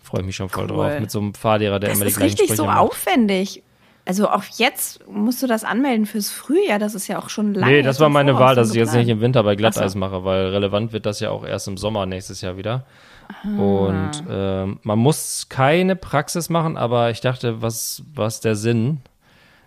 Freue 0.00 0.22
mich 0.22 0.36
schon 0.36 0.48
voll 0.48 0.64
Cool. 0.70 0.76
drauf. 0.76 1.00
Mit 1.00 1.10
so 1.10 1.18
einem 1.18 1.34
Fahrlehrer, 1.34 1.80
der 1.80 1.90
Das 1.90 1.98
immer 1.98 2.04
die 2.06 2.10
ist 2.12 2.16
gleichen 2.18 2.30
richtig 2.34 2.46
Sprüche 2.46 2.56
so 2.62 2.66
macht. 2.66 2.78
aufwendig. 2.78 3.62
Also 4.06 4.28
auch 4.28 4.44
jetzt 4.56 5.06
musst 5.08 5.42
du 5.42 5.48
das 5.48 5.64
anmelden 5.64 6.06
fürs 6.06 6.30
Frühjahr. 6.30 6.78
Das 6.78 6.94
ist 6.94 7.08
ja 7.08 7.18
auch 7.18 7.28
schon 7.28 7.54
lange. 7.54 7.72
Nee, 7.72 7.82
das 7.82 7.98
war 7.98 8.08
meine 8.08 8.38
Wahl, 8.38 8.54
dass 8.54 8.70
ich 8.70 8.76
jetzt 8.76 8.94
nicht 8.94 9.08
im 9.08 9.20
Winter 9.20 9.42
bei 9.42 9.56
Glatteis 9.56 9.92
so. 9.92 9.98
mache, 9.98 10.24
weil 10.24 10.46
relevant 10.46 10.92
wird 10.92 11.06
das 11.06 11.18
ja 11.18 11.30
auch 11.30 11.44
erst 11.44 11.66
im 11.66 11.76
Sommer 11.76 12.06
nächstes 12.06 12.40
Jahr 12.40 12.56
wieder. 12.56 12.86
Ah. 13.28 13.58
Und 13.58 14.22
ähm, 14.30 14.78
man 14.84 14.98
muss 15.00 15.48
keine 15.48 15.96
Praxis 15.96 16.48
machen, 16.48 16.76
aber 16.76 17.10
ich 17.10 17.20
dachte, 17.20 17.62
was, 17.62 18.04
was 18.14 18.40
der 18.40 18.54
Sinn, 18.54 19.00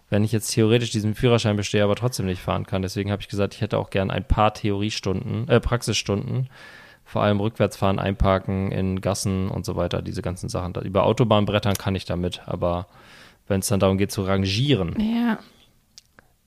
wenn 0.09 0.23
ich 0.23 0.31
jetzt 0.31 0.53
theoretisch 0.53 0.91
diesen 0.91 1.15
Führerschein 1.15 1.57
bestehe, 1.57 1.83
aber 1.83 1.97
trotzdem 1.97 2.25
nicht 2.25 2.41
fahren 2.41 2.65
kann. 2.65 2.81
Deswegen 2.81 3.11
habe 3.11 3.21
ich 3.21 3.27
gesagt, 3.27 3.55
ich 3.55 3.61
hätte 3.61 3.77
auch 3.77 3.89
gern 3.89 4.09
ein 4.09 4.23
paar 4.23 4.53
Theoriestunden, 4.53 5.49
äh, 5.49 5.59
Praxisstunden. 5.59 6.49
Vor 7.03 7.23
allem 7.23 7.41
rückwärtsfahren, 7.41 7.99
einparken 7.99 8.71
in 8.71 9.01
Gassen 9.01 9.49
und 9.49 9.65
so 9.65 9.75
weiter, 9.75 10.01
diese 10.01 10.21
ganzen 10.21 10.47
Sachen. 10.47 10.75
Über 10.75 11.03
Autobahnbrettern 11.03 11.73
kann 11.73 11.95
ich 11.95 12.05
damit, 12.05 12.43
aber 12.45 12.85
wenn 13.49 13.59
es 13.59 13.67
dann 13.67 13.79
darum 13.81 13.97
geht 13.97 14.11
zu 14.11 14.21
rangieren, 14.23 14.95
Ja. 14.99 15.39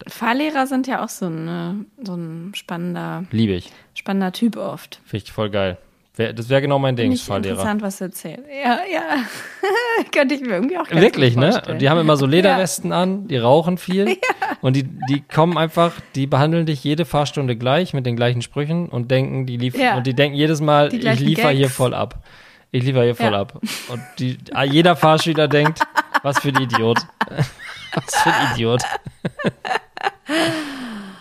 Fahrlehrer 0.09 0.67
sind 0.67 0.89
ja 0.89 1.05
auch 1.05 1.09
so, 1.09 1.27
eine, 1.27 1.85
so 2.03 2.15
ein 2.17 2.53
spannender, 2.57 3.25
liebe 3.31 3.53
ich. 3.53 3.71
spannender 3.95 4.33
Typ 4.33 4.57
oft. 4.57 5.01
Finde 5.05 5.25
ich 5.25 5.31
voll 5.33 5.49
geil. 5.51 5.79
Wär, 6.17 6.33
das 6.33 6.49
wäre 6.49 6.61
genau 6.61 6.79
mein 6.81 6.97
Ding, 6.97 7.13
ich 7.13 7.23
Fahrlehrer. 7.23 7.53
interessant, 7.55 7.83
was 7.83 7.99
du 7.99 8.05
erzählst. 8.07 8.43
Ja, 8.51 8.81
ja. 8.93 9.25
Könnte 10.13 10.35
ich 10.35 10.41
mir 10.41 10.55
irgendwie 10.55 10.77
auch 10.77 10.91
Wirklich, 10.91 11.37
ne? 11.37 11.63
Und 11.69 11.81
die 11.81 11.89
haben 11.89 12.01
immer 12.01 12.17
so 12.17 12.27
Lederwesten 12.27 12.93
an, 12.93 13.29
die 13.29 13.37
rauchen 13.39 13.79
viel. 13.79 14.19
Und 14.61 14.75
die, 14.77 14.83
die 15.09 15.21
kommen 15.23 15.57
einfach, 15.57 15.93
die 16.17 16.27
behandeln 16.27 16.67
dich 16.67 16.83
jede 16.85 17.05
Fahrstunde 17.05 17.57
gleich 17.57 17.95
mit 17.95 18.05
den 18.05 18.15
gleichen 18.17 18.43
Sprüchen 18.43 18.89
und 18.89 19.11
denken, 19.11 19.47
die 19.47 19.57
lief 19.57 19.77
Ja. 19.77 19.97
und 19.97 20.07
die 20.07 20.15
denken 20.15 20.37
jedes 20.37 20.61
Mal, 20.61 20.93
ich 20.95 21.19
liefere 21.19 21.51
hier 21.51 21.69
voll 21.69 21.95
ab. 21.95 22.23
Ich 22.71 22.85
liefere 22.85 23.05
hier 23.05 23.17
voll 23.17 23.33
Ja. 23.33 23.41
ab. 23.41 23.61
Und 23.89 24.01
die, 24.21 24.39
ah, 24.53 24.63
jeder 24.63 24.95
Fahrschüler 24.95 25.49
denkt, 25.49 25.81
was 26.23 26.39
für 26.39 26.49
ein 26.49 26.57
Idiot. 26.63 26.99
was 27.95 28.15
für 28.23 28.33
ein 28.33 28.53
Idiot. 28.55 28.83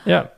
ja, 0.05 0.29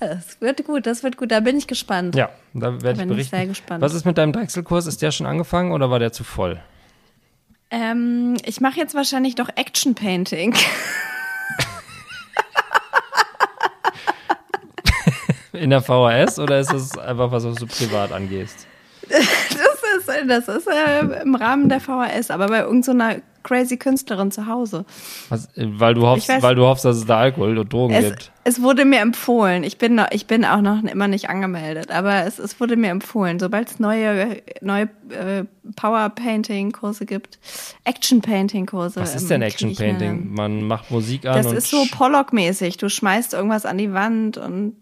Das 0.00 0.40
wird 0.40 0.64
gut, 0.64 0.86
das 0.86 1.02
wird 1.02 1.16
gut. 1.16 1.30
Da 1.30 1.40
bin 1.40 1.56
ich 1.56 1.66
gespannt. 1.66 2.14
ja, 2.14 2.28
da 2.54 2.82
werde 2.82 2.90
ich 2.92 2.98
bin 2.98 3.08
ich 3.10 3.16
berichten. 3.16 3.36
sehr 3.36 3.46
gespannt. 3.46 3.82
Was 3.82 3.94
ist 3.94 4.04
mit 4.04 4.18
deinem 4.18 4.32
Drechselkurs? 4.32 4.86
Ist 4.86 5.02
der 5.02 5.10
schon 5.10 5.26
angefangen 5.26 5.72
oder 5.72 5.90
war 5.90 5.98
der 5.98 6.12
zu 6.12 6.24
voll? 6.24 6.60
Ähm, 7.70 8.36
ich 8.44 8.60
mache 8.60 8.78
jetzt 8.78 8.94
wahrscheinlich 8.94 9.34
doch 9.34 9.48
Action 9.56 9.94
Painting. 9.94 10.54
In 15.52 15.70
der 15.70 15.80
VHS 15.80 16.38
oder 16.38 16.60
ist 16.60 16.72
das 16.72 16.96
einfach 16.98 17.30
was, 17.32 17.44
was 17.44 17.56
du 17.56 17.66
privat 17.66 18.12
angehst? 18.12 18.66
Das 20.06 20.14
ist, 20.14 20.28
das 20.28 20.48
ist 20.48 20.66
äh, 20.68 21.22
im 21.22 21.34
Rahmen 21.36 21.68
der 21.70 21.80
VHS, 21.80 22.30
aber 22.30 22.48
bei 22.48 22.60
irgendeiner 22.60 23.16
crazy 23.46 23.76
Künstlerin 23.76 24.30
zu 24.30 24.46
Hause. 24.46 24.84
Was, 25.28 25.46
äh, 25.56 25.66
weil 25.68 25.94
du 25.94 26.06
hoffst, 26.06 26.28
weiß- 26.28 26.42
weil 26.42 26.54
du 26.54 26.64
hoffst, 26.66 26.84
dass 26.84 26.96
es 26.96 27.06
da 27.06 27.18
Alkohol 27.18 27.56
und 27.58 27.72
Drogen 27.72 27.94
Es, 27.94 28.04
gibt. 28.04 28.32
es 28.44 28.60
wurde 28.60 28.84
mir 28.84 29.00
empfohlen. 29.00 29.62
Ich 29.64 29.78
bin, 29.78 29.94
noch, 29.94 30.08
ich 30.10 30.26
bin 30.26 30.44
auch 30.44 30.60
noch 30.60 30.82
immer 30.82 31.08
nicht 31.08 31.30
angemeldet, 31.30 31.90
aber 31.90 32.24
es, 32.26 32.38
es 32.38 32.58
wurde 32.60 32.76
mir 32.76 32.90
empfohlen, 32.90 33.38
sobald 33.38 33.70
es 33.70 33.78
neue, 33.78 34.42
neue 34.60 34.88
äh, 35.10 35.44
Power 35.76 36.08
Painting 36.10 36.72
Kurse 36.72 37.06
gibt, 37.06 37.38
Action 37.84 38.20
Painting 38.20 38.66
Kurse. 38.66 39.00
Was 39.00 39.14
ist 39.14 39.22
ähm, 39.22 39.28
denn 39.28 39.40
krieg 39.42 39.52
Action 39.52 39.70
ich 39.70 39.80
eine- 39.82 39.98
Painting? 39.98 40.34
Man 40.34 40.62
macht 40.62 40.90
Musik 40.90 41.24
an 41.26 41.36
Das 41.42 41.52
ist 41.52 41.70
so 41.70 41.84
Pollock-mäßig. 41.92 42.76
Du 42.76 42.88
schmeißt 42.88 43.32
irgendwas 43.34 43.64
an 43.64 43.78
die 43.78 43.92
Wand 43.92 44.36
und 44.38 44.74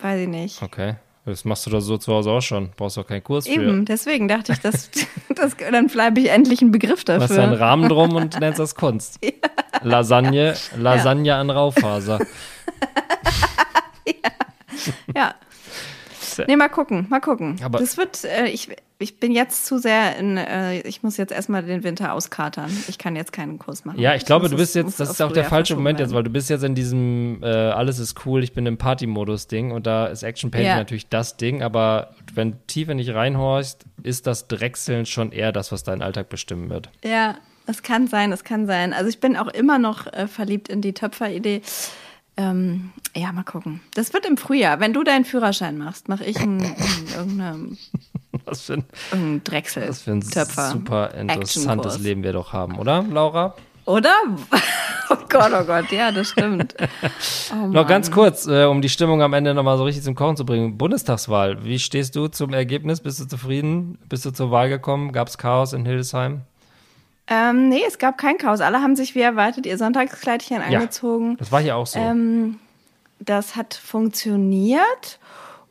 weiß 0.00 0.22
ich 0.22 0.28
nicht. 0.28 0.62
Okay. 0.62 0.94
Das 1.26 1.44
machst 1.44 1.66
du 1.66 1.70
doch 1.70 1.80
so 1.80 1.98
zu 1.98 2.12
Hause 2.12 2.30
auch 2.30 2.40
schon. 2.40 2.70
Brauchst 2.76 2.96
doch 2.96 3.06
keinen 3.06 3.24
Kurs 3.24 3.48
für. 3.48 3.54
Eben, 3.54 3.84
deswegen 3.84 4.28
dachte 4.28 4.52
ich, 4.52 4.60
dass, 4.60 4.90
dass 5.34 5.56
dann 5.56 5.88
bleibe 5.88 6.20
ich 6.20 6.30
endlich 6.30 6.62
einen 6.62 6.70
Begriff 6.70 7.04
Du 7.04 7.14
hast 7.14 7.32
einen 7.32 7.50
dafür. 7.50 7.60
Rahmen 7.60 7.88
drum 7.88 8.14
und 8.14 8.38
nennst 8.38 8.60
das 8.60 8.76
Kunst. 8.76 9.18
Lasagne, 9.82 10.54
Lasagne 10.78 11.34
an 11.34 11.50
Raufaser. 11.50 12.20
Ja. 15.16 15.34
Nee, 16.46 16.56
mal 16.56 16.68
gucken, 16.68 17.06
mal 17.08 17.20
gucken. 17.20 17.56
Aber- 17.64 17.78
das 17.78 17.96
wird, 17.96 18.24
äh, 18.24 18.46
ich, 18.46 18.68
ich 18.98 19.18
bin 19.20 19.32
jetzt 19.32 19.66
zu 19.66 19.78
sehr 19.78 20.16
in, 20.16 20.36
äh, 20.36 20.80
ich 20.80 21.02
muss 21.02 21.16
jetzt 21.16 21.32
erstmal 21.32 21.62
den 21.62 21.82
Winter 21.84 22.12
auskatern. 22.12 22.70
Ich 22.88 22.98
kann 22.98 23.16
jetzt 23.16 23.32
keinen 23.32 23.58
Kurs 23.58 23.84
machen. 23.84 23.98
Ja, 23.98 24.14
ich 24.14 24.24
glaube, 24.24 24.44
muss 24.44 24.50
du 24.50 24.56
bist 24.56 24.76
es- 24.76 24.82
jetzt, 24.84 25.00
das 25.00 25.10
ist 25.10 25.20
auch 25.22 25.32
der 25.32 25.44
falsche 25.44 25.74
Moment 25.74 26.00
jetzt, 26.00 26.12
weil 26.14 26.22
du 26.22 26.30
bist 26.30 26.50
jetzt 26.50 26.62
in 26.64 26.74
diesem 26.74 27.42
äh, 27.42 27.46
alles 27.46 27.98
ist 27.98 28.26
cool, 28.26 28.42
ich 28.42 28.52
bin 28.52 28.66
im 28.66 28.78
Party-Modus-Ding 28.78 29.70
und 29.72 29.86
da 29.86 30.06
ist 30.06 30.22
Action 30.22 30.50
Painting 30.50 30.70
Ja. 30.70 30.76
natürlich 30.76 31.08
das 31.08 31.36
Ding, 31.36 31.62
aber 31.62 32.10
wenn 32.34 32.52
du 32.52 32.58
tiefer 32.66 32.94
nicht 32.94 33.12
reinhorchst, 33.14 33.84
ist 34.02 34.26
das 34.26 34.48
Drechseln 34.48 35.06
schon 35.06 35.32
eher 35.32 35.52
das, 35.52 35.72
was 35.72 35.82
deinen 35.82 36.02
Alltag 36.02 36.28
bestimmen 36.28 36.70
wird. 36.70 36.90
Ja, 37.04 37.36
es 37.66 37.82
kann 37.82 38.06
sein, 38.06 38.30
es 38.32 38.44
kann 38.44 38.66
sein. 38.66 38.92
Also 38.92 39.08
ich 39.08 39.18
bin 39.20 39.36
auch 39.36 39.48
immer 39.48 39.78
noch 39.78 40.06
äh, 40.12 40.28
verliebt 40.28 40.68
in 40.68 40.80
die 40.82 40.92
Töpferidee. 40.92 41.62
Ähm, 42.36 42.90
ja, 43.14 43.32
mal 43.32 43.44
gucken. 43.44 43.80
Das 43.94 44.12
wird 44.12 44.26
im 44.26 44.36
Frühjahr. 44.36 44.78
Wenn 44.78 44.92
du 44.92 45.02
deinen 45.04 45.24
Führerschein 45.24 45.78
machst, 45.78 46.08
mache 46.08 46.24
ich 46.24 46.38
einen, 46.38 46.60
irgendeinen, 47.16 47.78
Was 48.44 48.62
für 48.62 48.74
ein, 48.74 48.84
irgendeinen 49.10 49.44
Drechsel. 49.44 49.88
was 49.88 50.02
für 50.02 50.12
ein 50.12 50.20
Töpfer. 50.20 50.70
super 50.70 51.14
interessantes. 51.14 51.98
Leben 51.98 52.22
wir 52.22 52.32
doch 52.32 52.52
haben, 52.52 52.78
oder, 52.78 53.02
Laura? 53.02 53.54
Oder? 53.86 54.14
Oh 55.08 55.14
Gott, 55.28 55.52
oh 55.54 55.62
Gott, 55.64 55.92
ja, 55.92 56.10
das 56.10 56.30
stimmt. 56.30 56.74
Oh 57.52 57.68
Noch 57.68 57.86
ganz 57.86 58.10
kurz, 58.10 58.48
äh, 58.48 58.64
um 58.64 58.82
die 58.82 58.88
Stimmung 58.88 59.22
am 59.22 59.32
Ende 59.34 59.54
nochmal 59.54 59.78
so 59.78 59.84
richtig 59.84 60.02
zum 60.02 60.16
Kochen 60.16 60.36
zu 60.36 60.44
bringen. 60.44 60.76
Bundestagswahl, 60.76 61.64
wie 61.64 61.78
stehst 61.78 62.16
du 62.16 62.26
zum 62.26 62.52
Ergebnis? 62.52 63.00
Bist 63.00 63.20
du 63.20 63.26
zufrieden? 63.26 63.98
Bist 64.08 64.24
du 64.24 64.32
zur 64.32 64.50
Wahl 64.50 64.68
gekommen? 64.68 65.12
Gab 65.12 65.28
es 65.28 65.38
Chaos 65.38 65.72
in 65.72 65.86
Hildesheim? 65.86 66.40
Ähm, 67.28 67.68
nee, 67.68 67.82
es 67.86 67.98
gab 67.98 68.18
kein 68.18 68.38
Chaos. 68.38 68.60
Alle 68.60 68.80
haben 68.80 68.94
sich 68.96 69.14
wie 69.14 69.20
erwartet 69.20 69.66
ihr 69.66 69.78
Sonntagskleidchen 69.78 70.58
Ja. 70.70 70.78
angezogen. 70.78 71.36
Das 71.38 71.50
war 71.50 71.60
hier 71.60 71.76
auch 71.76 71.86
so. 71.86 71.98
Ähm, 71.98 72.58
das 73.18 73.56
hat 73.56 73.74
funktioniert. 73.74 75.18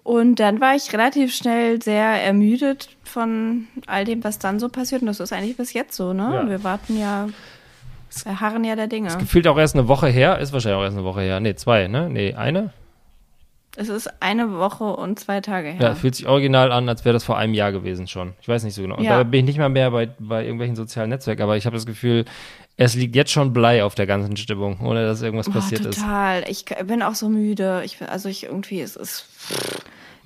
Und 0.03 0.35
dann 0.39 0.61
war 0.61 0.75
ich 0.75 0.93
relativ 0.93 1.33
schnell 1.33 1.81
sehr 1.81 2.05
ermüdet 2.05 2.89
von 3.03 3.67
all 3.87 4.05
dem, 4.05 4.23
was 4.23 4.37
dann 4.37 4.59
so 4.59 4.69
passiert. 4.69 5.01
Und 5.01 5.07
das 5.07 5.19
ist 5.19 5.33
eigentlich 5.33 5.57
bis 5.57 5.73
jetzt 5.73 5.95
so, 5.95 6.13
ne? 6.13 6.29
Ja. 6.33 6.49
Wir 6.49 6.63
warten 6.63 6.99
ja, 6.99 7.27
wir 8.23 8.39
harren 8.39 8.63
ja 8.63 8.75
der 8.75 8.87
Dinge. 8.87 9.15
Gefühlt 9.17 9.47
auch 9.47 9.57
erst 9.57 9.75
eine 9.75 9.87
Woche 9.87 10.07
her. 10.07 10.37
Ist 10.39 10.53
wahrscheinlich 10.53 10.79
auch 10.79 10.83
erst 10.83 10.97
eine 10.97 11.05
Woche 11.05 11.21
her. 11.21 11.39
Nee, 11.39 11.55
zwei, 11.55 11.87
ne? 11.87 12.07
Nee, 12.09 12.33
eine? 12.35 12.71
Es 13.77 13.89
ist 13.89 14.09
eine 14.21 14.57
Woche 14.57 14.85
und 14.85 15.19
zwei 15.19 15.41
Tage 15.41 15.69
her. 15.69 15.81
Ja, 15.89 15.95
fühlt 15.95 16.15
sich 16.15 16.27
original 16.27 16.71
an, 16.71 16.87
als 16.87 17.03
wäre 17.03 17.13
das 17.13 17.23
vor 17.23 17.37
einem 17.37 17.53
Jahr 17.53 17.71
gewesen 17.71 18.07
schon. 18.07 18.33
Ich 18.41 18.47
weiß 18.47 18.63
nicht 18.63 18.73
so 18.73 18.81
genau. 18.81 18.95
Und 18.97 19.03
Ja. 19.03 19.17
da 19.17 19.23
bin 19.23 19.41
ich 19.41 19.45
nicht 19.45 19.57
mal 19.59 19.69
mehr 19.69 19.91
bei, 19.91 20.09
bei 20.19 20.43
irgendwelchen 20.43 20.75
sozialen 20.75 21.09
Netzwerken, 21.09 21.41
aber 21.41 21.57
ich 21.57 21.65
habe 21.65 21.75
das 21.75 21.85
Gefühl, 21.85 22.25
es 22.77 22.95
liegt 22.95 23.15
jetzt 23.15 23.31
schon 23.31 23.53
Blei 23.53 23.83
auf 23.83 23.95
der 23.95 24.05
ganzen 24.05 24.35
Stimmung, 24.37 24.79
ohne 24.81 25.05
dass 25.05 25.21
irgendwas 25.21 25.49
passiert 25.49 25.85
oh, 25.85 25.89
ist. 25.89 25.99
total. 25.99 26.43
Ich 26.49 26.65
bin 26.65 27.01
auch 27.01 27.15
so 27.15 27.29
müde. 27.29 27.81
Ich, 27.85 28.01
also 28.01 28.29
ich 28.29 28.43
irgendwie, 28.45 28.81
es 28.81 28.95
ist. 28.95 29.27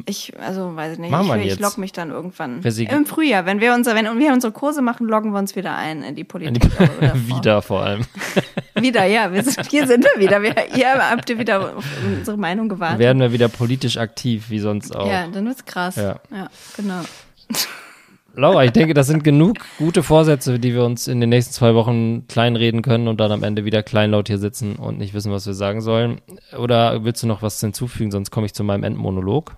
Ich, 0.09 0.33
also 0.39 0.75
weiß 0.75 0.93
ich 0.93 0.99
nicht. 0.99 1.11
Machen 1.11 1.27
ich, 1.27 1.33
wir 1.33 1.41
ich 1.41 1.45
jetzt. 1.51 1.59
logge 1.61 1.79
mich 1.79 1.91
dann 1.91 2.09
irgendwann. 2.09 2.61
Im 2.63 3.05
Frühjahr, 3.05 3.45
wenn 3.45 3.59
wir 3.61 3.73
unser, 3.75 3.93
wenn 3.95 4.17
wir 4.17 4.33
unsere 4.33 4.51
Kurse 4.51 4.81
machen, 4.81 5.07
loggen 5.07 5.31
wir 5.31 5.39
uns 5.39 5.55
wieder 5.55 5.75
ein 5.75 6.01
in 6.03 6.15
die 6.15 6.23
Politik. 6.23 6.65
oder 6.97 7.09
vor- 7.15 7.37
Wieder 7.37 7.61
vor 7.61 7.83
allem. 7.83 8.01
Wieder, 8.75 9.05
ja. 9.05 9.31
Wir 9.31 9.43
sind, 9.43 9.69
hier 9.69 9.85
sind 9.87 10.03
wir 10.05 10.19
wieder. 10.21 10.41
Wir, 10.41 10.55
ihr 10.75 10.93
habt 11.11 11.29
ihr 11.29 11.37
wieder 11.37 11.77
auf 11.77 11.85
unsere 12.05 12.37
Meinung 12.37 12.69
gewartet. 12.69 12.99
Werden 12.99 13.19
wir 13.19 13.31
wieder 13.31 13.49
politisch 13.49 13.97
aktiv, 13.97 14.45
wie 14.49 14.59
sonst 14.59 14.95
auch. 14.95 15.07
ja, 15.07 15.27
dann 15.27 15.45
wird's 15.45 15.65
krass. 15.65 15.95
Ja. 15.97 16.15
ja 16.31 16.47
genau. 16.77 17.01
Laura, 18.35 18.63
ich 18.63 18.71
denke, 18.71 18.93
das 18.93 19.07
sind 19.07 19.23
genug 19.23 19.57
gute 19.77 20.01
Vorsätze, 20.03 20.59
die 20.59 20.73
wir 20.73 20.85
uns 20.85 21.07
in 21.07 21.19
den 21.19 21.29
nächsten 21.29 21.51
zwei 21.53 21.73
Wochen 21.75 22.25
kleinreden 22.27 22.81
können 22.83 23.07
und 23.07 23.19
dann 23.19 23.31
am 23.31 23.43
Ende 23.43 23.65
wieder 23.65 23.83
kleinlaut 23.83 24.27
hier 24.27 24.37
sitzen 24.37 24.75
und 24.77 24.97
nicht 24.97 25.13
wissen, 25.13 25.31
was 25.31 25.45
wir 25.45 25.53
sagen 25.55 25.81
sollen. 25.81 26.21
Oder 26.57 27.03
willst 27.03 27.21
du 27.23 27.27
noch 27.27 27.41
was 27.41 27.59
hinzufügen, 27.59 28.11
sonst 28.11 28.31
komme 28.31 28.45
ich 28.45 28.53
zu 28.53 28.63
meinem 28.63 28.83
Endmonolog. 28.83 29.55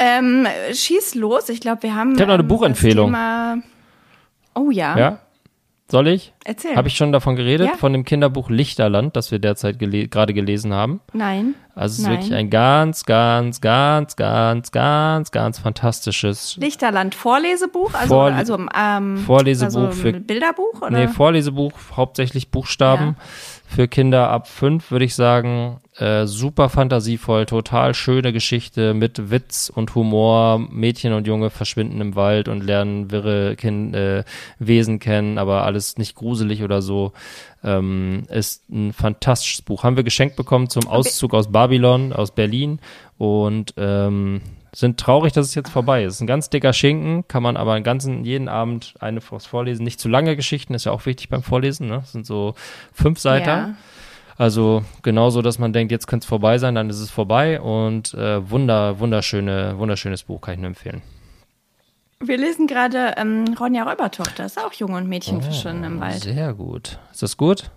Ähm, 0.00 0.46
schieß 0.72 1.14
los. 1.14 1.48
Ich 1.50 1.60
glaube, 1.60 1.84
wir 1.84 1.94
haben. 1.94 2.14
Ich 2.14 2.20
hab 2.20 2.26
noch 2.28 2.34
eine 2.34 2.42
ähm, 2.42 2.48
Buchempfehlung. 2.48 3.06
Thema 3.08 3.58
oh 4.54 4.70
ja. 4.70 4.98
Ja? 4.98 5.18
Soll 5.90 6.06
ich? 6.06 6.32
Erzähl. 6.44 6.76
Habe 6.76 6.86
ich 6.86 6.96
schon 6.96 7.10
davon 7.10 7.34
geredet? 7.34 7.68
Ja. 7.68 7.76
Von 7.76 7.92
dem 7.92 8.04
Kinderbuch 8.04 8.48
Lichterland, 8.48 9.16
das 9.16 9.32
wir 9.32 9.40
derzeit 9.40 9.80
gele 9.80 10.06
gerade 10.06 10.32
gelesen 10.32 10.72
haben. 10.72 11.00
Nein. 11.12 11.54
Also 11.74 11.94
es 11.94 11.98
ist 11.98 12.04
Nein. 12.04 12.12
wirklich 12.18 12.34
ein 12.34 12.48
ganz, 12.48 13.04
ganz, 13.04 13.60
ganz, 13.60 14.14
ganz, 14.14 14.70
ganz, 14.70 15.30
ganz 15.32 15.58
fantastisches 15.58 16.56
Lichterland 16.58 17.16
Vorlesebuch, 17.16 17.92
also, 17.94 18.14
Vorle- 18.14 18.36
also 18.36 18.58
ähm, 18.78 19.16
Vorlesebuch 19.18 19.86
also 19.86 19.90
für- 19.90 20.12
Bilderbuch 20.12 20.80
oder? 20.80 20.90
Nee, 20.90 21.08
Vorlesebuch, 21.08 21.72
hauptsächlich 21.96 22.52
Buchstaben. 22.52 23.16
Für 23.66 23.88
Kinder 23.88 24.30
ab 24.30 24.46
fünf 24.46 24.92
würde 24.92 25.04
ich 25.06 25.16
sagen, 25.16 25.78
äh, 26.00 26.26
super 26.26 26.70
fantasievoll, 26.70 27.44
total 27.44 27.92
schöne 27.92 28.32
Geschichte 28.32 28.94
mit 28.94 29.30
Witz 29.30 29.70
und 29.74 29.94
Humor. 29.94 30.58
Mädchen 30.58 31.12
und 31.12 31.26
Junge 31.26 31.50
verschwinden 31.50 32.00
im 32.00 32.16
Wald 32.16 32.48
und 32.48 32.64
lernen 32.64 33.10
wirre 33.10 33.54
kind, 33.56 33.94
äh, 33.94 34.24
Wesen 34.58 34.98
kennen, 34.98 35.36
aber 35.36 35.64
alles 35.64 35.98
nicht 35.98 36.14
gruselig 36.14 36.62
oder 36.62 36.80
so. 36.80 37.12
Ähm, 37.62 38.22
ist 38.30 38.68
ein 38.70 38.94
fantastisches 38.94 39.60
Buch. 39.60 39.84
Haben 39.84 39.96
wir 39.96 40.04
geschenkt 40.04 40.36
bekommen 40.36 40.70
zum 40.70 40.88
Auszug 40.88 41.34
aus 41.34 41.52
Babylon, 41.52 42.14
aus 42.14 42.30
Berlin 42.30 42.80
und 43.18 43.74
ähm, 43.76 44.40
sind 44.74 44.98
traurig, 44.98 45.34
dass 45.34 45.46
es 45.46 45.54
jetzt 45.54 45.68
vorbei 45.68 46.04
ist. 46.04 46.22
Ein 46.22 46.26
ganz 46.26 46.48
dicker 46.48 46.72
Schinken, 46.72 47.28
kann 47.28 47.42
man 47.42 47.58
aber 47.58 47.74
einen 47.74 47.84
ganzen, 47.84 48.24
jeden 48.24 48.48
Abend 48.48 48.94
eine 49.00 49.20
Vorlesen. 49.20 49.84
Nicht 49.84 50.00
zu 50.00 50.08
lange 50.08 50.34
Geschichten, 50.36 50.72
ist 50.72 50.86
ja 50.86 50.92
auch 50.92 51.04
wichtig 51.04 51.28
beim 51.28 51.42
Vorlesen, 51.42 51.88
ne? 51.88 51.96
Das 51.96 52.12
sind 52.12 52.24
so 52.24 52.54
fünf 52.92 53.18
Seiten. 53.18 53.48
Ja. 53.48 53.74
Also 54.40 54.82
genauso, 55.02 55.42
dass 55.42 55.58
man 55.58 55.74
denkt, 55.74 55.92
jetzt 55.92 56.06
könnte 56.06 56.24
es 56.24 56.28
vorbei 56.28 56.56
sein, 56.56 56.74
dann 56.74 56.88
ist 56.88 56.98
es 57.00 57.10
vorbei 57.10 57.60
und 57.60 58.14
äh, 58.14 58.50
wunder, 58.50 58.98
wunderschöne, 58.98 59.74
wunderschönes 59.76 60.22
Buch, 60.22 60.40
kann 60.40 60.54
ich 60.54 60.60
nur 60.60 60.68
empfehlen. 60.68 61.02
Wir 62.20 62.38
lesen 62.38 62.66
gerade 62.66 63.16
ähm, 63.18 63.54
Ronja 63.60 63.82
Räubertochter, 63.84 64.46
ist 64.46 64.58
auch 64.58 64.72
Junge 64.72 64.96
und 64.96 65.10
Mädchen 65.10 65.42
verschwinden 65.42 65.84
im 65.84 66.00
Wald. 66.00 66.22
Sehr 66.22 66.54
gut. 66.54 66.98
Ist 67.12 67.22
das 67.22 67.36
gut? 67.36 67.70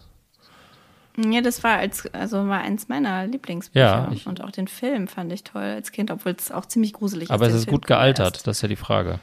Ja, 1.17 1.41
das 1.41 1.63
war 1.65 1.79
als 1.79 2.07
also 2.13 2.47
war 2.47 2.61
eins 2.61 2.87
meiner 2.87 3.27
Lieblingsbücher 3.27 3.83
Ja, 3.85 4.09
ich- 4.13 4.25
und 4.25 4.41
auch 4.41 4.51
den 4.51 4.69
Film 4.69 5.09
fand 5.09 5.33
ich 5.33 5.43
toll 5.43 5.63
als 5.63 5.91
Kind, 5.91 6.11
obwohl 6.11 6.31
es 6.31 6.49
auch 6.49 6.65
ziemlich 6.65 6.93
gruselig 6.93 7.29
Aber 7.29 7.43
ist. 7.45 7.49
es 7.49 7.51
der 7.55 7.59
ist 7.59 7.63
Film 7.65 7.75
gut 7.75 7.87
gealtert, 7.87 8.35
erst. 8.35 8.47
das 8.47 8.57
ist 8.57 8.61
ja 8.61 8.69
die 8.69 8.77
Frage. 8.77 9.19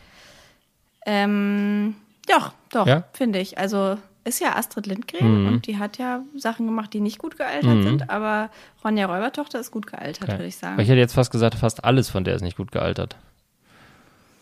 Ähm, 1.06 1.94
doch, 2.28 2.52
doch, 2.70 2.86
Ja? 2.86 3.04
finde 3.14 3.38
ich. 3.38 3.56
Also 3.56 3.96
ist 4.24 4.40
ja 4.40 4.56
Astrid 4.56 4.86
Lindgren 4.86 5.42
Mhm. 5.42 5.48
und 5.48 5.66
die 5.66 5.78
hat 5.78 5.98
ja 5.98 6.22
Sachen 6.36 6.66
gemacht, 6.66 6.92
die 6.92 7.00
nicht 7.00 7.18
gut 7.18 7.36
gealtert 7.38 7.82
sind, 7.82 8.10
aber 8.10 8.50
Ronja 8.84 9.06
Räubertochter 9.06 9.58
ist 9.60 9.70
gut 9.70 9.86
gealtert, 9.86 10.28
würde 10.28 10.46
ich 10.46 10.56
sagen. 10.56 10.76
Weil 10.76 10.84
ich 10.84 10.90
hätte 10.90 11.00
jetzt 11.00 11.14
fast 11.14 11.30
gesagt, 11.32 11.54
fast 11.54 11.84
alles 11.84 12.10
von 12.10 12.24
der 12.24 12.34
ist 12.34 12.42
nicht 12.42 12.56
gut 12.56 12.70
gealtert. 12.72 13.16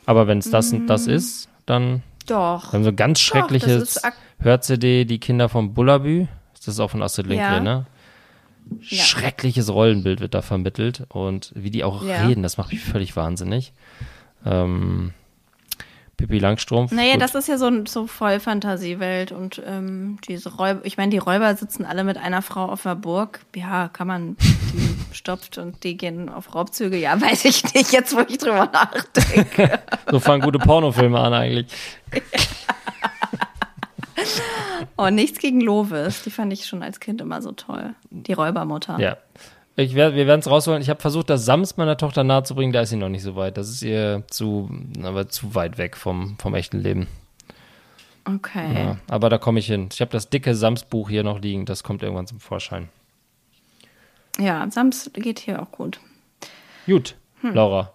Aber 0.07 0.27
wenn 0.27 0.39
es 0.39 0.51
das 0.51 0.73
und 0.73 0.87
das 0.87 1.07
ist, 1.07 1.49
dann 1.67 2.03
Doch. 2.27 2.71
dann 2.73 2.83
so 2.83 2.89
ein 2.91 2.97
ganz 2.97 3.21
schreckliches 3.21 4.01
Hör-CD, 4.41 5.05
die 5.05 5.19
Kinder 5.21 5.49
vom 5.49 5.75
Bullabü. 5.75 6.27
Das 6.57 6.67
ist 6.69 6.81
auch 6.81 6.91
von 6.91 7.03
Astrid 7.03 7.27
Lindgren, 7.27 7.67
Ja. 7.67 7.75
ne? 7.79 7.87
Ja. 8.83 9.03
Schreckliches 9.03 9.71
Rollenbild 9.73 10.21
wird 10.21 10.35
da 10.35 10.43
vermittelt 10.43 11.05
und 11.09 11.53
wie 11.55 11.71
die 11.71 11.85
auch 11.85 12.05
Ja. 12.05 12.27
reden, 12.27 12.43
das 12.43 12.59
macht 12.59 12.71
mich 12.73 12.81
völlig 12.83 13.17
wahnsinnig. 13.17 13.73
Ähm, 14.45 15.13
Pippi 16.29 16.41
Langstrumpf. 16.41 16.93
Naja, 16.93 17.15
gut. 17.15 17.23
das 17.23 17.35
ist 17.35 17.49
ja 17.49 17.57
so, 17.57 17.71
so 17.87 18.07
voll 18.07 18.39
Fantasiewelt 18.39 19.33
und 19.33 19.63
ähm, 19.65 20.19
diese 20.29 20.55
Räuber, 20.57 20.85
ich 20.85 20.99
meine, 20.99 21.11
die 21.11 21.19
Räuber 21.19 21.55
sitzen 21.57 21.87
alle 21.87 22.05
mit 22.05 22.19
einer 22.19 22.43
Frau 22.43 22.67
auf 22.67 22.83
der 22.83 22.97
Burg. 22.97 23.41
Ja, 23.57 23.89
kann 23.89 24.07
man, 24.07 24.37
die 24.39 24.97
stopft 25.17 25.57
und 25.57 25.83
die 25.85 25.97
gehen 25.97 26.29
auf 26.29 26.55
Raubzüge. 26.55 26.99
Ja, 26.99 27.19
weiß 27.19 27.47
ich 27.47 27.73
nicht, 27.73 27.93
jetzt 27.93 28.15
wo 28.15 28.21
ich 28.29 28.39
drüber 28.39 28.69
nachdenke. 28.71 29.81
So 30.11 30.21
fangen 30.21 30.43
gute 30.43 30.59
Pornofilme 30.59 31.19
an 31.19 31.33
eigentlich. 31.33 31.67
Oh, 34.97 35.11
nichts 35.11 35.39
gegen 35.39 35.61
Lovis, 35.61 36.25
die 36.25 36.31
fand 36.31 36.53
ich 36.53 36.67
schon 36.67 36.83
als 36.83 36.99
Kind 36.99 37.21
immer 37.21 37.41
so 37.41 37.53
toll. 37.53 37.95
Die 38.11 38.33
Räubermutter. 38.33 38.99
Ja. 38.99 39.17
Ich 39.81 39.95
werd, 39.95 40.17
wir 40.17 40.27
werden 40.27 40.41
es 40.41 40.51
rausholen. 40.51 40.83
Ich 40.83 40.91
habe 40.91 41.01
versucht, 41.01 41.31
das 41.31 41.45
Sams 41.45 41.77
meiner 41.77 41.97
Tochter 41.97 42.25
nahezubringen. 42.25 42.73
Da 42.73 42.81
ist 42.81 42.89
sie 42.91 42.97
noch 42.97 43.09
nicht 43.09 43.23
so 43.23 43.37
weit. 43.37 43.57
Das 43.57 43.69
ist 43.69 43.83
ihr 43.83 44.25
zu, 44.29 44.69
aber 45.05 45.29
zu 45.29 45.55
weit 45.55 45.79
weg 45.79 45.97
vom, 45.97 46.37
vom 46.41 46.55
echten 46.57 46.81
Leben. 46.81 47.07
Okay. 48.25 48.75
Ja, 48.75 48.97
aber 49.09 49.29
da 49.31 49.39
komme 49.39 49.61
ich 49.61 49.67
hin. 49.69 49.89
Ich 49.93 50.01
habe 50.01 50.11
das 50.11 50.31
dicke 50.31 50.57
Sams-Buch 50.57 51.09
hier 51.09 51.23
noch 51.23 51.41
liegen. 51.41 51.65
Das 51.65 51.85
kommt 51.85 52.03
irgendwann 52.03 52.27
zum 52.27 52.41
Vorschein. 52.41 52.89
Ja, 54.37 54.69
Sams 54.69 55.11
geht 55.15 55.39
hier 55.39 55.63
auch 55.63 55.71
gut. 55.71 56.01
Gut, 56.87 57.15
Hm. 57.43 57.55
Laura. 57.55 57.93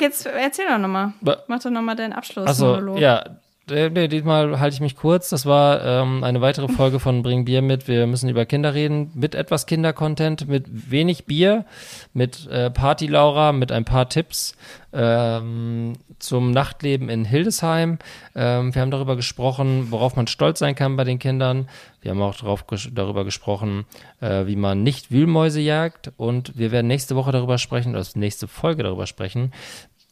Jetzt 0.00 0.26
erzähl 0.26 0.66
doch 0.68 0.78
nochmal. 0.78 1.12
Mach 1.46 1.62
doch 1.62 1.70
nochmal 1.70 1.94
deinen 1.94 2.12
Abschluss. 2.12 2.46
Also 2.46 2.96
ja, 2.96 3.36
äh, 3.70 3.90
nee, 3.90 4.08
diesmal 4.08 4.60
halte 4.60 4.74
ich 4.74 4.80
mich 4.80 4.96
kurz. 4.96 5.30
Das 5.30 5.46
war 5.46 5.84
ähm, 5.84 6.24
eine 6.24 6.40
weitere 6.40 6.68
Folge 6.68 7.00
von 7.00 7.22
Bring 7.22 7.44
Bier 7.44 7.62
mit. 7.62 7.88
Wir 7.88 8.06
müssen 8.06 8.28
über 8.28 8.46
Kinder 8.46 8.74
reden, 8.74 9.10
mit 9.14 9.34
etwas 9.34 9.66
Kindercontent, 9.66 10.48
mit 10.48 10.90
wenig 10.90 11.26
Bier, 11.26 11.64
mit 12.12 12.46
äh, 12.48 12.70
Party 12.70 13.06
Laura, 13.06 13.52
mit 13.52 13.72
ein 13.72 13.84
paar 13.84 14.08
Tipps 14.08 14.56
ähm, 14.92 15.94
zum 16.18 16.50
Nachtleben 16.50 17.08
in 17.08 17.24
Hildesheim. 17.24 17.98
Ähm, 18.34 18.74
wir 18.74 18.82
haben 18.82 18.90
darüber 18.90 19.16
gesprochen, 19.16 19.90
worauf 19.90 20.16
man 20.16 20.26
stolz 20.26 20.60
sein 20.60 20.74
kann 20.74 20.96
bei 20.96 21.04
den 21.04 21.18
Kindern. 21.18 21.68
Wir 22.00 22.12
haben 22.12 22.22
auch 22.22 22.36
darauf, 22.36 22.66
ges- 22.66 22.94
darüber 22.94 23.24
gesprochen, 23.24 23.84
äh, 24.20 24.46
wie 24.46 24.56
man 24.56 24.82
nicht 24.82 25.10
Wühlmäuse 25.10 25.60
jagt. 25.60 26.12
Und 26.16 26.56
wir 26.56 26.70
werden 26.72 26.86
nächste 26.86 27.16
Woche 27.16 27.32
darüber 27.32 27.58
sprechen, 27.58 27.94
oder 27.94 28.06
nächste 28.14 28.48
Folge 28.48 28.82
darüber 28.82 29.06
sprechen, 29.06 29.52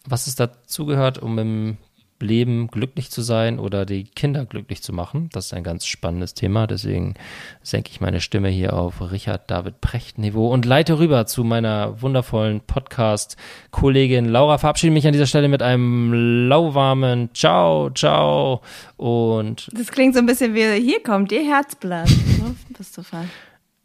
was 0.06 0.26
es 0.26 0.34
dazugehört, 0.34 1.18
um 1.18 1.38
im 1.38 1.76
Leben 2.20 2.68
glücklich 2.68 3.10
zu 3.10 3.22
sein 3.22 3.58
oder 3.58 3.84
die 3.84 4.04
Kinder 4.04 4.44
glücklich 4.44 4.82
zu 4.82 4.92
machen. 4.92 5.28
Das 5.32 5.46
ist 5.46 5.54
ein 5.54 5.64
ganz 5.64 5.86
spannendes 5.86 6.34
Thema. 6.34 6.66
Deswegen 6.66 7.14
senke 7.62 7.90
ich 7.90 8.00
meine 8.00 8.20
Stimme 8.20 8.48
hier 8.48 8.74
auf 8.74 9.00
Richard 9.12 9.50
David 9.50 9.80
Precht 9.80 10.18
Niveau 10.18 10.48
und 10.52 10.64
leite 10.64 10.98
rüber 10.98 11.26
zu 11.26 11.44
meiner 11.44 12.00
wundervollen 12.02 12.60
Podcast-Kollegin 12.60 14.26
Laura. 14.26 14.58
Verabschiede 14.58 14.92
mich 14.92 15.06
an 15.06 15.12
dieser 15.12 15.26
Stelle 15.26 15.48
mit 15.48 15.62
einem 15.62 16.48
lauwarmen 16.48 17.30
Ciao, 17.34 17.90
ciao 17.90 18.62
und 18.96 19.68
Das 19.72 19.90
klingt 19.90 20.14
so 20.14 20.20
ein 20.20 20.26
bisschen 20.26 20.54
wie, 20.54 20.80
hier 20.80 21.02
kommt 21.02 21.32
ihr 21.32 21.44
Herzblatt. 21.44 22.08
Bist 22.78 22.96
du 22.96 23.02
fein. 23.02 23.30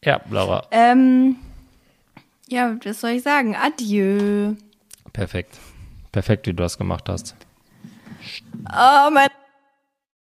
ja, 0.04 0.22
Laura. 0.30 0.66
Ähm, 0.72 1.36
ja, 2.48 2.76
was 2.84 3.02
soll 3.02 3.12
ich 3.12 3.24
sagen? 3.24 3.56
Adieu. 3.56 4.54
Perfekt. 5.14 5.58
Perfekt, 6.12 6.48
wie 6.48 6.52
du 6.54 6.64
das 6.64 6.78
gemacht 6.78 7.08
hast. 7.08 7.36
Oh, 8.72 9.10
mein 9.12 9.30